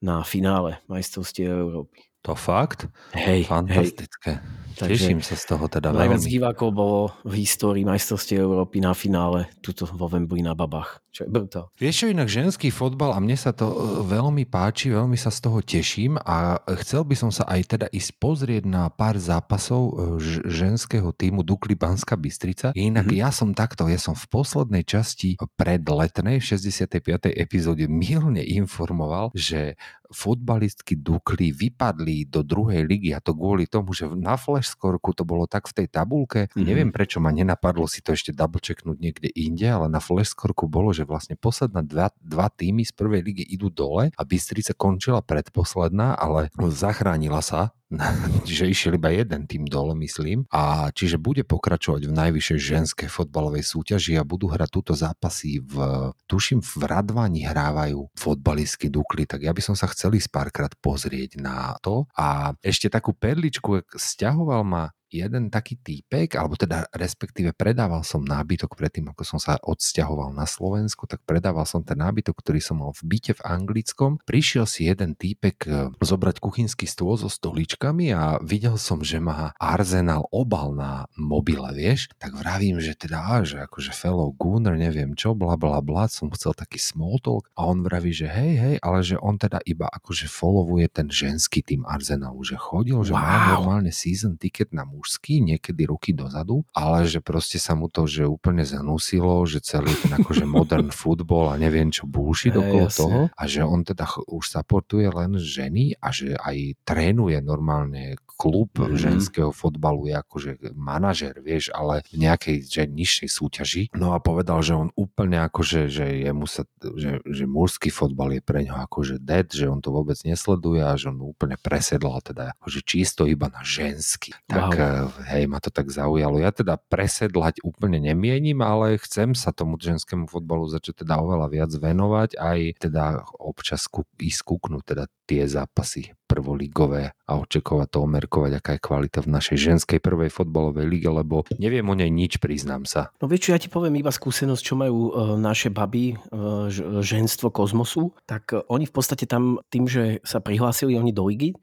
na 0.02 0.22
finále 0.22 0.78
majstrovstiev 0.86 1.50
Európy. 1.50 2.06
To 2.22 2.38
fakt? 2.38 2.86
Hej, 3.14 3.50
Fantastické. 3.50 4.38
Hej. 4.38 4.55
Takže 4.76 5.08
Teším 5.08 5.24
sa 5.24 5.40
z 5.40 5.44
toho 5.48 5.64
teda 5.72 5.88
Najviac 5.88 6.20
veľmi. 6.20 6.34
divákov 6.36 6.68
bolo 6.76 7.00
v 7.24 7.40
histórii 7.40 7.88
majstrovstiev 7.88 8.44
Európy 8.44 8.84
na 8.84 8.92
finále, 8.92 9.48
tuto 9.64 9.88
vo 9.88 10.04
Wembley 10.04 10.44
na 10.44 10.52
babách. 10.52 11.00
Čo 11.16 11.24
je 11.24 11.32
brutál. 11.32 11.72
Vieš 11.80 11.94
čo, 11.96 12.06
inak 12.12 12.28
ženský 12.28 12.68
fotbal 12.68 13.16
a 13.16 13.24
mne 13.24 13.40
sa 13.40 13.56
to 13.56 13.72
e, 13.72 13.76
veľmi 14.04 14.44
páči, 14.44 14.92
veľmi 14.92 15.16
sa 15.16 15.32
z 15.32 15.48
toho 15.48 15.64
teším 15.64 16.20
a 16.20 16.60
chcel 16.84 17.08
by 17.08 17.16
som 17.16 17.32
sa 17.32 17.48
aj 17.48 17.72
teda 17.72 17.86
ísť 17.88 18.20
pozrieť 18.20 18.68
na 18.68 18.92
pár 18.92 19.16
zápasov 19.16 19.96
e, 19.96 20.20
ženského 20.44 21.08
týmu 21.16 21.40
Dukli 21.40 21.72
Banská 21.72 22.20
Bystrica. 22.20 22.76
Inak 22.76 23.08
mm-hmm. 23.08 23.22
ja 23.24 23.32
som 23.32 23.56
takto, 23.56 23.88
ja 23.88 23.96
som 23.96 24.12
v 24.12 24.28
poslednej 24.28 24.84
časti 24.84 25.40
predletnej 25.56 26.36
v 26.36 26.44
65. 26.44 27.00
epizóde 27.32 27.88
milne 27.88 28.44
informoval, 28.44 29.32
že 29.32 29.80
futbalistky 30.12 30.98
Dukly 30.98 31.50
vypadli 31.50 32.28
do 32.30 32.46
druhej 32.46 32.86
ligy 32.86 33.10
a 33.14 33.22
to 33.22 33.34
kvôli 33.34 33.66
tomu, 33.66 33.90
že 33.96 34.06
na 34.06 34.38
flashscorku 34.38 35.14
to 35.16 35.26
bolo 35.26 35.48
tak 35.50 35.66
v 35.70 35.82
tej 35.82 35.86
tabulke. 35.90 36.46
Mm-hmm. 36.52 36.66
Neviem, 36.66 36.90
prečo 36.94 37.18
ma 37.18 37.32
nenapadlo 37.34 37.88
si 37.90 38.02
to 38.02 38.14
ešte 38.14 38.30
double 38.30 38.62
checknúť 38.62 38.98
niekde 39.00 39.28
inde, 39.32 39.66
ale 39.66 39.86
na 39.90 39.98
flashscorku 39.98 40.70
bolo, 40.70 40.94
že 40.94 41.05
vlastne 41.06 41.38
posledná 41.38 41.80
dva, 41.86 42.10
dva 42.20 42.50
týmy 42.50 42.84
z 42.84 42.92
prvej 42.92 43.22
ligy 43.22 43.44
idú 43.46 43.70
dole 43.72 44.12
a 44.12 44.22
Bystrica 44.26 44.74
končila 44.74 45.22
predposledná, 45.22 46.18
ale 46.18 46.50
zachránila 46.70 47.40
sa 47.40 47.72
že 48.46 48.66
išiel 48.66 48.98
iba 48.98 49.14
jeden 49.14 49.46
tým 49.46 49.64
dole, 49.66 49.94
myslím. 50.02 50.46
A 50.50 50.90
čiže 50.90 51.22
bude 51.22 51.46
pokračovať 51.46 52.10
v 52.10 52.16
najvyššej 52.18 52.58
ženskej 52.58 53.08
fotbalovej 53.10 53.62
súťaži 53.62 54.18
a 54.18 54.26
budú 54.26 54.50
hrať 54.50 54.68
túto 54.70 54.92
zápasy 54.98 55.62
v, 55.62 56.10
tuším, 56.26 56.62
v 56.62 56.82
Radvani 56.82 57.46
hrávajú 57.46 58.10
fotbalistky 58.18 58.90
Dukly, 58.90 59.30
tak 59.30 59.46
ja 59.46 59.54
by 59.54 59.62
som 59.62 59.78
sa 59.78 59.86
chcel 59.90 60.18
ísť 60.18 60.30
párkrát 60.34 60.72
pozrieť 60.82 61.38
na 61.38 61.78
to. 61.78 62.10
A 62.18 62.58
ešte 62.58 62.90
takú 62.90 63.14
perličku, 63.14 63.86
stiahoval 63.94 64.66
ma 64.66 64.90
jeden 65.10 65.48
taký 65.48 65.78
týpek, 65.78 66.34
alebo 66.34 66.58
teda 66.58 66.90
respektíve 66.92 67.54
predával 67.54 68.02
som 68.02 68.22
nábytok 68.22 68.74
predtým, 68.74 69.10
ako 69.14 69.22
som 69.22 69.38
sa 69.38 69.56
odsťahoval 69.62 70.34
na 70.34 70.44
Slovensku, 70.44 71.06
tak 71.06 71.22
predával 71.22 71.64
som 71.64 71.86
ten 71.86 71.98
nábytok, 71.98 72.34
ktorý 72.42 72.60
som 72.60 72.82
mal 72.82 72.90
v 72.92 73.16
byte 73.16 73.38
v 73.38 73.44
anglickom. 73.46 74.18
Prišiel 74.26 74.66
si 74.66 74.90
jeden 74.90 75.14
týpek 75.14 75.56
e, 75.66 75.70
zobrať 76.02 76.42
kuchynský 76.42 76.84
stôl 76.90 77.14
so 77.16 77.30
stoličkami 77.30 78.10
a 78.12 78.42
videl 78.42 78.76
som, 78.76 79.00
že 79.00 79.22
má 79.22 79.54
Arsenal 79.56 80.26
obal 80.34 80.74
na 80.74 81.06
mobile, 81.14 81.70
vieš, 81.72 82.10
tak 82.18 82.34
vravím, 82.34 82.82
že 82.82 82.98
teda, 82.98 83.22
á, 83.22 83.34
že 83.46 83.62
akože 83.62 83.94
fellow 83.94 84.34
Gunner, 84.34 84.74
neviem 84.74 85.14
čo, 85.14 85.32
bla 85.32 85.54
bla 85.54 85.78
bla, 85.80 86.10
som 86.10 86.28
chcel 86.34 86.52
taký 86.52 86.82
small 86.82 87.22
talk 87.22 87.48
a 87.54 87.66
on 87.66 87.86
vraví, 87.86 88.10
že 88.10 88.26
hej, 88.26 88.54
hej, 88.58 88.76
ale 88.82 88.98
že 89.06 89.16
on 89.22 89.38
teda 89.38 89.62
iba 89.64 89.86
akože 89.86 90.26
followuje 90.26 90.86
ten 90.90 91.08
ženský 91.08 91.62
tým 91.62 91.86
Arsenalu, 91.86 92.42
že 92.42 92.58
chodil, 92.58 92.98
že 93.06 93.14
wow. 93.14 93.22
má 93.22 93.36
normálne 93.56 93.92
season 93.94 94.34
ticket 94.36 94.74
na 94.74 94.84
mužský, 95.06 95.38
niekedy 95.38 95.86
roky 95.86 96.10
dozadu, 96.10 96.66
ale 96.74 97.06
že 97.06 97.22
proste 97.22 97.62
sa 97.62 97.78
mu 97.78 97.86
to 97.86 98.10
že 98.10 98.26
úplne 98.26 98.66
zanúsilo, 98.66 99.46
že 99.46 99.62
celý 99.62 99.94
ten 99.94 100.18
akože 100.18 100.42
modern 100.50 100.90
futbol 100.90 101.54
a 101.54 101.54
neviem 101.54 101.94
čo 101.94 102.10
bullshit 102.10 102.58
okolo 102.58 102.90
jasne. 102.90 102.98
toho 102.98 103.20
a 103.30 103.42
že 103.46 103.62
on 103.62 103.86
teda 103.86 104.02
už 104.26 104.44
supportuje 104.50 105.06
len 105.06 105.38
ženy 105.38 105.94
a 106.02 106.10
že 106.10 106.34
aj 106.34 106.82
trénuje 106.82 107.38
normálne 107.38 108.18
klub 108.36 108.70
mm-hmm. 108.76 109.00
ženského 109.00 109.50
fotbalu 109.50 110.12
je 110.12 110.14
akože 110.20 110.50
manažer, 110.76 111.34
vieš, 111.40 111.72
ale 111.72 112.04
v 112.12 112.28
nejakej 112.28 112.56
že 112.68 112.84
nižšej 112.84 113.28
súťaži. 113.32 113.82
No 113.96 114.12
a 114.12 114.20
povedal, 114.20 114.60
že 114.60 114.76
on 114.76 114.92
úplne 114.92 115.40
akože, 115.48 115.88
že 115.88 116.22
jemu 116.28 116.44
sa, 116.44 116.68
že, 116.96 117.24
že 117.24 117.44
mužský 117.48 117.88
fotbal 117.88 118.36
je 118.36 118.42
pre 118.44 118.62
ňo 118.68 118.76
akože 118.86 119.16
dead, 119.18 119.48
že 119.48 119.66
on 119.66 119.80
to 119.80 119.88
vôbec 119.88 120.20
nesleduje 120.22 120.84
a 120.84 120.92
že 121.00 121.08
on 121.08 121.24
úplne 121.24 121.56
presedlal 121.56 122.20
teda 122.20 122.52
akože 122.60 122.80
čisto 122.84 123.24
iba 123.24 123.48
na 123.48 123.64
ženský. 123.64 124.36
Tak 124.46 124.70
wow. 124.76 125.08
Eh, 125.16 125.32
hej, 125.32 125.44
ma 125.48 125.58
to 125.58 125.72
tak 125.72 125.88
zaujalo. 125.88 126.36
Ja 126.36 126.52
teda 126.52 126.76
presedlať 126.76 127.64
úplne 127.64 127.96
nemienim, 127.98 128.60
ale 128.60 129.00
chcem 129.00 129.32
sa 129.32 129.50
tomu 129.56 129.80
ženskému 129.80 130.28
fotbalu 130.28 130.68
začať 130.68 131.06
teda 131.06 131.16
oveľa 131.24 131.46
viac 131.48 131.72
venovať, 131.72 132.36
aj 132.36 132.58
teda 132.84 133.24
občas 133.40 133.88
ísť 134.20 134.40
kúknúť 134.44 134.84
teda 134.84 135.04
tie 135.24 135.42
zápasy 135.48 136.12
prvoligové 136.36 137.16
a 137.24 137.32
očakovať 137.40 137.88
to, 137.88 137.98
omerkovať, 138.04 138.52
aká 138.60 138.70
je 138.76 138.84
kvalita 138.84 139.18
v 139.24 139.32
našej 139.32 139.56
ženskej 139.56 140.04
prvej 140.04 140.28
fotbalovej 140.28 140.84
lige, 140.84 141.08
lebo 141.08 141.48
neviem 141.56 141.88
o 141.88 141.96
nej 141.96 142.12
nič, 142.12 142.36
priznám 142.36 142.84
sa. 142.84 143.08
No 143.24 143.32
vieš 143.32 143.48
čo, 143.48 143.56
ja 143.56 143.60
ti 143.62 143.72
poviem 143.72 143.96
iba 143.96 144.12
skúsenosť, 144.12 144.60
čo 144.60 144.76
majú 144.76 144.98
uh, 145.08 145.40
naše 145.40 145.72
baby, 145.72 146.12
uh, 146.12 146.68
ženstvo 147.00 147.48
kozmosu, 147.48 148.12
tak 148.28 148.52
uh, 148.52 148.60
oni 148.68 148.84
v 148.84 148.92
podstate 148.92 149.24
tam 149.24 149.64
tým, 149.72 149.88
že 149.88 150.20
sa 150.28 150.44
prihlásili 150.44 151.00
oni 151.00 151.16
do 151.16 151.24
ligy, 151.24 151.56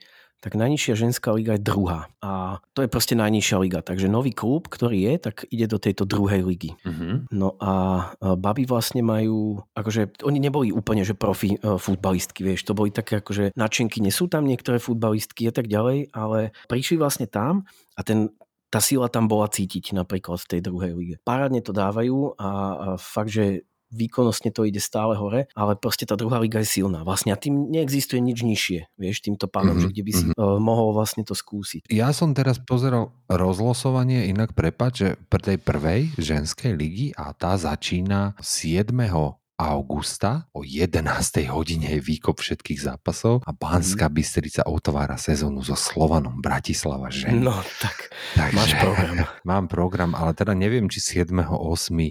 tak 0.44 0.60
najnižšia 0.60 1.00
ženská 1.00 1.32
liga 1.32 1.56
je 1.56 1.64
druhá. 1.64 2.12
A 2.20 2.60
to 2.76 2.84
je 2.84 2.92
proste 2.92 3.16
najnižšia 3.16 3.58
liga. 3.64 3.80
Takže 3.80 4.12
nový 4.12 4.36
klub, 4.36 4.68
ktorý 4.68 5.08
je, 5.08 5.14
tak 5.32 5.48
ide 5.48 5.72
do 5.72 5.80
tejto 5.80 6.04
druhej 6.04 6.44
ligy. 6.44 6.76
Uh-huh. 6.84 7.24
No 7.32 7.56
a 7.64 7.72
baby 8.20 8.68
vlastne 8.68 9.00
majú, 9.00 9.64
akože 9.72 10.20
oni 10.28 10.44
neboli 10.44 10.76
úplne, 10.76 11.08
že 11.08 11.16
profi 11.16 11.56
uh, 11.56 11.80
futbalistky, 11.80 12.44
vieš, 12.44 12.68
to 12.68 12.76
boli 12.76 12.92
také 12.92 13.24
akože 13.24 13.56
nadšenky, 13.56 14.04
nie 14.04 14.12
sú 14.12 14.28
tam 14.28 14.44
niektoré 14.44 14.84
futbalistky 14.84 15.48
a 15.48 15.56
tak 15.56 15.72
ďalej, 15.72 16.12
ale 16.12 16.52
prišli 16.68 17.00
vlastne 17.00 17.24
tam 17.32 17.64
a 17.96 18.04
ten, 18.04 18.28
tá 18.68 18.84
sila 18.84 19.08
tam 19.08 19.32
bola 19.32 19.48
cítiť 19.48 19.96
napríklad 19.96 20.44
v 20.44 20.50
tej 20.52 20.60
druhej 20.60 20.92
lige. 20.92 21.16
Parádne 21.24 21.64
to 21.64 21.72
dávajú 21.72 22.36
a, 22.36 22.50
a 22.50 22.50
fakt, 23.00 23.32
že 23.32 23.64
výkonnostne 23.94 24.50
to 24.50 24.66
ide 24.66 24.82
stále 24.82 25.14
hore, 25.14 25.46
ale 25.54 25.78
proste 25.78 26.10
tá 26.10 26.18
druhá 26.18 26.42
liga 26.42 26.58
je 26.60 26.82
silná. 26.82 27.06
Vlastne 27.06 27.32
a 27.32 27.38
tým 27.38 27.70
neexistuje 27.70 28.20
nič 28.20 28.42
nižšie, 28.42 28.80
vieš, 28.98 29.22
týmto 29.22 29.46
pádom, 29.46 29.78
mm-hmm. 29.78 29.84
že 29.86 29.94
kde 29.94 30.04
by 30.04 30.12
si 30.12 30.26
mm-hmm. 30.28 30.42
uh, 30.42 30.58
mohol 30.58 30.98
vlastne 30.98 31.22
to 31.22 31.38
skúsiť. 31.38 31.88
Ja 31.94 32.10
som 32.10 32.34
teraz 32.34 32.58
pozeral 32.58 33.14
rozlosovanie, 33.30 34.28
inak 34.34 34.58
prepáč, 34.58 34.94
že 34.98 35.10
pre 35.30 35.40
tej 35.40 35.58
prvej 35.62 36.18
ženskej 36.18 36.74
ligy 36.74 37.08
a 37.14 37.32
tá 37.38 37.54
začína 37.54 38.34
7 38.42 38.90
augusta 39.64 40.52
o 40.52 40.62
11. 40.68 41.00
hodine 41.48 41.96
je 41.96 42.00
výkop 42.04 42.44
všetkých 42.44 42.92
zápasov 42.92 43.48
a 43.48 43.52
Banská 43.56 44.12
mhm. 44.12 44.14
Bystrica 44.14 44.62
otvára 44.68 45.16
sezónu 45.16 45.64
so 45.64 45.80
Slovanom 45.80 46.44
Bratislava 46.44 47.08
ženy. 47.08 47.40
No 47.40 47.56
tak, 47.80 48.12
Takže, 48.36 48.56
máš 48.56 48.72
program. 48.78 49.16
Mám 49.50 49.66
program, 49.72 50.12
ale 50.14 50.36
teda 50.36 50.52
neviem, 50.52 50.92
či 50.92 51.24
7.8. 51.24 51.50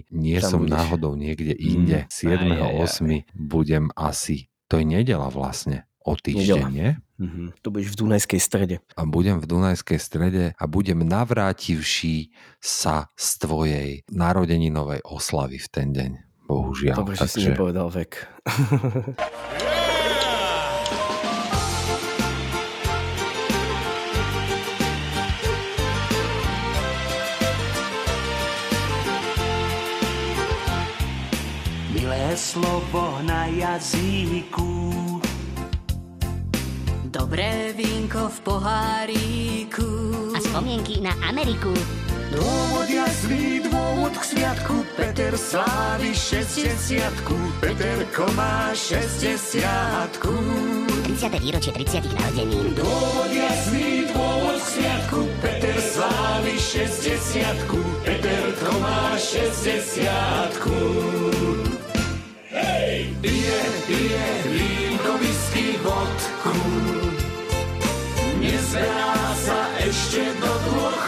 nie 0.09 0.37
Tam 0.41 0.49
som 0.49 0.59
budeš. 0.65 0.73
náhodou 0.73 1.13
niekde 1.13 1.53
inde. 1.53 2.09
Mm. 2.09 2.57
7.8. 2.89 3.29
budem 3.37 3.93
asi, 3.93 4.49
to 4.65 4.81
je 4.81 4.85
nedela 4.89 5.29
vlastne, 5.29 5.85
o 6.03 6.19
týždeň, 6.19 6.63
nie? 6.67 6.99
Mm-hmm. 7.15 7.47
To 7.63 7.67
budeš 7.71 7.95
v 7.95 7.97
Dunajskej 8.03 8.41
strede. 8.43 8.75
A 8.99 9.07
budem 9.07 9.39
v 9.39 9.47
Dunajskej 9.47 9.99
strede 10.01 10.43
a 10.59 10.63
budem 10.67 10.99
navrátivší 11.07 12.35
sa 12.59 13.07
z 13.15 13.29
tvojej 13.39 13.89
narodeninovej 14.11 14.99
oslavy 15.07 15.63
v 15.63 15.67
ten 15.71 15.95
deň 15.95 16.32
bohužiaľ. 16.53 16.95
Dobre, 17.01 17.15
Takže... 17.17 17.25
že 17.25 17.33
si 17.33 17.49
nepovedal 17.49 17.87
vek. 17.89 18.11
Slovo 32.33 33.21
na 33.21 33.45
jazyku 33.45 34.69
Dobré 37.13 37.77
vínko 37.77 38.25
v 38.25 38.37
poháriku 38.41 39.89
A 40.33 40.41
spomienky 40.41 40.97
na 40.97 41.13
Ameriku 41.29 41.69
Dôvod 42.33 42.89
jasný, 42.89 43.61
dôvod 43.61 44.13
k 44.17 44.23
sviatku, 44.25 44.81
Peter 44.97 45.37
slávi 45.37 46.17
60 46.17 47.61
Peterko 47.61 48.25
má 48.33 48.73
60 48.73 49.61
30. 50.17 51.29
výročie 51.37 51.69
30. 51.77 52.01
narodenín. 52.09 52.73
Dôvod 52.73 53.29
jasný, 53.29 54.09
dôvod 54.09 54.57
k 54.57 54.65
sviatku, 54.65 55.19
Peter 55.45 55.77
slávi 55.77 56.57
60 56.57 58.01
Peterko 58.01 58.81
má 58.81 59.13
60 59.13 59.93
Hej! 62.49 63.13
Pije, 63.21 63.61
pije, 63.85 64.25
vínko, 64.49 65.11
whisky, 65.21 65.77
vodku. 65.85 66.57
Nezberá 68.41 69.21
sa 69.37 69.69
ešte 69.85 70.33
do 70.41 70.49
dôchodku. 70.49 71.02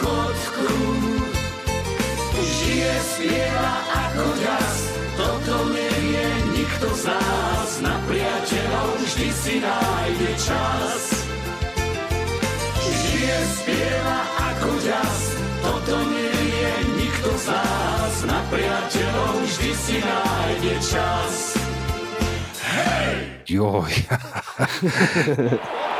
Spieva 3.36 3.72
ako 3.92 4.26
ďas, 4.40 4.76
toto 5.12 5.56
nevie 5.68 6.24
nikto 6.56 6.88
z 6.88 7.04
nás. 7.04 7.70
Na 7.84 7.94
priateľov 8.08 8.88
vždy 9.04 9.28
si 9.28 9.54
nájde 9.60 10.30
čas. 10.40 11.02
Žije, 12.80 13.38
spieva 13.60 14.20
ako 14.40 14.70
ďas, 14.80 15.20
toto 15.60 15.96
nevie 16.08 16.70
nikto 16.96 17.30
z 17.36 17.46
nás. 17.52 18.14
Na 18.24 18.40
priateľov 18.48 19.32
vždy 19.44 19.70
si 19.84 19.96
nájde 20.00 20.74
čas. 20.80 21.60
Hej! 22.64 23.16
Joj. 23.52 23.92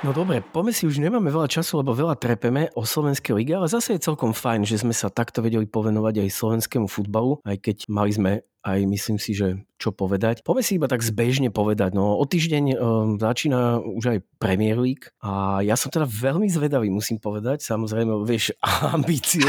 No 0.00 0.16
dobre, 0.16 0.40
poďme 0.40 0.72
si, 0.72 0.88
už 0.88 0.96
nemáme 0.96 1.28
veľa 1.28 1.44
času, 1.44 1.84
lebo 1.84 1.92
veľa 1.92 2.16
trepeme 2.16 2.72
o 2.72 2.88
Slovenskej 2.88 3.36
lige, 3.36 3.52
ale 3.52 3.68
zase 3.68 3.92
je 3.92 4.06
celkom 4.08 4.32
fajn, 4.32 4.64
že 4.64 4.80
sme 4.80 4.96
sa 4.96 5.12
takto 5.12 5.44
vedeli 5.44 5.68
povenovať 5.68 6.24
aj 6.24 6.36
slovenskému 6.40 6.88
futbalu, 6.88 7.36
aj 7.44 7.60
keď 7.60 7.76
mali 7.92 8.08
sme 8.08 8.32
aj 8.60 8.84
myslím 8.84 9.16
si, 9.16 9.32
že 9.32 9.56
čo 9.80 9.88
povedať. 9.88 10.44
Poďme 10.44 10.60
si 10.64 10.76
iba 10.76 10.84
tak 10.84 11.00
zbežne 11.00 11.48
povedať. 11.48 11.96
No, 11.96 12.20
o 12.20 12.24
týždeň 12.28 12.64
um, 12.76 13.16
začína 13.16 13.80
už 13.80 14.04
aj 14.16 14.18
Premier 14.36 14.76
League 14.76 15.08
a 15.24 15.64
ja 15.64 15.72
som 15.80 15.88
teda 15.88 16.04
veľmi 16.04 16.44
zvedavý, 16.44 16.92
musím 16.92 17.16
povedať. 17.16 17.64
Samozrejme, 17.64 18.20
vieš, 18.28 18.52
ambície, 18.96 19.48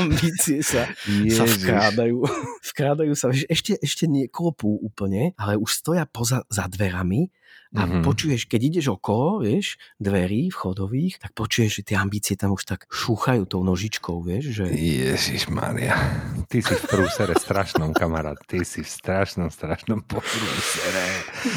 ambície 0.00 0.64
sa, 0.64 0.88
sa 1.28 1.44
vkrádajú. 1.44 2.24
vkrádajú 2.72 3.12
sa, 3.12 3.28
vieš, 3.28 3.44
ešte, 3.52 3.76
ešte 3.76 4.08
neklopú 4.08 4.80
úplne, 4.80 5.36
ale 5.36 5.60
už 5.60 5.84
stoja 5.84 6.08
poza, 6.08 6.48
za 6.48 6.64
dverami 6.64 7.28
a 7.74 7.90
mm-hmm. 7.90 8.06
počuješ, 8.06 8.46
keď 8.46 8.60
ideš 8.70 8.86
okolo, 8.94 9.42
vieš, 9.42 9.74
dverí 9.98 10.46
vchodových, 10.54 11.18
tak 11.18 11.34
počuješ, 11.34 11.82
že 11.82 11.86
tie 11.90 11.96
ambície 11.98 12.38
tam 12.38 12.54
už 12.54 12.70
tak 12.70 12.86
šúchajú 12.86 13.50
tou 13.50 13.66
nožičkou, 13.66 14.22
vieš, 14.22 14.62
že... 14.62 14.64
Ježiš 14.70 15.50
Maria, 15.50 15.98
ty 16.46 16.62
si 16.62 16.70
v 16.70 16.84
prúsere 16.86 17.34
strašnom, 17.34 17.90
kamarát, 17.90 18.38
ty 18.46 18.62
si 18.62 18.86
v 18.86 18.90
strašnom, 18.90 19.50
strašnom 19.50 20.06
prúsere. 20.06 21.06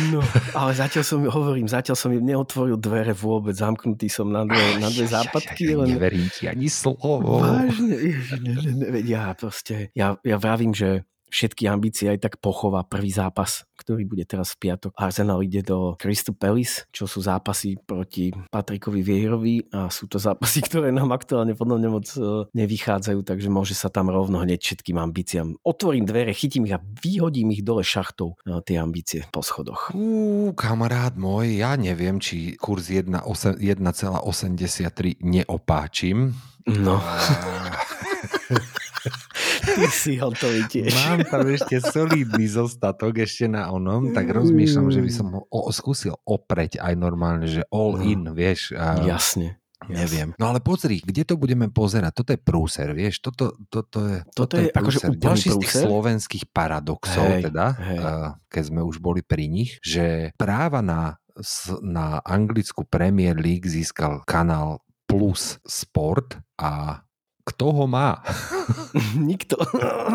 No, 0.10 0.26
ale 0.58 0.74
zatiaľ 0.74 1.06
som, 1.06 1.22
hovorím, 1.22 1.70
zatiaľ 1.70 1.94
som 1.94 2.10
im 2.10 2.26
neotvoril 2.26 2.82
dvere 2.82 3.14
vôbec, 3.14 3.54
zamknutý 3.54 4.10
som 4.10 4.34
na 4.34 4.42
dve, 4.42 4.82
na 4.82 4.90
dve 4.90 5.06
západky. 5.06 5.70
Ja, 5.70 5.78
ja, 5.78 5.86
ja. 5.86 5.94
Neverím 5.94 6.28
ti 6.34 6.50
ani 6.50 6.66
slovo. 6.66 7.46
Vážne, 7.46 7.94
ne, 8.42 8.90
ja 9.06 9.38
proste, 9.38 9.94
ja, 9.94 10.18
ja 10.26 10.38
vravím, 10.42 10.74
že 10.74 11.06
všetky 11.30 11.68
ambície 11.68 12.08
aj 12.10 12.20
tak 12.24 12.34
pochová 12.40 12.84
prvý 12.88 13.12
zápas, 13.12 13.68
ktorý 13.78 14.08
bude 14.08 14.26
teraz 14.26 14.56
v 14.56 14.68
piatok. 14.68 14.92
Arsenal 14.98 15.44
ide 15.44 15.62
do 15.62 15.96
Crystal 16.00 16.34
Palace, 16.34 16.88
čo 16.90 17.06
sú 17.06 17.22
zápasy 17.22 17.78
proti 17.78 18.32
Patrikovi 18.50 19.04
Vierovi 19.04 19.62
a 19.72 19.92
sú 19.92 20.08
to 20.10 20.18
zápasy, 20.18 20.64
ktoré 20.68 20.90
nám 20.92 21.12
aktuálne 21.14 21.54
podľa 21.54 21.78
mňa 21.78 21.90
moc 21.92 22.08
e, 22.16 22.48
nevychádzajú, 22.56 23.20
takže 23.24 23.50
môže 23.52 23.76
sa 23.78 23.92
tam 23.92 24.10
rovno 24.10 24.40
hneď 24.42 24.60
všetkým 24.64 24.98
ambíciám. 24.98 25.60
Otvorím 25.62 26.08
dvere, 26.08 26.34
chytím 26.34 26.66
ich 26.68 26.76
a 26.76 26.82
vyhodím 26.82 27.52
ich 27.54 27.64
dole 27.64 27.84
šachtou 27.84 28.36
e, 28.44 28.60
tie 28.66 28.80
ambície 28.80 29.24
po 29.30 29.44
schodoch. 29.44 29.92
Ú, 29.94 30.52
kamarát 30.56 31.16
môj, 31.20 31.62
ja 31.62 31.76
neviem, 31.78 32.18
či 32.20 32.58
kurz 32.58 32.90
1,83 32.90 33.14
neopáčim. 35.22 36.34
No. 36.68 37.00
Ty 39.62 39.86
si 39.90 40.18
hotový 40.18 40.66
tiež. 40.70 40.92
Mám 40.94 41.26
tam 41.28 41.48
ešte 41.50 41.82
solidný 41.82 42.46
zostatok 42.50 43.24
ešte 43.24 43.50
na 43.50 43.70
onom, 43.72 44.12
tak 44.12 44.30
rozmýšľam, 44.30 44.88
že 44.94 45.02
by 45.02 45.12
som 45.12 45.28
ho 45.34 45.42
o, 45.50 45.70
skúsil 45.74 46.16
opreť 46.26 46.82
aj 46.82 46.94
normálne, 46.98 47.48
že 47.50 47.66
all 47.74 47.98
no. 47.98 48.06
in, 48.06 48.22
vieš. 48.34 48.74
A... 48.74 49.02
Jasne. 49.04 49.58
Neviem. 49.86 50.34
No 50.42 50.50
ale 50.50 50.60
pozri, 50.60 50.98
kde 50.98 51.22
to 51.22 51.38
budeme 51.38 51.70
pozerať? 51.70 52.12
Toto 52.18 52.32
je 52.34 52.42
prúser, 52.42 52.90
vieš? 52.98 53.22
Toto, 53.22 53.54
toto 53.70 54.10
je, 54.10 54.26
toto, 54.34 54.42
toto 54.50 54.54
je, 54.58 54.66
je 54.66 54.74
akože 54.74 55.00
Ďalší 55.22 55.50
z 55.54 55.58
tých 55.62 55.76
slovenských 55.86 56.46
paradoxov, 56.50 57.30
hej, 57.30 57.42
teda, 57.46 57.66
hej. 57.78 58.00
keď 58.50 58.64
sme 58.74 58.82
už 58.82 58.98
boli 58.98 59.22
pri 59.22 59.46
nich, 59.46 59.78
že 59.86 60.34
práva 60.34 60.82
na, 60.82 61.22
na 61.86 62.18
anglickú 62.26 62.90
Premier 62.90 63.38
League 63.38 63.70
získal 63.70 64.26
kanál 64.26 64.82
Plus 65.06 65.62
Sport 65.64 66.42
a 66.58 67.06
kto 67.48 67.72
ho 67.72 67.86
má? 67.88 68.20
Nikto. 69.30 69.56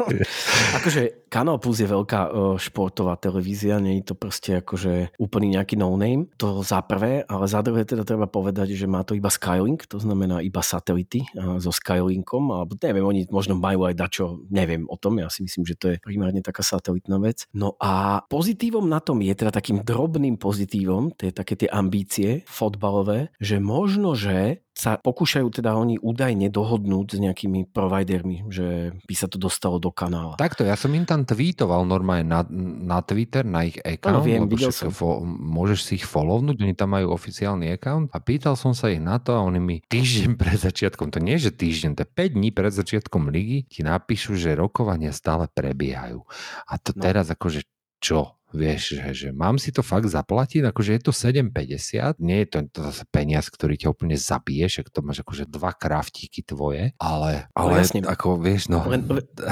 akože 0.78 1.32
Kanal 1.32 1.56
Plus 1.56 1.80
je 1.80 1.88
veľká 1.88 2.20
uh, 2.28 2.60
športová 2.60 3.16
televízia, 3.16 3.80
nie 3.80 4.04
je 4.04 4.12
to 4.12 4.14
proste 4.14 4.60
akože 4.60 5.16
úplný 5.16 5.56
nejaký 5.56 5.80
no-name. 5.80 6.28
To 6.36 6.60
za 6.60 6.84
prvé, 6.84 7.24
ale 7.24 7.48
za 7.48 7.64
druhé 7.64 7.88
teda 7.88 8.04
treba 8.04 8.28
povedať, 8.28 8.76
že 8.76 8.84
má 8.84 9.00
to 9.00 9.16
iba 9.16 9.32
Skylink, 9.32 9.88
to 9.88 9.96
znamená 9.96 10.44
iba 10.44 10.60
satelity 10.60 11.24
so 11.56 11.72
Skylinkom, 11.72 12.52
alebo 12.52 12.76
neviem, 12.76 13.04
oni 13.04 13.22
možno 13.32 13.56
majú 13.56 13.88
aj 13.88 13.94
dačo, 13.96 14.44
neviem 14.52 14.84
o 14.92 15.00
tom, 15.00 15.16
ja 15.16 15.32
si 15.32 15.40
myslím, 15.46 15.64
že 15.64 15.78
to 15.80 15.86
je 15.94 15.96
primárne 16.02 16.44
taká 16.44 16.60
satelitná 16.60 17.16
vec. 17.16 17.48
No 17.56 17.80
a 17.80 18.20
pozitívom 18.28 18.84
na 18.84 19.00
tom 19.00 19.24
je, 19.24 19.32
teda 19.32 19.54
takým 19.54 19.80
drobným 19.80 20.36
pozitívom, 20.36 21.16
to 21.16 21.30
je 21.30 21.32
také 21.32 21.56
tie 21.56 21.68
ambície 21.72 22.44
fotbalové, 22.44 23.32
že 23.40 23.56
možno, 23.56 24.12
že 24.12 24.64
sa 24.72 24.96
pokúšajú 24.96 25.52
teda 25.52 25.76
oni 25.76 26.00
údajne 26.00 26.48
dohodnúť 26.48 27.16
s 27.16 27.18
nejakými 27.20 27.68
providermi, 27.68 28.48
že 28.48 28.96
by 29.04 29.14
sa 29.14 29.28
to 29.28 29.36
dostalo 29.36 29.76
do 29.76 29.92
kanála. 29.92 30.40
Takto, 30.40 30.64
ja 30.64 30.80
som 30.80 30.88
im 30.96 31.04
tam 31.04 31.28
tweetoval 31.28 31.84
normálne 31.84 32.24
na, 32.24 32.40
na 32.80 33.04
Twitter, 33.04 33.44
na 33.44 33.68
ich 33.68 33.76
account. 33.84 34.24
No, 34.24 34.24
viem, 34.24 34.48
videl 34.48 34.72
som. 34.72 34.88
Fo, 34.88 35.20
môžeš 35.24 35.78
si 35.84 35.92
ich 36.00 36.06
follownúť, 36.08 36.64
oni 36.64 36.72
tam 36.72 36.96
majú 36.96 37.12
oficiálny 37.12 37.68
account 37.76 38.08
a 38.16 38.18
pýtal 38.18 38.56
som 38.56 38.72
sa 38.72 38.88
ich 38.88 39.00
na 39.00 39.20
to 39.20 39.36
a 39.36 39.44
oni 39.44 39.60
mi 39.60 39.76
týždeň 39.84 40.36
pred 40.40 40.56
začiatkom, 40.56 41.12
to 41.12 41.20
nie 41.20 41.36
je, 41.36 41.52
že 41.52 41.60
týždeň, 41.60 41.90
to 41.92 42.02
je 42.08 42.10
5 42.10 42.36
dní 42.36 42.48
pred 42.50 42.72
začiatkom 42.72 43.28
ligy, 43.28 43.68
ti 43.68 43.84
napíšu, 43.84 44.34
že 44.40 44.56
rokovania 44.56 45.12
stále 45.12 45.52
prebiehajú. 45.52 46.24
A 46.64 46.80
to 46.80 46.96
no. 46.96 47.00
teraz 47.04 47.28
akože 47.28 47.68
čo? 48.02 48.41
Vieš, 48.52 48.82
že, 48.96 49.00
že 49.12 49.28
mám 49.32 49.56
si 49.56 49.72
to 49.72 49.80
fakt 49.80 50.06
zaplatiť, 50.08 50.68
akože 50.68 50.90
je 50.96 51.02
to 51.02 51.12
7,50, 51.12 52.20
nie 52.20 52.44
je 52.44 52.46
to, 52.48 52.58
to 52.68 52.80
zase 52.92 53.04
peniaz, 53.08 53.48
ktorý 53.48 53.74
ťa 53.80 53.88
úplne 53.90 54.16
zabije, 54.16 54.68
však 54.68 54.92
to 54.92 55.00
máš 55.00 55.24
akože 55.24 55.48
dva 55.48 55.72
kraftíky 55.72 56.44
tvoje, 56.44 56.92
ale, 57.00 57.48
ale 57.56 57.70
no, 57.72 57.80
jasne. 57.80 58.00
ako 58.04 58.38
vieš, 58.38 58.68
no. 58.68 58.84
Len, 58.84 59.02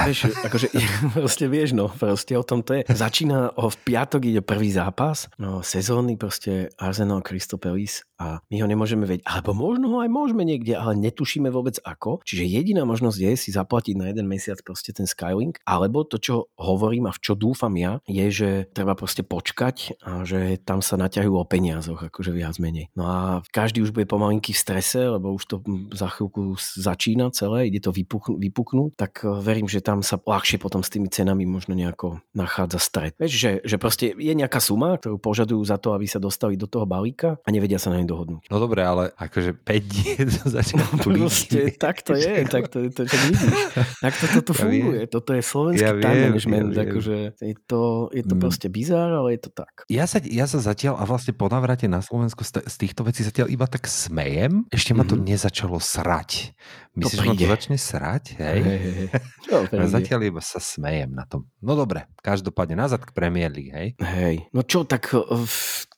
vieš, 0.07 0.33
akože 0.45 0.73
proste 1.17 1.45
vieš, 1.49 1.73
no, 1.73 1.89
proste 1.89 2.37
o 2.37 2.45
tom 2.45 2.61
to 2.61 2.81
je. 2.81 2.83
Začína 2.87 3.57
o, 3.57 3.73
v 3.73 3.77
piatok 3.83 4.21
ide 4.29 4.41
prvý 4.45 4.71
zápas, 4.71 5.33
no, 5.41 5.65
sezónny 5.65 6.21
proste 6.21 6.69
Arsenal 6.77 7.25
Crystal 7.25 7.59
Palace 7.59 8.05
a 8.21 8.45
my 8.53 8.57
ho 8.61 8.69
nemôžeme 8.69 9.09
vedieť, 9.09 9.25
alebo 9.25 9.57
možno 9.57 9.97
ho 9.97 9.99
aj 10.05 10.11
môžeme 10.13 10.45
niekde, 10.45 10.77
ale 10.77 10.93
netušíme 11.01 11.49
vôbec 11.49 11.81
ako. 11.81 12.21
Čiže 12.23 12.45
jediná 12.45 12.85
možnosť 12.85 13.17
je 13.17 13.33
si 13.41 13.51
zaplatiť 13.57 13.97
na 13.97 14.13
jeden 14.13 14.29
mesiac 14.29 14.61
proste 14.61 14.93
ten 14.93 15.09
Skylink, 15.09 15.57
alebo 15.65 16.05
to, 16.05 16.21
čo 16.21 16.35
hovorím 16.61 17.09
a 17.09 17.17
v 17.17 17.23
čo 17.25 17.33
dúfam 17.33 17.73
ja, 17.81 18.05
je, 18.05 18.27
že 18.29 18.51
treba 18.77 18.90
treba 18.91 19.07
proste 19.07 19.23
počkať 19.23 20.03
a 20.03 20.27
že 20.27 20.59
tam 20.67 20.83
sa 20.83 20.99
naťahujú 20.99 21.39
o 21.39 21.47
peniazoch, 21.47 22.11
akože 22.11 22.35
viac 22.35 22.59
menej. 22.59 22.91
No 22.99 23.07
a 23.07 23.19
každý 23.55 23.87
už 23.87 23.95
bude 23.95 24.11
pomalinky 24.11 24.51
v 24.51 24.59
strese, 24.59 24.99
lebo 25.07 25.31
už 25.31 25.47
to 25.47 25.63
za 25.95 26.11
chvíľku 26.11 26.59
začína 26.59 27.31
celé, 27.31 27.71
ide 27.71 27.79
to 27.79 27.95
vypuknúť, 27.95 28.35
vypuknúť 28.43 28.91
tak 28.99 29.23
e, 29.23 29.31
verím, 29.39 29.71
že 29.71 29.79
tam 29.79 30.03
sa 30.03 30.19
ľahšie 30.19 30.59
potom 30.59 30.83
s 30.83 30.91
tými 30.91 31.07
cenami 31.07 31.47
možno 31.47 31.79
nejako 31.79 32.19
nachádza 32.35 32.83
stret. 32.83 33.15
Vieš, 33.23 33.31
že, 33.31 33.53
že 33.63 33.77
proste 33.79 34.11
je 34.11 34.35
nejaká 34.35 34.59
suma, 34.59 34.99
ktorú 34.99 35.23
požadujú 35.23 35.63
za 35.63 35.79
to, 35.79 35.95
aby 35.95 36.11
sa 36.11 36.19
dostali 36.19 36.59
do 36.59 36.67
toho 36.67 36.83
balíka 36.83 37.39
a 37.47 37.49
nevedia 37.55 37.79
sa 37.79 37.95
na 37.95 38.03
nej 38.03 38.11
dohodnúť. 38.11 38.51
No 38.51 38.59
dobre, 38.59 38.83
ale 38.83 39.15
akože 39.15 39.55
5 39.55 39.87
dní 39.87 40.11
to 40.35 40.47
začína 40.59 40.83
no, 40.83 40.99
proste, 40.99 41.79
tak 41.79 42.03
to 42.03 42.19
je, 42.19 42.43
tak 42.59 42.67
to, 42.67 42.91
to, 42.91 43.07
to 43.07 43.15
vidíš. 43.15 43.55
Tak 44.03 44.13
to, 44.19 44.27
to, 44.27 44.41
to 44.51 44.53
ja 44.59 44.59
funguje. 44.59 45.01
Toto 45.07 45.31
je 45.31 45.43
slovenský 45.47 45.87
ja 45.87 45.95
time 45.95 46.21
management, 46.27 46.69
ja 46.75 46.83
akože 46.83 47.17
je 47.39 47.55
to, 47.69 48.11
je 48.11 48.25
to 48.27 48.35
mm. 48.35 48.41
proste 48.41 48.67
bizár, 48.81 49.13
ale 49.13 49.37
je 49.37 49.41
to 49.45 49.51
tak. 49.53 49.85
Ja 49.93 50.09
sa, 50.09 50.25
ja 50.25 50.49
sa 50.49 50.57
zatiaľ 50.57 50.97
a 50.97 51.05
vlastne 51.05 51.37
po 51.37 51.53
navrate 51.53 51.85
na 51.85 52.01
Slovensku 52.01 52.41
z, 52.41 52.65
z 52.65 52.77
týchto 52.81 53.05
vecí 53.05 53.21
zatiaľ 53.21 53.53
iba 53.53 53.69
tak 53.69 53.85
smejem. 53.85 54.65
Ešte 54.73 54.97
ma 54.97 55.05
to 55.05 55.21
mm-hmm. 55.21 55.37
nezačalo 55.37 55.77
srať. 55.77 56.57
Myslíš, 56.97 57.21
že 57.21 57.29
ma 57.29 57.35
to 57.37 57.47
začne 57.47 57.77
srať? 57.79 58.25
Hej? 58.41 58.61
Hej, 58.65 58.79
hej, 58.81 58.95
hej. 58.99 59.09
No. 59.47 59.59
Zatiaľ 59.95 60.21
iba 60.27 60.43
sa 60.43 60.59
smejem 60.59 61.15
na 61.15 61.23
tom. 61.29 61.47
No 61.63 61.79
dobre, 61.79 62.11
každopádne 62.25 62.81
nazad 62.81 63.07
k 63.07 63.15
Premier 63.15 63.53
League, 63.53 63.71
hej? 63.71 63.89
Hej, 64.03 64.51
no 64.51 64.67
čo, 64.67 64.83
tak 64.83 65.13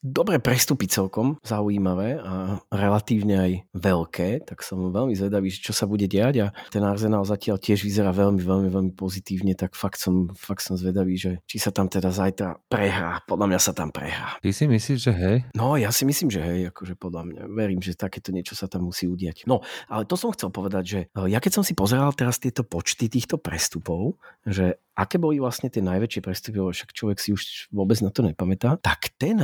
dobré 0.03 0.43
prestupy 0.43 0.91
celkom, 0.91 1.39
zaujímavé 1.47 2.19
a 2.19 2.59
relatívne 2.75 3.39
aj 3.39 3.53
veľké, 3.71 4.45
tak 4.45 4.67
som 4.67 4.91
veľmi 4.91 5.15
zvedavý, 5.15 5.49
čo 5.55 5.71
sa 5.71 5.87
bude 5.87 6.11
diať 6.11 6.35
a 6.43 6.47
ten 6.75 6.83
Arsenal 6.83 7.23
zatiaľ 7.23 7.63
tiež 7.63 7.87
vyzerá 7.87 8.11
veľmi, 8.11 8.43
veľmi, 8.43 8.69
veľmi 8.69 8.93
pozitívne, 8.99 9.55
tak 9.55 9.79
fakt 9.79 10.03
som, 10.03 10.35
fakt 10.35 10.67
som 10.67 10.75
zvedavý, 10.75 11.15
že 11.15 11.33
či 11.47 11.63
sa 11.63 11.71
tam 11.71 11.87
teda 11.87 12.11
zajtra 12.11 12.59
prehrá. 12.67 13.23
Podľa 13.31 13.47
mňa 13.55 13.61
sa 13.63 13.73
tam 13.73 13.95
prehrá. 13.95 14.37
Ty 14.43 14.51
si 14.51 14.67
myslíš, 14.67 14.99
že 14.99 15.13
hej? 15.15 15.37
No, 15.55 15.79
ja 15.79 15.95
si 15.95 16.03
myslím, 16.03 16.29
že 16.35 16.43
hej, 16.43 16.75
akože 16.75 16.99
podľa 16.99 17.23
mňa. 17.23 17.43
Verím, 17.55 17.79
že 17.79 17.95
takéto 17.95 18.35
niečo 18.35 18.59
sa 18.59 18.67
tam 18.67 18.91
musí 18.91 19.07
udiať. 19.07 19.47
No, 19.47 19.63
ale 19.87 20.03
to 20.05 20.19
som 20.19 20.35
chcel 20.35 20.51
povedať, 20.51 20.85
že 20.85 21.01
eh, 21.07 21.29
ja 21.31 21.39
keď 21.39 21.63
som 21.63 21.65
si 21.65 21.79
pozeral 21.79 22.11
teraz 22.19 22.43
tieto 22.43 22.67
počty 22.67 23.07
týchto 23.07 23.39
prestupov, 23.39 24.19
že 24.43 24.83
aké 24.93 25.17
boli 25.17 25.41
vlastne 25.41 25.73
tie 25.73 25.81
najväčšie 25.81 26.21
prestupy, 26.21 26.61
však 26.61 26.93
človek 26.93 27.19
si 27.19 27.33
už 27.33 27.73
vôbec 27.73 27.97
na 28.05 28.13
to 28.13 28.21
nepamätá, 28.21 28.77
tak 28.81 29.15
ten 29.17 29.41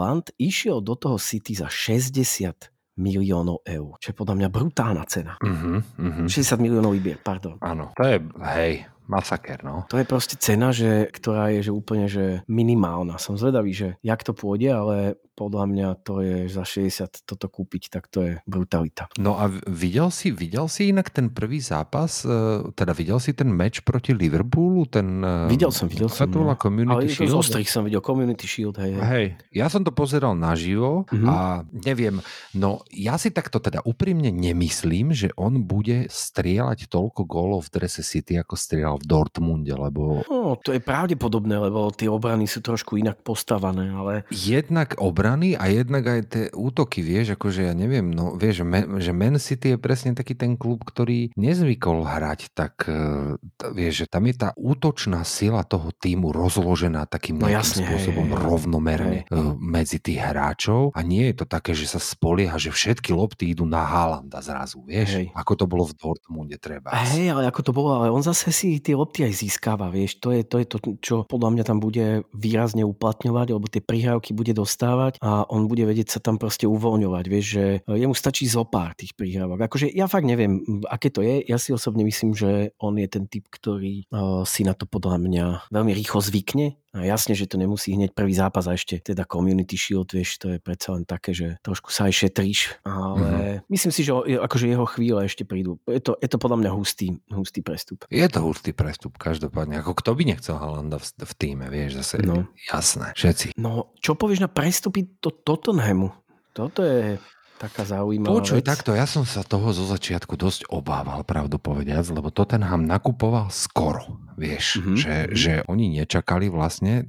Haaland 0.00 0.32
išiel 0.40 0.80
do 0.80 0.96
toho 0.96 1.20
City 1.20 1.52
za 1.52 1.68
60 1.68 2.72
miliónov 2.96 3.60
eur, 3.68 4.00
čo 4.00 4.12
je 4.12 4.16
podľa 4.16 4.34
mňa 4.40 4.48
brutálna 4.48 5.04
cena. 5.04 5.36
Uh-huh, 5.44 5.84
uh-huh. 5.84 6.24
60 6.24 6.56
miliónov 6.56 6.96
libier, 6.96 7.20
pardon. 7.20 7.60
Áno, 7.60 7.92
to 7.92 8.08
je, 8.08 8.16
hej, 8.56 8.88
masaker, 9.04 9.60
no. 9.60 9.84
To 9.92 10.00
je 10.00 10.08
proste 10.08 10.40
cena, 10.40 10.72
že, 10.72 11.04
ktorá 11.12 11.52
je 11.52 11.68
že 11.68 11.72
úplne 11.72 12.08
že 12.08 12.40
minimálna. 12.48 13.20
Som 13.20 13.36
zvedavý, 13.36 13.76
že 13.76 13.88
jak 14.00 14.24
to 14.24 14.32
pôjde, 14.32 14.72
ale 14.72 14.96
podľa 15.40 15.64
mňa 15.64 15.88
to 16.04 16.20
je 16.20 16.36
za 16.46 16.68
60 16.68 17.24
toto 17.24 17.48
kúpiť, 17.48 17.88
tak 17.88 18.12
to 18.12 18.18
je 18.20 18.32
brutalita. 18.44 19.08
No 19.16 19.40
a 19.40 19.48
videl 19.64 20.12
si, 20.12 20.28
videl 20.28 20.68
si 20.68 20.92
inak 20.92 21.08
ten 21.08 21.32
prvý 21.32 21.64
zápas, 21.64 22.20
e, 22.22 22.68
teda 22.76 22.92
videl 22.92 23.16
si 23.16 23.32
ten 23.32 23.48
meč 23.48 23.80
proti 23.80 24.12
Liverpoolu, 24.12 24.84
ten... 24.84 25.24
e, 25.24 25.48
Videl 25.48 25.72
som, 25.72 25.88
videl 25.88 26.12
som. 26.12 26.28
to 26.28 26.44
no. 26.44 26.52
Community 26.52 27.08
Ale 27.08 27.08
Shield? 27.08 27.40
ostrých 27.40 27.70
som 27.70 27.88
videl, 27.88 28.04
Community 28.04 28.44
Shield, 28.44 28.76
hej. 28.76 28.92
hej. 28.92 29.00
Hej, 29.00 29.26
ja 29.48 29.70
som 29.70 29.80
to 29.80 29.90
pozeral 29.90 30.36
naživo 30.36 31.06
Mhm. 31.08 31.24
a 31.24 31.36
neviem, 31.70 32.18
no 32.52 32.82
ja 32.90 33.14
si 33.16 33.30
takto 33.30 33.62
teda 33.62 33.80
úprimne 33.86 34.28
nemyslím, 34.28 35.14
že 35.14 35.30
on 35.38 35.62
bude 35.62 36.10
strieľať 36.10 36.90
toľko 36.90 37.22
gólov 37.24 37.70
v 37.70 37.78
drese 37.78 38.02
City, 38.02 38.34
ako 38.34 38.58
strieľal 38.58 38.98
v 38.98 39.06
Dortmunde, 39.06 39.70
lebo 39.72 40.26
No, 40.26 40.58
to 40.58 40.74
je 40.74 40.82
pravdepodobné, 40.82 41.54
lebo 41.54 41.94
tie 41.94 42.10
obrany 42.10 42.50
sú 42.50 42.58
trošku 42.58 42.98
inak 42.98 43.22
postavané, 43.22 43.86
ale 43.88 44.26
jednak 44.28 44.98
obrany 44.98 45.29
a 45.38 45.64
jednak 45.70 46.04
aj 46.06 46.20
tie 46.26 46.44
útoky, 46.50 47.04
vieš, 47.04 47.38
akože 47.38 47.70
ja 47.70 47.74
neviem, 47.76 48.10
no 48.10 48.34
vieš, 48.34 48.62
že 48.62 48.66
Man, 48.66 48.86
že 48.98 49.12
Man 49.14 49.36
City 49.38 49.76
je 49.76 49.78
presne 49.78 50.16
taký 50.16 50.34
ten 50.34 50.56
klub, 50.58 50.82
ktorý 50.82 51.30
nezvykol 51.36 52.02
hrať 52.02 52.50
tak, 52.56 52.88
e, 52.88 53.36
vieš, 53.70 54.04
že 54.04 54.06
tam 54.10 54.26
je 54.26 54.34
tá 54.34 54.50
útočná 54.56 55.22
sila 55.22 55.62
toho 55.62 55.94
týmu 55.94 56.34
rozložená 56.34 57.06
takým 57.06 57.38
No 57.38 57.46
nejakým 57.46 57.60
jasne, 57.60 57.82
hej, 57.84 57.88
spôsobom 57.90 58.26
hej, 58.26 58.34
hej. 58.34 58.42
rovnomerne 58.42 59.18
e, 59.22 59.26
medzi 59.60 59.98
tých 60.02 60.20
hráčov 60.20 60.90
a 60.96 61.00
nie 61.04 61.30
je 61.30 61.34
to 61.42 61.46
také, 61.46 61.72
že 61.76 61.86
sa 61.86 62.00
spolieha, 62.02 62.56
že 62.56 62.74
všetky 62.74 63.14
lopty 63.14 63.52
idú 63.52 63.68
na 63.68 63.84
Haalanda 63.86 64.40
zrazu, 64.40 64.82
vieš, 64.82 65.20
Hej. 65.20 65.26
ako 65.36 65.52
to 65.54 65.64
bolo 65.68 65.84
v 65.86 65.94
Dortmunde 65.94 66.56
treba. 66.56 66.90
Hej, 66.90 67.36
ale 67.36 67.46
ako 67.46 67.60
to 67.60 67.72
bolo, 67.76 67.90
ale 68.00 68.08
on 68.08 68.24
zase 68.24 68.50
si 68.50 68.80
tie 68.80 68.96
lopty 68.96 69.22
aj 69.22 69.32
získava, 69.36 69.92
vieš, 69.92 70.18
to 70.18 70.32
je, 70.32 70.42
to 70.42 70.56
je 70.58 70.66
to, 70.66 70.76
čo 70.98 71.14
podľa 71.28 71.50
mňa 71.54 71.64
tam 71.64 71.78
bude 71.78 72.24
výrazne 72.32 72.82
uplatňovať, 72.82 73.46
lebo 73.52 73.66
tie 73.68 73.84
prihrávky 73.84 74.32
bude 74.32 74.56
dostávať 74.56 75.19
a 75.20 75.44
on 75.52 75.68
bude 75.68 75.84
vedieť 75.84 76.16
sa 76.16 76.20
tam 76.24 76.40
proste 76.40 76.64
uvoľňovať, 76.64 77.24
vieš, 77.28 77.46
že 77.52 77.64
jemu 77.84 78.16
stačí 78.16 78.48
zo 78.48 78.64
pár 78.64 78.96
tých 78.96 79.12
prihrávok. 79.12 79.68
Akože 79.68 79.92
ja 79.92 80.08
fakt 80.08 80.24
neviem, 80.24 80.64
aké 80.88 81.12
to 81.12 81.20
je, 81.20 81.44
ja 81.44 81.60
si 81.60 81.76
osobne 81.76 82.08
myslím, 82.08 82.32
že 82.32 82.72
on 82.80 82.96
je 82.96 83.04
ten 83.04 83.28
typ, 83.28 83.44
ktorý 83.52 84.08
uh, 84.08 84.48
si 84.48 84.64
na 84.64 84.72
to 84.72 84.88
podľa 84.88 85.20
mňa 85.20 85.44
veľmi 85.68 85.92
rýchlo 85.92 86.24
zvykne 86.24 86.80
a 86.90 87.06
jasne, 87.06 87.38
že 87.38 87.46
to 87.46 87.54
nemusí 87.54 87.94
hneď 87.94 88.10
prvý 88.10 88.34
zápas 88.34 88.66
a 88.66 88.74
ešte 88.74 88.98
teda 88.98 89.22
Community 89.22 89.78
Shield, 89.78 90.10
vieš, 90.10 90.42
to 90.42 90.54
je 90.54 90.58
predsa 90.58 90.98
len 90.98 91.06
také, 91.06 91.30
že 91.30 91.54
trošku 91.62 91.94
sa 91.94 92.10
aj 92.10 92.26
šetríš, 92.26 92.82
ale 92.82 93.22
mm-hmm. 93.22 93.70
myslím 93.70 93.92
si, 93.94 94.02
že 94.02 94.10
akože 94.18 94.66
jeho 94.66 94.86
chvíle 94.90 95.22
ešte 95.22 95.46
prídu. 95.46 95.78
Je 95.86 96.02
to, 96.02 96.18
je 96.18 96.26
to 96.26 96.42
podľa 96.42 96.66
mňa 96.66 96.70
hustý, 96.74 97.14
hustý 97.30 97.62
prestup. 97.62 98.10
Je 98.10 98.26
to 98.26 98.42
hustý 98.42 98.74
prestup, 98.74 99.14
každopádne. 99.22 99.78
Ako 99.78 99.94
kto 99.94 100.18
by 100.18 100.22
nechcel 100.34 100.58
Haalanda 100.58 100.98
v, 100.98 101.06
v 101.14 101.32
týme, 101.38 101.66
vieš, 101.70 102.02
zase 102.02 102.26
No. 102.26 102.50
jasné, 102.66 103.14
všetci. 103.14 103.54
No, 103.54 103.94
čo 104.02 104.18
povieš 104.18 104.42
na 104.42 104.50
prestupy 104.50 105.06
do 105.22 105.30
Tottenhamu? 105.30 106.10
Toto 106.50 106.82
je 106.82 107.16
taká 107.60 107.84
zaujímavá 107.84 108.32
Počuj, 108.40 108.64
vec. 108.64 108.72
takto, 108.72 108.96
ja 108.96 109.04
som 109.04 109.28
sa 109.28 109.44
toho 109.44 109.68
zo 109.76 109.84
začiatku 109.84 110.32
dosť 110.32 110.72
obával, 110.72 111.20
pravdu 111.28 111.60
povediac, 111.60 112.08
lebo 112.08 112.32
Tottenham 112.32 112.88
nakupoval 112.88 113.52
skoro, 113.52 114.16
vieš, 114.40 114.80
Mhm, 114.80 114.96
že, 114.96 115.14
že 115.36 115.52
oni 115.68 116.00
nečakali 116.00 116.48
vlastne 116.48 117.04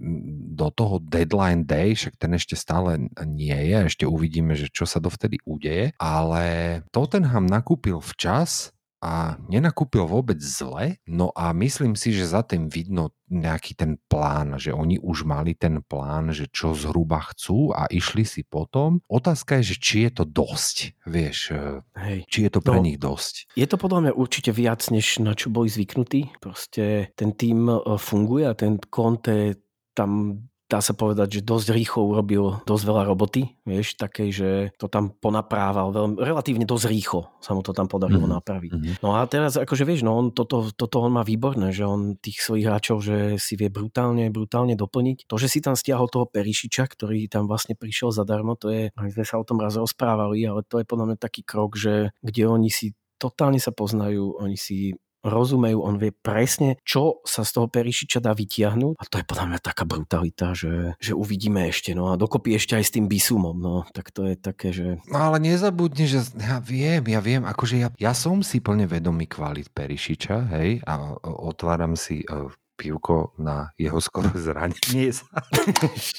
do 0.52 0.68
toho 0.68 1.00
deadline 1.00 1.64
day, 1.64 1.96
však 1.96 2.20
ten 2.20 2.36
ešte 2.36 2.60
stále 2.60 3.08
nie 3.24 3.56
je, 3.56 3.88
ešte 3.88 4.04
uvidíme, 4.04 4.52
že 4.60 4.68
čo 4.68 4.84
sa 4.84 5.00
dovtedy 5.00 5.40
udeje, 5.48 5.96
ale 5.96 6.44
Tottenham 6.92 7.48
nakúpil 7.48 8.04
včas 8.04 8.76
a 9.02 9.36
nenakúpil 9.50 10.06
vôbec 10.06 10.38
zle, 10.38 11.02
no 11.10 11.34
a 11.34 11.50
myslím 11.58 11.98
si, 11.98 12.14
že 12.14 12.30
za 12.30 12.46
tým 12.46 12.70
vidno 12.70 13.12
nejaký 13.32 13.74
ten 13.74 13.98
plán, 14.06 14.62
že 14.62 14.70
oni 14.76 15.02
už 15.02 15.26
mali 15.26 15.58
ten 15.58 15.82
plán, 15.82 16.30
že 16.36 16.46
čo 16.52 16.78
zhruba 16.78 17.18
chcú 17.34 17.74
a 17.74 17.90
išli 17.90 18.22
si 18.28 18.46
potom. 18.46 19.02
Otázka 19.10 19.58
je, 19.60 19.74
že 19.74 19.76
či 19.82 19.96
je 20.06 20.12
to 20.22 20.24
dosť, 20.28 20.78
vieš, 21.10 21.56
e, 21.56 21.82
Hej. 21.98 22.20
či 22.30 22.40
je 22.46 22.52
to 22.54 22.60
pre 22.62 22.78
No. 22.78 22.86
nich 22.86 23.00
dosť. 23.02 23.56
Je 23.58 23.66
to 23.66 23.80
podľa 23.82 24.00
mňa 24.06 24.14
určite 24.14 24.52
viac, 24.54 24.84
než 24.94 25.18
na 25.24 25.34
čo 25.34 25.50
boli 25.50 25.72
zvyknutí. 25.72 26.38
Proste 26.44 27.10
ten 27.16 27.34
tým 27.34 27.72
e, 27.72 27.80
funguje 27.98 28.46
a 28.46 28.54
ten 28.54 28.78
Conte 28.92 29.64
tam 29.96 30.44
dá 30.72 30.80
sa 30.80 30.96
povedať, 30.96 31.40
že 31.40 31.42
dosť 31.44 31.68
rýchlo 31.76 32.02
urobil 32.08 32.64
dosť 32.64 32.84
veľa 32.88 33.04
roboty, 33.04 33.60
vieš, 33.68 34.00
takej, 34.00 34.30
že 34.32 34.50
to 34.80 34.88
tam 34.88 35.12
ponaprával 35.12 35.92
veľmi, 35.92 36.16
relatívne 36.16 36.64
dosť 36.64 36.86
rýchlo 36.88 37.28
sa 37.44 37.52
mu 37.52 37.60
to 37.60 37.76
tam 37.76 37.92
podarilo 37.92 38.24
Mhm, 38.24 38.32
napraviť. 38.40 38.72
mhm. 38.72 38.94
No 39.04 39.20
a 39.20 39.28
teraz 39.28 39.60
akože 39.60 39.84
vieš, 39.84 40.08
no 40.08 40.16
on 40.16 40.32
toto, 40.32 40.72
toto 40.72 41.04
on 41.04 41.12
má 41.12 41.28
výborné, 41.28 41.76
že 41.76 41.84
on 41.84 42.16
tých 42.16 42.40
svojich 42.40 42.64
hráčov, 42.64 43.04
že 43.04 43.36
si 43.36 43.60
vie 43.60 43.68
brutálne, 43.68 44.32
brutálne 44.32 44.80
doplniť. 44.80 45.28
To, 45.28 45.36
že 45.36 45.52
si 45.52 45.60
tam 45.60 45.76
stiahol 45.76 46.08
toho 46.08 46.24
Perišiča, 46.26 46.88
ktorý 46.88 47.28
tam 47.28 47.52
vlastne 47.52 47.76
prišiel 47.76 48.16
zadarmo, 48.16 48.56
to 48.56 48.72
je, 48.72 48.84
my 48.96 49.12
sme 49.12 49.26
sa 49.28 49.36
o 49.36 49.44
tom 49.44 49.60
raz 49.60 49.76
rozprávali, 49.76 50.40
ale 50.48 50.64
to 50.64 50.80
je 50.80 50.88
podľa 50.88 51.06
mňa 51.12 51.18
taký 51.20 51.44
krok, 51.44 51.76
že 51.76 52.16
kde 52.24 52.48
oni 52.48 52.72
si 52.72 52.96
totálne 53.20 53.60
sa 53.60 53.76
poznajú, 53.76 54.40
oni 54.40 54.56
si 54.56 54.96
rozumejú, 55.22 55.82
on 55.82 55.98
vie 56.02 56.12
presne, 56.12 56.78
čo 56.86 57.22
sa 57.26 57.46
z 57.46 57.52
toho 57.58 57.68
Perišiča 57.70 58.20
dá 58.22 58.34
vytiahnuť. 58.34 58.98
A 58.98 59.06
to 59.08 59.22
je 59.22 59.26
podľa 59.26 59.46
mňa 59.54 59.60
taká 59.62 59.84
brutalita, 59.86 60.54
že, 60.58 60.98
že 60.98 61.14
uvidíme 61.14 61.66
ešte, 61.70 61.94
no 61.94 62.12
a 62.12 62.20
dokopy 62.20 62.58
ešte 62.58 62.78
aj 62.78 62.86
s 62.86 62.94
tým 62.94 63.06
Bisumom, 63.06 63.58
no. 63.58 63.86
Tak 63.94 64.14
to 64.14 64.28
je 64.30 64.36
také, 64.38 64.74
že 64.74 65.02
No 65.10 65.32
ale 65.32 65.42
nezabudni, 65.42 66.06
že 66.08 66.24
ja 66.38 66.62
viem, 66.62 67.04
ja 67.08 67.22
viem, 67.22 67.44
akože 67.44 67.76
ja, 67.82 67.90
ja 67.98 68.14
som 68.14 68.42
si 68.46 68.62
plne 68.62 68.86
vedomý 68.86 69.26
kvalit 69.26 69.70
Perišiča, 69.72 70.36
hej, 70.58 70.82
a 70.86 71.18
otváram 71.24 71.94
si 71.98 72.22
e, 72.22 72.52
pivko 72.82 73.38
na 73.38 73.70
jeho 73.78 74.02
skoro 74.02 74.34
zranenie 74.50 75.14
sa. 75.14 75.30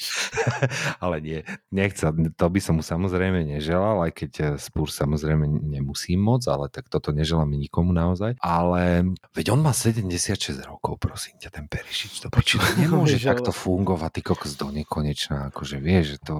ale 1.03 1.19
nie, 1.19 1.39
nechcem, 1.75 2.31
to 2.31 2.45
by 2.47 2.59
som 2.63 2.79
mu 2.79 2.83
samozrejme 2.83 3.43
neželal, 3.43 3.99
aj 4.07 4.11
keď 4.15 4.31
e, 4.39 4.45
Spurs 4.55 4.95
samozrejme 4.95 5.43
nemusím 5.43 6.23
moc, 6.23 6.47
ale 6.47 6.71
tak 6.71 6.87
toto 6.87 7.11
neželám 7.11 7.51
nikomu 7.51 7.91
naozaj. 7.91 8.39
Ale 8.39 9.11
veď 9.35 9.51
on 9.51 9.59
má 9.59 9.75
76 9.75 10.63
rokov, 10.63 11.03
prosím 11.03 11.35
ťa, 11.43 11.51
ten 11.51 11.65
Perišič. 11.67 12.23
To 12.23 12.31
to 12.31 12.39
nemôže 12.81 13.19
Že- 13.19 13.35
takto 13.35 13.51
fungovať, 13.51 14.09
ty 14.15 14.21
kokos 14.23 14.55
do 14.55 14.71
nekonečná, 14.71 15.51
akože 15.51 15.83
vieš, 15.83 16.15
že 16.15 16.17
to... 16.23 16.35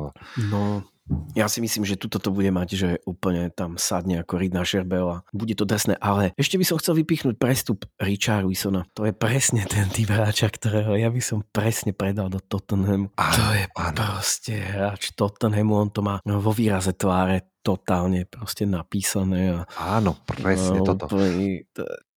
No, 0.48 0.88
ja 1.36 1.52
si 1.52 1.60
myslím, 1.60 1.84
že 1.84 2.00
tuto 2.00 2.22
to 2.22 2.32
bude 2.32 2.48
mať, 2.48 2.70
že 2.74 2.90
úplne 3.04 3.52
tam 3.52 3.76
sadne 3.76 4.24
ako 4.24 4.40
rýd 4.40 4.54
na 4.56 4.64
šerbel 4.64 5.06
a 5.10 5.18
bude 5.36 5.52
to 5.58 5.68
drsné. 5.68 6.00
Ale 6.00 6.32
ešte 6.40 6.56
by 6.56 6.66
som 6.66 6.80
chcel 6.80 6.96
vypichnúť 7.04 7.36
prestup 7.36 7.84
Richard 8.00 8.48
Wilsona. 8.48 8.88
To 8.96 9.04
je 9.04 9.12
presne 9.12 9.68
ten 9.68 9.92
typ 9.92 10.08
hráča, 10.08 10.48
ktorého 10.48 10.96
ja 10.96 11.12
by 11.12 11.20
som 11.20 11.44
presne 11.52 11.92
predal 11.92 12.32
do 12.32 12.40
Tottenhamu. 12.40 13.12
Áno, 13.20 13.36
to 13.36 13.46
je 13.52 13.66
áno. 13.76 13.96
proste 14.00 14.54
hráč 14.56 15.12
Tottenhamu, 15.12 15.76
on 15.76 15.90
to 15.92 16.00
má 16.00 16.24
vo 16.24 16.52
výraze 16.56 16.96
tváre 16.96 17.52
totálne 17.64 18.28
proste 18.28 18.68
napísané. 18.68 19.64
A, 19.64 20.00
Áno, 20.00 20.20
presne 20.28 20.84
no, 20.84 20.88
toto. 20.88 21.08
Úplne, 21.08 21.56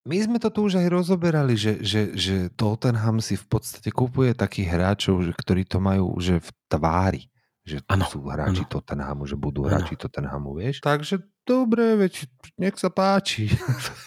My 0.02 0.16
sme 0.18 0.38
to 0.42 0.50
tu 0.50 0.66
už 0.66 0.82
aj 0.82 0.90
rozoberali, 0.90 1.54
že, 1.54 1.78
že, 1.82 2.14
že 2.18 2.50
Tottenham 2.54 3.22
si 3.22 3.38
v 3.38 3.46
podstate 3.46 3.94
kupuje 3.94 4.34
takých 4.34 4.74
hráčov, 4.74 5.22
že, 5.22 5.32
ktorí 5.34 5.62
to 5.66 5.78
majú 5.78 6.18
že 6.18 6.42
v 6.42 6.48
tvári. 6.66 7.30
Že 7.66 7.82
Áno, 7.90 8.06
sú 8.06 8.22
hráči 8.22 8.62
áno. 8.62 8.70
Tottenhamu, 8.70 9.22
že 9.26 9.34
budú 9.34 9.66
hráči 9.66 9.98
Tottenhamu, 9.98 10.54
vieš. 10.54 10.78
Takže 10.80 11.26
dobre, 11.46 11.94
veď 11.94 12.26
nech 12.58 12.76
sa 12.76 12.90
páči. 12.90 13.46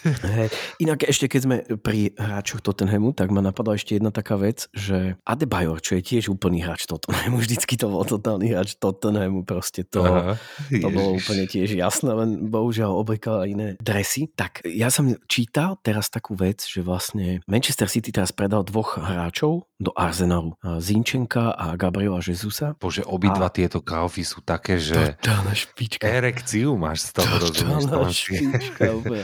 Hej. 0.04 0.48
Inak 0.82 1.06
ešte 1.06 1.26
keď 1.30 1.40
sme 1.40 1.56
pri 1.80 2.12
hráčoch 2.18 2.60
Tottenhamu, 2.60 3.16
tak 3.16 3.30
ma 3.32 3.40
napadla 3.40 3.78
ešte 3.78 3.96
jedna 3.96 4.12
taká 4.12 4.36
vec, 4.36 4.66
že 4.74 5.16
Adebayor, 5.24 5.78
čo 5.80 5.96
je 5.96 6.02
tiež 6.02 6.28
úplný 6.28 6.60
hráč 6.60 6.84
Tottenhamu, 6.84 7.40
vždycky 7.40 7.78
to 7.80 7.88
bol 7.88 8.04
totálny 8.04 8.52
hráč 8.52 8.76
Tottenhamu, 8.76 9.46
proste 9.46 9.86
to, 9.86 10.02
Aha, 10.02 10.34
to 10.68 10.88
bolo 10.92 11.16
úplne 11.16 11.46
tiež 11.48 11.72
jasné, 11.78 12.12
len 12.12 12.50
bohužiaľ 12.50 12.92
oblikal 12.92 13.46
iné 13.46 13.78
dresy. 13.80 14.28
Tak 14.34 14.66
ja 14.66 14.90
som 14.92 15.14
čítal 15.30 15.78
teraz 15.80 16.10
takú 16.10 16.34
vec, 16.36 16.66
že 16.66 16.84
vlastne 16.84 17.40
Manchester 17.46 17.86
City 17.86 18.10
teraz 18.10 18.34
predal 18.34 18.66
dvoch 18.66 18.98
hráčov 18.98 19.70
do 19.80 19.94
Arsenalu. 19.96 20.58
Zinčenka 20.82 21.56
a 21.56 21.72
Gabriela 21.78 22.20
Jezusa. 22.20 22.76
Bože, 22.76 23.00
obidva 23.06 23.48
tieto 23.48 23.80
kaufy 23.80 24.26
sú 24.26 24.44
také, 24.44 24.76
že 24.76 25.16
Totálna 25.16 25.56
špička. 25.56 26.04
erekciu 26.04 26.76
máš 26.76 27.08
z 27.08 27.22
toho, 27.22 27.29
rozumieš? 27.38 27.86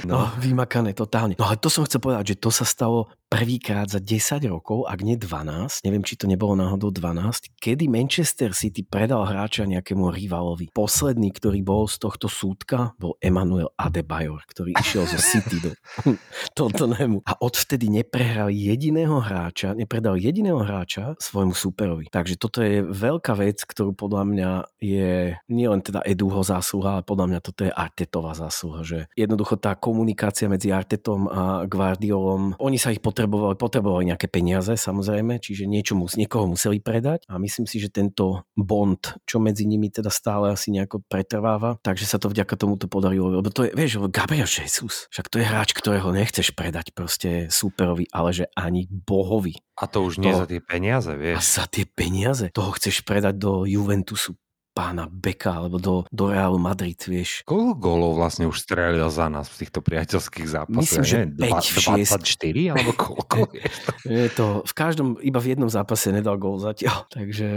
No, 0.06 0.30
vymakané 0.38 0.94
totálne. 0.94 1.34
No 1.40 1.48
ale 1.48 1.58
to 1.58 1.66
som 1.72 1.82
chcel 1.88 1.98
povedať, 1.98 2.36
že 2.36 2.36
to 2.38 2.50
sa 2.54 2.62
stalo 2.62 3.10
prvýkrát 3.26 3.90
za 3.90 3.98
10 3.98 4.46
rokov, 4.46 4.86
ak 4.86 5.02
nie 5.02 5.18
12, 5.18 5.82
neviem, 5.82 6.02
či 6.06 6.14
to 6.14 6.30
nebolo 6.30 6.54
náhodou 6.54 6.94
12, 6.94 7.58
kedy 7.58 7.90
Manchester 7.90 8.54
City 8.54 8.86
predal 8.86 9.26
hráča 9.26 9.66
nejakému 9.66 10.14
rivalovi. 10.14 10.70
Posledný, 10.70 11.34
ktorý 11.34 11.60
bol 11.66 11.90
z 11.90 11.98
tohto 11.98 12.30
súdka, 12.30 12.94
bol 13.02 13.18
Emmanuel 13.18 13.74
Adebayor, 13.74 14.46
ktorý 14.46 14.78
išiel 14.78 15.10
zo 15.10 15.18
City 15.18 15.58
do 15.58 15.70
Tottenhamu. 16.58 17.26
A 17.26 17.34
odvtedy 17.42 17.90
neprehral 17.90 18.48
jediného 18.54 19.18
hráča, 19.18 19.74
nepredal 19.74 20.14
jediného 20.14 20.62
hráča 20.62 21.18
svojmu 21.18 21.52
superovi. 21.52 22.06
Takže 22.06 22.38
toto 22.38 22.62
je 22.62 22.86
veľká 22.86 23.34
vec, 23.34 23.66
ktorú 23.66 23.92
podľa 23.98 24.22
mňa 24.22 24.50
je 24.78 25.34
nielen 25.50 25.82
teda 25.82 26.06
Eduho 26.06 26.46
zásluha, 26.46 27.00
ale 27.00 27.02
podľa 27.02 27.26
mňa 27.34 27.40
toto 27.42 27.66
je 27.66 27.74
Artetová 27.74 28.38
zásluha, 28.38 28.86
že 28.86 28.98
jednoducho 29.18 29.58
tá 29.58 29.74
komunikácia 29.74 30.46
medzi 30.46 30.70
Artetom 30.70 31.26
a 31.26 31.42
Guardiolom, 31.66 32.54
oni 32.62 32.78
sa 32.78 32.94
ich 32.94 33.02
potrebovali, 33.16 33.56
potrebovali 33.56 34.04
nejaké 34.12 34.28
peniaze 34.28 34.76
samozrejme, 34.76 35.40
čiže 35.40 35.64
niečo 35.64 35.96
mus, 35.96 36.20
niekoho 36.20 36.44
museli 36.44 36.84
predať 36.84 37.24
a 37.32 37.40
myslím 37.40 37.64
si, 37.64 37.80
že 37.80 37.88
tento 37.88 38.44
bond, 38.52 39.16
čo 39.24 39.40
medzi 39.40 39.64
nimi 39.64 39.88
teda 39.88 40.12
stále 40.12 40.52
asi 40.52 40.68
nejako 40.68 41.00
pretrváva, 41.08 41.80
takže 41.80 42.04
sa 42.04 42.20
to 42.20 42.28
vďaka 42.28 42.52
tomuto 42.60 42.84
podarilo, 42.92 43.32
lebo 43.32 43.48
to 43.48 43.64
je, 43.64 43.72
vieš, 43.72 44.04
Gabriel 44.12 44.44
Jesus, 44.44 45.08
však 45.08 45.32
to 45.32 45.40
je 45.40 45.48
hráč, 45.48 45.72
ktorého 45.72 46.12
nechceš 46.12 46.52
predať 46.52 46.92
proste 46.92 47.48
superovi, 47.48 48.04
ale 48.12 48.36
že 48.36 48.44
ani 48.52 48.84
bohovi. 48.84 49.56
A 49.80 49.88
to 49.88 50.04
už 50.04 50.20
nie 50.20 50.28
To- 50.36 50.44
za 50.44 50.46
tie 50.48 50.60
peniaze, 50.60 51.12
A 51.12 51.16
vieš. 51.16 51.40
za 51.40 51.64
tie 51.64 51.88
peniaze 51.88 52.52
toho 52.52 52.76
chceš 52.76 53.00
predať 53.00 53.40
do 53.40 53.64
Juventusu 53.64 54.36
pána 54.76 55.08
Beka 55.08 55.56
alebo 55.64 55.80
do, 55.80 55.94
do 56.12 56.28
Realu 56.28 56.60
Madrid, 56.60 57.00
vieš. 57.00 57.40
Koľko 57.48 57.72
gólov 57.80 58.20
vlastne 58.20 58.44
už 58.44 58.60
strelil 58.60 59.08
za 59.08 59.32
nás 59.32 59.48
v 59.48 59.64
týchto 59.64 59.80
priateľských 59.80 60.44
zápasoch? 60.44 60.84
Myslím, 60.84 61.04
že 61.08 61.16
Ja 61.16 61.24
neviem, 61.24 61.48
dva- 61.48 61.60
5 61.64 61.72
v 61.72 61.78
šiest- 61.80 62.12
24 62.12 62.72
alebo 62.76 62.90
koľko? 62.92 63.38
Je 64.20 64.28
to 64.28 64.46
v 64.60 64.72
každom, 64.76 65.16
iba 65.24 65.40
v 65.40 65.56
jednom 65.56 65.72
zápase 65.72 66.12
nedal 66.12 66.36
gól 66.36 66.60
zatiaľ, 66.60 67.08
takže 67.16 67.48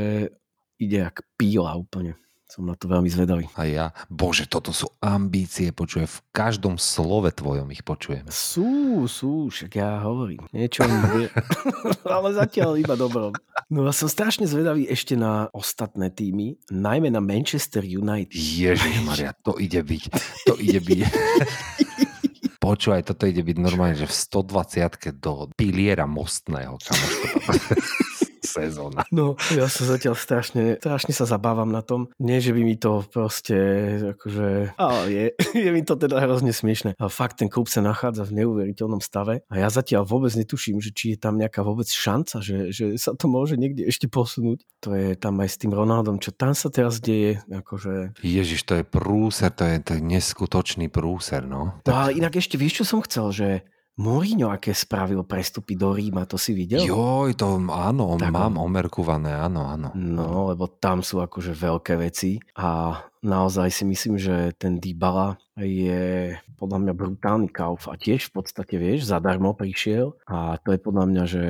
ide 0.79 0.97
jak 1.03 1.19
píla 1.35 1.75
úplne. 1.75 2.15
Som 2.49 2.65
na 2.65 2.73
to 2.73 2.89
veľmi 2.89 3.05
zvedavý. 3.13 3.45
A 3.53 3.69
ja, 3.69 3.85
bože, 4.09 4.49
toto 4.49 4.73
sú 4.73 4.89
ambície, 5.05 5.69
počujem, 5.69 6.09
v 6.09 6.19
každom 6.33 6.81
slove 6.81 7.29
tvojom 7.29 7.69
ich 7.69 7.85
počujem. 7.85 8.25
Sú, 8.25 9.05
sú, 9.05 9.53
však 9.53 9.77
ja 9.77 10.01
hovorím. 10.01 10.41
Niečo. 10.49 10.81
Ale 12.09 12.29
zatiaľ 12.33 12.81
iba 12.81 12.97
dobrom. 12.97 13.37
No 13.69 13.85
a 13.85 13.93
som 13.93 14.09
strašne 14.09 14.49
zvedavý 14.49 14.89
ešte 14.89 15.13
na 15.13 15.45
ostatné 15.53 16.09
týmy, 16.09 16.57
najmä 16.73 17.13
na 17.13 17.21
Manchester 17.21 17.85
United. 17.85 18.33
Ježiš 18.33 19.05
Maria, 19.05 19.29
to 19.45 19.61
ide 19.61 19.85
byť, 19.85 20.03
to 20.49 20.57
ide 20.57 20.81
byť. 20.81 20.99
Počúvaj, 22.65 23.05
toto 23.05 23.29
ide 23.29 23.45
byť 23.45 23.57
normálne, 23.61 23.93
že 23.93 24.09
v 24.09 24.15
120 24.41 25.21
do 25.21 25.53
piliera 25.53 26.09
mostného, 26.09 26.81
kamoško. 26.81 27.27
sezóna. 28.43 29.05
No, 29.11 29.35
ja 29.53 29.67
sa 29.67 29.83
zatiaľ 29.85 30.15
strašne, 30.15 30.77
strašne 30.79 31.13
sa 31.15 31.25
zabávam 31.25 31.69
na 31.69 31.83
tom. 31.83 32.11
Nie, 32.19 32.39
že 32.39 32.55
by 32.55 32.61
mi 32.61 32.75
to 32.75 33.03
proste, 33.09 33.57
akože, 34.15 34.75
ale 34.79 35.01
je, 35.09 35.25
je 35.65 35.69
mi 35.73 35.81
to 35.83 35.95
teda 35.95 36.19
hrozne 36.23 36.51
smiešne. 36.55 36.95
A 36.97 37.07
fakt 37.11 37.41
ten 37.41 37.51
klub 37.51 37.67
sa 37.67 37.83
nachádza 37.83 38.27
v 38.27 38.43
neuveriteľnom 38.43 39.01
stave 39.03 39.43
a 39.47 39.53
ja 39.55 39.67
zatiaľ 39.71 40.05
vôbec 40.07 40.31
netuším, 40.35 40.79
že 40.83 40.91
či 40.95 41.15
je 41.15 41.17
tam 41.19 41.39
nejaká 41.39 41.63
vôbec 41.63 41.87
šanca, 41.89 42.41
že, 42.43 42.71
že 42.71 42.95
sa 42.97 43.15
to 43.15 43.29
môže 43.31 43.55
niekde 43.55 43.87
ešte 43.87 44.09
posunúť. 44.09 44.63
To 44.87 44.95
je 44.95 45.15
tam 45.19 45.39
aj 45.43 45.49
s 45.51 45.59
tým 45.59 45.75
Ronaldom, 45.75 46.23
čo 46.23 46.31
tam 46.31 46.55
sa 46.55 46.71
teraz 46.71 47.03
deje, 47.03 47.43
akože... 47.51 48.19
Ježiš, 48.23 48.63
to 48.63 48.79
je 48.79 48.83
prúser, 48.87 49.51
to 49.51 49.67
je, 49.67 49.75
to 49.83 49.91
je 49.97 50.01
neskutočný 50.03 50.87
prúser, 50.87 51.43
no. 51.43 51.79
No 51.83 51.93
ale 51.93 52.15
inak 52.15 52.39
ešte 52.39 52.55
vieš, 52.55 52.83
čo 52.83 52.95
som 52.95 52.99
chcel, 53.03 53.27
že 53.35 53.47
Mourinho, 53.99 54.47
aké 54.47 54.71
spravil 54.71 55.27
prestupy 55.27 55.75
do 55.75 55.91
Ríma, 55.91 56.23
to 56.23 56.39
si 56.39 56.55
videl? 56.55 56.79
Joj, 56.87 57.35
to 57.35 57.59
áno, 57.67 58.15
Tak 58.15 58.31
mám 58.31 58.55
omerkované, 58.55 59.35
áno, 59.35 59.67
áno. 59.67 59.91
No, 59.91 60.47
lebo 60.55 60.71
tam 60.71 61.03
sú 61.03 61.19
akože 61.19 61.51
veľké 61.51 61.99
veci 61.99 62.39
a 62.55 62.95
naozaj 63.19 63.67
si 63.67 63.83
myslím, 63.83 64.15
že 64.15 64.55
ten 64.55 64.79
Dybala 64.79 65.35
je 65.59 66.31
podľa 66.55 66.79
mňa 66.79 66.93
brutálny 66.95 67.51
kauf 67.51 67.91
a 67.91 67.99
tiež 67.99 68.31
v 68.31 68.39
podstate, 68.39 68.79
vieš, 68.79 69.11
zadarmo 69.11 69.51
prišiel 69.51 70.15
a 70.31 70.55
to 70.63 70.71
je 70.71 70.79
podľa 70.79 71.05
mňa, 71.11 71.23
že 71.27 71.43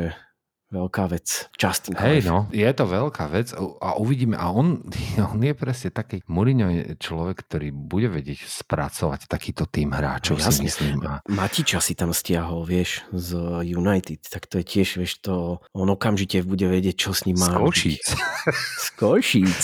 veľká 0.70 1.10
vec. 1.10 1.50
Justin 1.54 1.98
Hej, 1.98 2.24
no, 2.24 2.46
je 2.50 2.70
to 2.70 2.86
veľká 2.86 3.26
vec 3.28 3.50
a 3.58 3.90
uvidíme. 3.96 4.34
A 4.34 4.50
on, 4.50 4.86
on 5.34 5.40
je 5.40 5.54
presne 5.54 5.90
taký, 5.90 6.22
Mourinho 6.26 6.70
je 6.70 6.96
človek, 6.96 7.42
ktorý 7.42 7.70
bude 7.70 8.08
vedieť 8.08 8.46
spracovať 8.46 9.26
takýto 9.26 9.66
tým 9.66 9.92
hráčov, 9.92 10.38
No, 10.38 10.46
si 10.46 10.62
jasne. 10.62 10.66
myslím. 10.66 10.96
A 11.04 11.20
Matiča 11.26 11.80
si 11.80 11.94
tam 11.94 12.10
stiahol, 12.10 12.64
vieš, 12.64 13.02
z 13.10 13.36
United, 13.66 14.22
tak 14.24 14.46
to 14.46 14.62
je 14.62 14.66
tiež, 14.68 14.90
vieš, 14.96 15.20
to 15.20 15.36
on 15.72 15.88
okamžite 15.88 16.42
bude 16.42 16.64
vedieť, 16.64 16.96
čo 17.00 17.12
s 17.12 17.26
ním 17.26 17.38
má 17.38 17.50
z 17.50 17.56
Košíc. 17.56 18.06
Z 18.54 18.88
Košíc. 18.94 19.62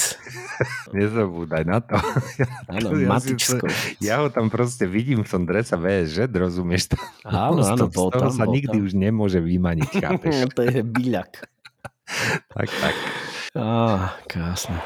Nezabúdaj 0.89 1.63
na 1.63 1.79
to. 1.79 1.99
Áno, 2.73 2.95
Ja 2.95 3.07
Matič 3.07 3.41
si 3.45 3.55
Košíc. 3.55 3.99
Ja 3.99 4.15
ho 4.19 4.29
tam 4.29 4.47
proste 4.47 4.85
vidím 4.85 5.21
v 5.21 5.29
tom 5.29 5.43
dresa 5.43 5.75
VSŽ, 5.75 6.31
rozumieš 6.31 6.95
to? 6.95 6.97
Áno, 7.23 7.61
áno, 7.61 7.85
bol 7.87 8.09
z 8.09 8.13
toho 8.15 8.23
tam, 8.23 8.33
sa 8.33 8.45
bol 8.45 8.53
nikdy 8.55 8.77
tam. 8.77 8.85
už 8.85 8.91
nemôže 8.95 9.39
vymaniť, 9.39 9.89
chápeš? 9.93 10.35
to 10.49 10.61
je 10.63 10.79
byľak. 10.95 11.31
tak, 12.55 12.69
tak. 12.71 12.95
Á, 13.55 14.15
krásne. 14.27 14.79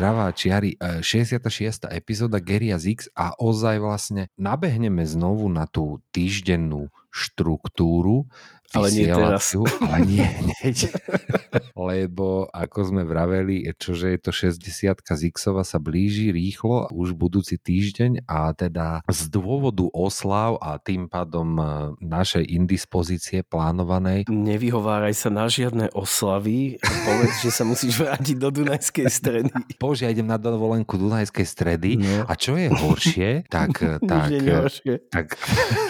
Pravá 0.00 0.32
čiari, 0.32 0.80
e, 0.80 1.04
66. 1.04 1.92
epizóda 1.92 2.40
Geria 2.40 2.80
Zix 2.80 3.12
a 3.12 3.36
ozaj 3.36 3.76
vlastne 3.84 4.22
nabehneme 4.40 5.04
znovu 5.04 5.50
na 5.52 5.68
tú 5.68 6.00
týždennú 6.14 6.88
štruktúru 7.10 8.26
Ale 8.70 8.86
nie 8.94 9.10
teraz. 9.10 9.50
ale 9.82 9.98
nie 10.06 10.22
hneď. 10.22 10.94
Lebo 11.74 12.46
ako 12.46 12.78
sme 12.86 13.02
vraveli, 13.02 13.66
čože 13.74 14.14
je 14.14 14.18
to 14.22 14.30
60 14.30 14.62
Zixova 15.10 15.66
sa 15.66 15.82
blíži 15.82 16.30
rýchlo, 16.30 16.86
už 16.94 17.18
budúci 17.18 17.58
týždeň 17.58 18.30
a 18.30 18.54
teda 18.54 19.02
z 19.10 19.26
dôvodu 19.26 19.90
oslav 19.90 20.54
a 20.62 20.78
tým 20.78 21.10
pádom 21.10 21.58
e, 21.58 21.62
našej 21.98 22.46
indispozície 22.46 23.42
plánovanej 23.42 24.30
Nevyhováraj 24.30 25.18
sa 25.18 25.34
na 25.34 25.50
žiadne 25.50 25.90
oslavy 25.90 26.78
a 26.78 26.90
povedz, 27.02 27.42
že 27.42 27.50
sa 27.50 27.66
musíš 27.66 27.98
vrátiť 27.98 28.38
do 28.38 28.54
Dunajskej 28.54 29.06
stredy. 29.10 29.50
Bože, 29.82 30.06
ja 30.06 30.14
idem 30.14 30.30
na 30.30 30.38
dovolenku 30.38 30.94
Dunajskej 30.94 31.46
stredy 31.48 31.98
No. 31.98 32.22
a 32.22 32.38
čo 32.38 32.54
je 32.54 32.70
horšie, 32.70 33.50
tak, 33.50 33.82
tak, 34.06 34.30
horšie. 34.30 35.10
tak, 35.10 35.34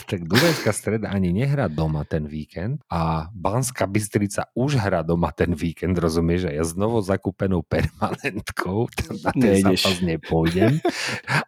tak 0.08 0.20
Dunajská 0.24 0.72
streda 0.72 1.09
ani 1.10 1.34
nehrá 1.34 1.66
doma 1.66 2.06
ten 2.06 2.30
víkend 2.30 2.86
a 2.86 3.26
Banská 3.34 3.90
Bystrica 3.90 4.46
už 4.54 4.78
hrá 4.78 5.02
doma 5.02 5.34
ten 5.34 5.58
víkend, 5.58 5.98
rozumieš? 5.98 6.46
A 6.46 6.54
ja 6.54 6.62
s 6.62 6.78
novo 6.78 7.02
zakúpenou 7.02 7.66
permanentkou 7.66 8.86
na 9.26 9.34
ten 9.34 9.58
Nejdeš. 9.58 9.82
zápas 9.82 9.98
nepôjdem. 10.06 10.78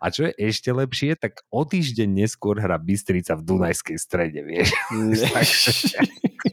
A 0.03 0.11
čo 0.11 0.27
je 0.27 0.35
ešte 0.43 0.75
lepšie, 0.75 1.15
tak 1.15 1.47
o 1.47 1.63
týždeň 1.63 2.11
neskôr 2.11 2.59
hrá 2.59 2.75
Bystrica 2.75 3.39
v 3.39 3.43
Dunajskej 3.47 3.97
strede, 4.03 4.43
vieš? 4.43 4.75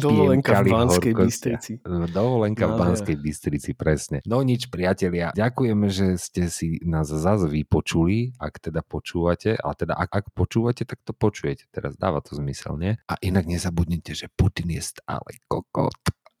Dovolenka 0.00 0.64
v 0.64 0.72
Banskej. 0.72 1.12
Bystrici. 1.14 1.72
Dovolenka 2.10 2.64
v 2.66 2.72
No, 2.74 2.78
Banskej 2.80 3.16
Bystrici, 3.20 3.70
presne. 3.76 4.24
No 4.24 4.40
nič, 4.40 4.72
priatelia, 4.72 5.30
ďakujeme, 5.36 5.86
že 5.92 6.16
ste 6.16 6.48
si 6.48 6.80
nás 6.82 7.12
zase 7.12 7.46
vypočuli, 7.46 8.32
ak 8.40 8.70
teda 8.70 8.80
počúvate, 8.80 9.60
a 9.60 9.68
teda 9.76 9.94
ak, 9.94 10.10
ak 10.10 10.26
počúvate, 10.32 10.88
tak 10.88 11.04
to 11.04 11.12
počujete. 11.12 11.68
Teraz 11.68 11.94
dáva 12.00 12.24
to 12.24 12.32
zmysel, 12.34 12.80
nie? 12.80 12.96
A 13.06 13.14
inak 13.20 13.44
nezabudnite, 13.44 14.16
že 14.16 14.32
Putin 14.32 14.72
je 14.72 14.82
stále 14.82 15.38
kokot. 15.46 15.94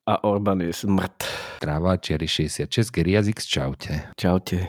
A 0.08 0.26
Orbán 0.26 0.64
je 0.64 0.72
smrt. 0.74 1.22
Tráva, 1.60 1.94
čiary 2.00 2.26
66, 2.26 2.90
Geriazix, 2.90 3.44
čaute. 3.46 4.10
Čaute. 4.16 4.66